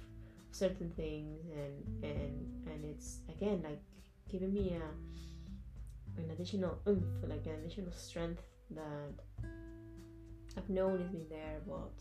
certain 0.50 0.88
things 0.94 1.40
and 1.50 2.04
and 2.04 2.66
and 2.70 2.84
it's 2.84 3.18
again 3.28 3.60
like 3.64 3.80
giving 4.30 4.52
me 4.52 4.76
a 4.76 6.20
an 6.20 6.30
additional 6.30 6.78
oomph, 6.86 7.04
like 7.26 7.46
an 7.46 7.54
additional 7.64 7.92
strength 7.92 8.42
that 8.70 9.48
I've 10.56 10.68
known 10.70 11.00
has 11.00 11.08
been 11.08 11.26
there, 11.28 11.60
but 11.66 11.92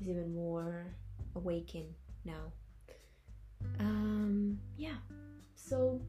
is 0.00 0.08
even 0.08 0.34
more 0.34 0.94
awakened 1.34 1.94
now. 2.24 2.52
Um, 3.78 4.58
yeah. 4.76 4.96
So 5.54 6.02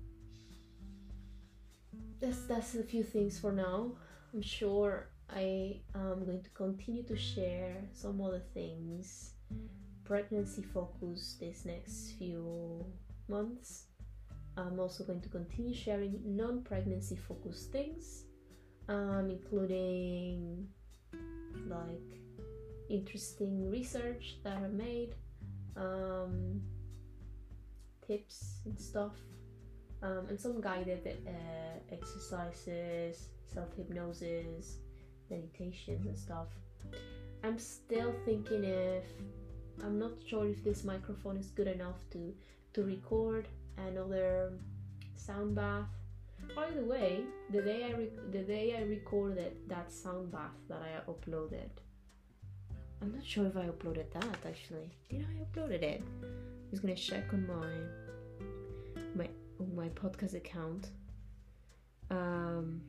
that's 2.20 2.46
that's 2.46 2.76
a 2.76 2.84
few 2.84 3.04
things 3.04 3.40
for 3.40 3.52
now. 3.52 3.92
I'm 4.34 4.42
sure 4.42 5.08
I 5.30 5.82
am 5.96 6.26
going 6.26 6.44
to 6.44 6.50
continue 6.52 7.04
to 7.04 7.18
share 7.18 7.76
some 7.94 8.22
other 8.22 8.42
things, 8.54 9.34
pregnancy 10.04 10.64
focus 10.64 11.38
this 11.40 11.66
next 11.66 12.14
few 12.18 12.86
months. 13.28 13.87
I'm 14.58 14.80
also 14.80 15.04
going 15.04 15.22
to 15.22 15.30
continue 15.30 15.74
sharing 15.74 16.20
non-pregnancy 16.26 17.16
focused 17.16 17.72
things, 17.72 18.24
um, 18.90 19.30
including 19.30 20.68
like 21.68 22.20
interesting 22.90 23.70
research 23.70 24.38
that 24.44 24.58
I 24.58 24.68
made, 24.68 25.14
um, 25.76 26.62
tips 28.06 28.62
and 28.66 28.80
stuff 28.80 29.14
um, 30.02 30.28
and 30.30 30.40
some 30.40 30.62
guided 30.62 31.08
uh, 31.28 31.94
exercises, 31.94 33.30
self 33.46 33.76
hypnosis, 33.76 34.78
meditations, 35.30 36.06
and 36.06 36.18
stuff. 36.18 36.48
I'm 37.44 37.58
still 37.58 38.14
thinking 38.26 38.64
if 38.64 39.06
I'm 39.84 40.00
not 40.00 40.12
sure 40.26 40.48
if 40.48 40.64
this 40.64 40.84
microphone 40.84 41.38
is 41.38 41.48
good 41.52 41.68
enough 41.68 42.00
to 42.12 42.34
to 42.74 42.84
record 42.84 43.48
another 43.78 44.54
sound 45.16 45.56
bath. 45.56 45.88
By 46.56 46.70
the 46.72 46.84
way, 46.84 47.24
the 47.52 47.62
day 47.62 47.86
I 47.86 48.32
the 48.32 48.44
day 48.44 48.76
I 48.78 48.84
recorded 48.84 49.54
that 49.68 49.92
sound 49.92 50.32
bath 50.32 50.58
that 50.70 50.82
I 50.82 51.12
uploaded, 51.12 51.70
I'm 53.02 53.14
not 53.14 53.26
sure 53.26 53.46
if 53.48 53.58
I 53.58 53.66
uploaded 53.66 54.12
that 54.14 54.38
actually. 54.46 54.92
Did 55.10 55.26
I 55.30 55.44
uploaded 55.44 55.82
it? 55.84 56.04
I'm 56.24 56.70
just 56.72 56.82
gonna 56.82 56.96
check 56.96 57.26
on 57.34 57.48
my 57.48 59.04
my 59.16 59.30
on 59.60 59.76
my 59.76 59.90
podcast 59.90 60.36
account 60.36 60.90
um 62.10 62.82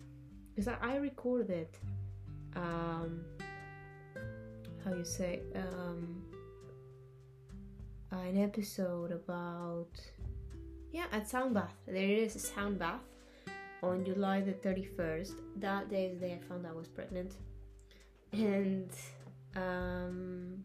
because 0.54 0.68
I, 0.68 0.76
I 0.80 0.96
recorded 0.96 1.68
um 2.54 3.24
how 4.84 4.94
you 4.94 5.04
say 5.04 5.40
um 5.54 6.22
an 8.10 8.38
episode 8.38 9.12
about 9.12 9.90
yeah 10.92 11.06
at 11.12 11.28
sound 11.28 11.54
bath. 11.54 11.74
There 11.86 11.96
is 11.96 12.36
a 12.36 12.38
sound 12.38 12.78
bath 12.78 13.00
on 13.82 14.04
july 14.04 14.40
the 14.40 14.52
31st 14.52 15.34
that 15.56 15.88
day 15.88 16.06
is 16.06 16.18
the 16.18 16.26
day 16.26 16.32
i 16.34 16.48
found 16.48 16.66
i 16.66 16.72
was 16.72 16.88
pregnant. 16.88 17.34
And 18.32 18.90
um 19.56 20.64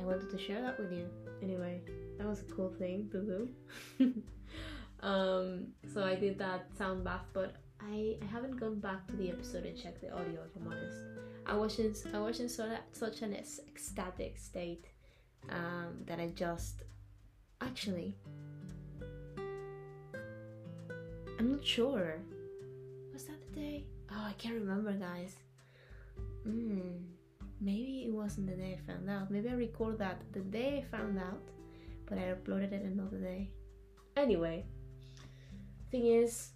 i 0.00 0.02
wanted 0.02 0.30
to 0.30 0.38
share 0.38 0.60
that 0.62 0.78
with 0.78 0.92
you. 0.92 1.08
Anyway 1.42 1.82
that 2.18 2.26
was 2.26 2.40
a 2.40 2.44
cool 2.44 2.72
thing. 2.78 3.08
To 3.12 3.20
do. 3.20 3.48
um, 5.00 5.68
so 5.92 6.02
I 6.04 6.14
did 6.14 6.38
that 6.38 6.66
sound 6.76 7.04
bath, 7.04 7.26
but 7.32 7.56
I, 7.80 8.16
I 8.22 8.26
haven't 8.26 8.58
gone 8.58 8.80
back 8.80 9.06
to 9.08 9.16
the 9.16 9.30
episode 9.30 9.64
and 9.64 9.76
checked 9.76 10.00
the 10.00 10.12
audio. 10.12 10.40
If 10.44 10.56
I'm 10.56 10.72
honest, 10.72 10.98
I 11.46 11.54
was 11.54 11.78
in 11.78 11.94
I 12.14 12.18
was 12.18 12.40
in 12.40 12.48
so, 12.48 12.76
such 12.92 13.22
an 13.22 13.34
ecstatic 13.34 14.38
state 14.38 14.86
um, 15.50 16.04
that 16.06 16.18
I 16.18 16.28
just 16.28 16.82
actually 17.60 18.14
I'm 21.38 21.52
not 21.52 21.64
sure. 21.64 22.18
Was 23.12 23.24
that 23.24 23.36
the 23.52 23.60
day? 23.60 23.84
Oh, 24.10 24.24
I 24.26 24.32
can't 24.38 24.54
remember, 24.54 24.92
guys. 24.92 25.36
mm, 26.46 26.98
maybe 27.60 28.04
it 28.06 28.12
wasn't 28.12 28.46
the 28.46 28.54
day 28.56 28.78
I 28.78 28.90
found 28.90 29.10
out. 29.10 29.30
Maybe 29.30 29.48
I 29.48 29.52
record 29.52 29.98
that 29.98 30.22
the 30.32 30.40
day 30.40 30.78
I 30.78 30.96
found 30.96 31.18
out, 31.18 31.42
but 32.06 32.16
I 32.18 32.34
uploaded 32.34 32.72
it 32.72 32.84
another 32.84 33.18
day. 33.18 33.50
Anyway, 34.16 34.64
thing 35.90 36.06
is 36.06 36.52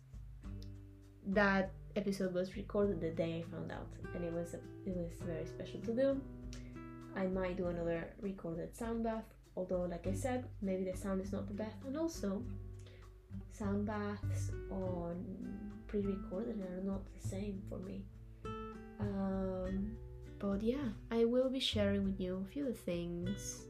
that 1.27 1.73
episode 1.97 2.33
was 2.33 2.57
recorded 2.57 3.01
the 3.01 3.11
day 3.11 3.45
I 3.47 3.51
found 3.51 3.71
out, 3.71 3.89
and 4.15 4.25
it 4.25 4.33
was 4.33 4.55
a, 4.55 4.61
it 4.89 4.97
was 4.97 5.13
very 5.21 5.45
special 5.45 5.81
to 5.81 5.95
do. 5.95 6.21
I 7.15 7.27
might 7.27 7.59
do 7.59 7.67
another 7.67 8.15
recorded 8.23 8.75
sound 8.75 9.05
bath, 9.05 9.25
although, 9.57 9.83
like 9.83 10.07
I 10.07 10.15
said, 10.15 10.45
maybe 10.63 10.85
the 10.91 10.97
sound 10.97 11.21
is 11.21 11.33
not 11.33 11.47
the 11.49 11.55
best, 11.55 11.77
and 11.87 11.97
also 11.97 12.43
sound 13.53 13.87
baths 13.87 14.51
on 14.71 15.25
pre-recorded 15.87 16.61
are 16.61 16.83
not 16.85 17.03
the 17.21 17.29
same 17.29 17.63
for 17.69 17.79
me. 17.79 18.05
Um, 19.01 19.97
but 20.39 20.63
yeah, 20.63 20.89
I 21.11 21.25
will 21.25 21.51
be 21.51 21.61
sharing 21.61 22.05
with 22.05 22.21
you 22.21 22.45
a 22.45 22.53
few 22.53 22.73
things, 22.73 23.67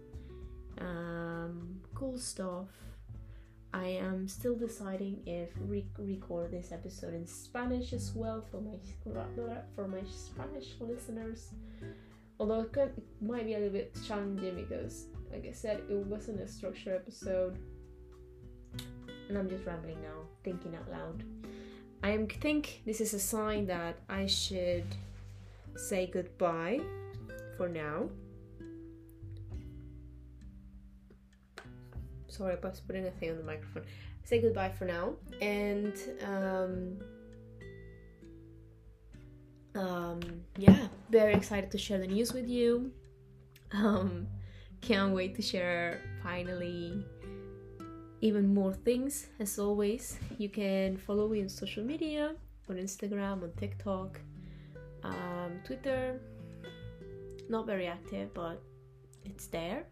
um, 0.79 1.81
cool 1.95 2.19
stuff. 2.19 2.69
I 3.73 3.87
am 3.87 4.27
still 4.27 4.57
deciding 4.57 5.23
if 5.27 5.51
re- 5.61 5.87
record 5.97 6.51
this 6.51 6.73
episode 6.73 7.15
in 7.15 7.27
Spanish 7.27 7.93
as 7.93 8.13
well 8.15 8.45
for 8.51 8.61
my 8.61 8.77
for 9.77 9.87
my 9.87 10.03
Spanish 10.11 10.75
listeners. 10.81 11.51
Although 12.41 12.63
it, 12.63 12.73
could, 12.73 12.93
it 12.97 13.05
might 13.21 13.45
be 13.45 13.55
a 13.55 13.59
little 13.59 13.73
bit 13.73 13.97
challenging 14.07 14.57
because, 14.57 15.07
like 15.33 15.47
I 15.47 15.53
said, 15.53 15.83
it 15.89 15.97
wasn't 16.07 16.41
a 16.41 16.49
structured 16.49 16.95
episode, 16.95 17.59
and 19.29 19.39
I'm 19.39 19.49
just 19.49 19.65
rambling 19.65 20.01
now, 20.03 20.23
thinking 20.43 20.75
out 20.75 20.91
loud. 20.91 21.25
I 22.03 22.17
think 22.41 22.83
this 22.87 23.01
is 23.01 23.15
a 23.15 23.21
sign 23.21 23.67
that 23.67 23.97
I 24.09 24.27
should 24.27 24.87
say 25.77 26.07
goodbye 26.07 26.81
for 27.57 27.69
now. 27.69 28.09
Sorry, 32.29 32.57
I 32.63 32.67
was 32.67 32.81
putting 32.81 33.07
a 33.07 33.11
thing 33.11 33.31
on 33.31 33.37
the 33.37 33.45
microphone. 33.45 33.85
Say 34.25 34.41
goodbye 34.41 34.71
for 34.71 34.85
now, 34.85 35.15
and 35.41 35.95
um, 36.25 36.99
um, 39.75 40.21
yeah, 40.57 40.89
very 41.11 41.35
excited 41.35 41.71
to 41.73 41.79
share 41.79 41.99
the 41.99 42.07
news 42.07 42.33
with 42.33 42.49
you. 42.49 42.93
Um, 43.73 44.27
can't 44.81 45.13
wait 45.13 45.35
to 45.37 45.43
share 45.43 46.01
finally 46.23 47.05
even 48.21 48.53
more 48.53 48.73
things. 48.73 49.29
As 49.39 49.59
always, 49.59 50.19
you 50.39 50.49
can 50.49 50.97
follow 50.97 51.29
me 51.29 51.43
on 51.43 51.49
social 51.49 51.85
media 51.85 52.35
on 52.71 52.77
Instagram, 52.77 53.43
on 53.43 53.53
TikTok, 53.59 54.21
um, 55.03 55.61
Twitter. 55.65 56.21
Not 57.49 57.67
very 57.67 57.87
active, 57.87 58.33
but 58.33 58.63
it's 59.25 59.49
there. 59.49 59.87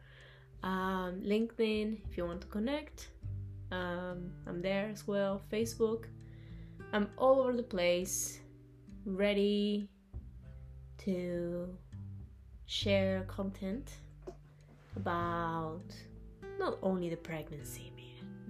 Um, 0.63 1.21
LinkedIn, 1.25 1.99
if 2.09 2.17
you 2.17 2.25
want 2.25 2.41
to 2.43 2.47
connect, 2.47 3.11
um, 3.73 4.31
I'm 4.47 4.63
there 4.63 4.89
as 4.89 5.07
well. 5.07 5.43
Facebook, 5.53 6.05
I'm 6.93 7.09
all 7.19 7.41
over 7.41 7.53
the 7.53 7.63
place, 7.63 8.41
ready 9.05 9.89
to 10.99 11.69
share 12.67 13.25
content 13.25 13.91
about 14.97 15.85
not 16.59 16.79
only 16.83 17.09
the 17.09 17.17
pregnancy, 17.17 17.89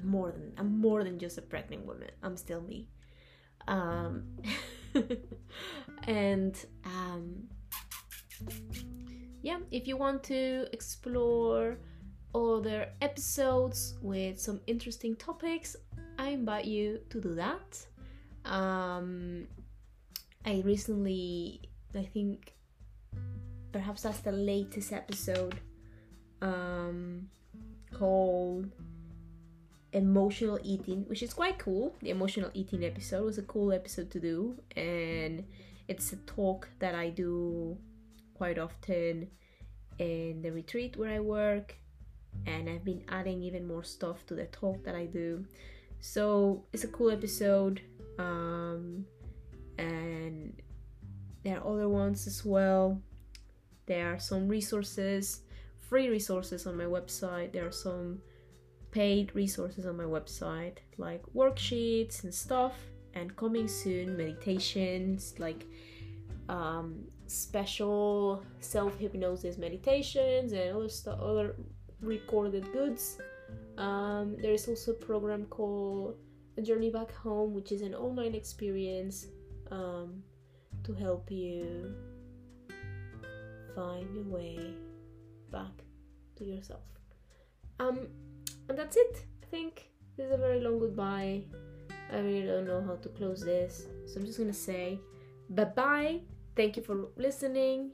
more 0.05 0.33
than 0.33 0.53
I'm 0.57 0.81
more 0.81 1.05
than 1.05 1.19
just 1.19 1.39
a 1.39 1.43
pregnant 1.43 1.87
woman. 1.87 2.11
I'm 2.23 2.37
still 2.37 2.61
me. 2.61 2.89
Um, 3.67 4.25
and 6.05 6.57
um, 6.85 7.49
yeah, 9.43 9.59
if 9.71 9.87
you 9.87 9.97
want 9.97 10.23
to 10.25 10.67
explore 10.73 11.79
other 12.35 12.89
episodes 13.01 13.97
with 14.03 14.41
some 14.41 14.61
interesting 14.67 15.17
topics, 15.17 15.77
I 16.19 16.31
invite 16.31 16.65
you 16.65 17.01
to 17.11 17.21
do 17.21 17.35
that. 17.35 17.87
Um, 18.45 19.47
I 20.45 20.63
recently, 20.65 21.61
I 21.95 22.05
think, 22.05 22.55
perhaps 23.73 24.03
that's 24.03 24.21
the 24.21 24.33
latest 24.33 24.93
episode 24.93 25.61
um, 26.43 27.29
called 27.93 28.71
emotional 29.93 30.59
eating, 30.63 31.05
which 31.09 31.23
is 31.23 31.33
quite 31.33 31.59
cool. 31.59 31.95
The 32.03 32.11
emotional 32.11 32.51
eating 32.55 32.85
episode 32.85 33.25
was 33.25 33.39
a 33.39 33.43
cool 33.43 33.73
episode 33.73 34.11
to 34.11 34.21
do, 34.21 34.57
and 34.77 35.45
it's 35.89 36.13
a 36.13 36.17
talk 36.17 36.69
that 36.79 36.95
I 36.95 37.11
do 37.11 37.79
quite 38.35 38.59
often 38.59 39.29
in 39.99 40.43
the 40.43 40.51
retreat 40.51 40.97
where 40.97 41.11
I 41.11 41.21
work, 41.21 41.77
and 42.47 42.69
I've 42.69 42.85
been 42.85 43.03
adding 43.09 43.43
even 43.43 43.67
more 43.67 43.83
stuff 43.83 44.27
to 44.27 44.35
the 44.35 44.47
talk 44.47 44.85
that 44.85 44.95
I 44.95 45.07
do. 45.07 45.45
So 46.01 46.65
it's 46.73 46.85
a 46.85 46.89
cool 46.89 47.11
episode, 47.11 47.81
um, 48.19 49.07
and 49.79 50.53
there 51.43 51.59
are 51.59 51.73
other 51.73 51.89
ones 51.89 52.27
as 52.27 52.45
well. 52.45 53.01
There 53.87 54.13
are 54.13 54.19
some 54.19 54.47
resources, 54.49 55.41
free 55.89 56.09
resources 56.09 56.67
on 56.67 56.77
my 56.77 56.85
website. 56.85 57.53
There 57.53 57.67
are 57.67 57.73
some 57.73 58.21
paid 58.91 59.35
resources 59.35 59.87
on 59.87 59.97
my 59.97 60.05
website, 60.05 60.79
like 60.97 61.23
worksheets 61.35 62.25
and 62.25 62.35
stuff, 62.35 62.75
and 63.15 63.35
coming 63.37 63.69
soon 63.69 64.17
meditations, 64.17 65.35
like 65.39 65.67
um, 66.49 67.05
special 67.27 68.43
self 68.61 68.99
hypnosis 68.99 69.59
meditations 69.59 70.53
and 70.53 70.77
other 70.77 70.89
stuff, 70.89 71.19
other 71.21 71.57
recorded 72.01 72.71
goods. 72.73 73.19
Um, 73.77 74.37
there 74.41 74.53
is 74.53 74.69
also 74.69 74.93
a 74.93 74.95
program 74.95 75.47
called 75.47 76.17
A 76.57 76.63
Journey 76.63 76.91
Back 76.91 77.13
Home, 77.17 77.55
which 77.55 77.73
is 77.73 77.83
an 77.83 77.95
online 77.95 78.35
experience 78.35 79.27
um, 79.71 80.23
to 80.85 80.95
help 80.95 81.31
you 81.31 81.95
find 83.75 84.13
your 84.15 84.25
way 84.25 84.75
back 85.51 85.85
to 86.37 86.45
yourself. 86.45 86.85
Um, 87.81 88.09
and 88.69 88.79
that's 88.79 88.97
it. 88.97 89.25
I 89.43 89.47
think 89.47 89.91
this 90.17 90.27
is 90.27 90.33
a 90.33 90.37
very 90.37 90.61
long 90.61 90.79
goodbye. 90.79 91.43
I 92.13 92.19
really 92.19 92.47
don't 92.47 92.67
know 92.67 92.83
how 92.83 92.97
to 92.97 93.09
close 93.11 93.41
this, 93.41 93.87
so 94.07 94.19
I'm 94.19 94.27
just 94.27 94.39
gonna 94.39 94.53
say 94.53 94.99
bye 95.51 95.65
bye. 95.65 96.21
Thank 96.57 96.77
you 96.77 96.83
for 96.83 97.09
listening. 97.17 97.93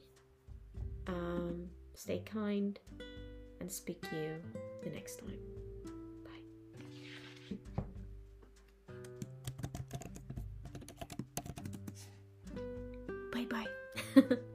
Um, 1.07 1.69
stay 1.95 2.23
kind 2.25 2.79
and 3.61 3.71
speak 3.71 4.01
to 4.09 4.17
you 4.17 4.37
the 4.83 4.91
next 4.91 5.17
time. 5.17 5.39
Bye. 6.25 6.31
Bye 13.33 13.67
bye. 14.25 14.37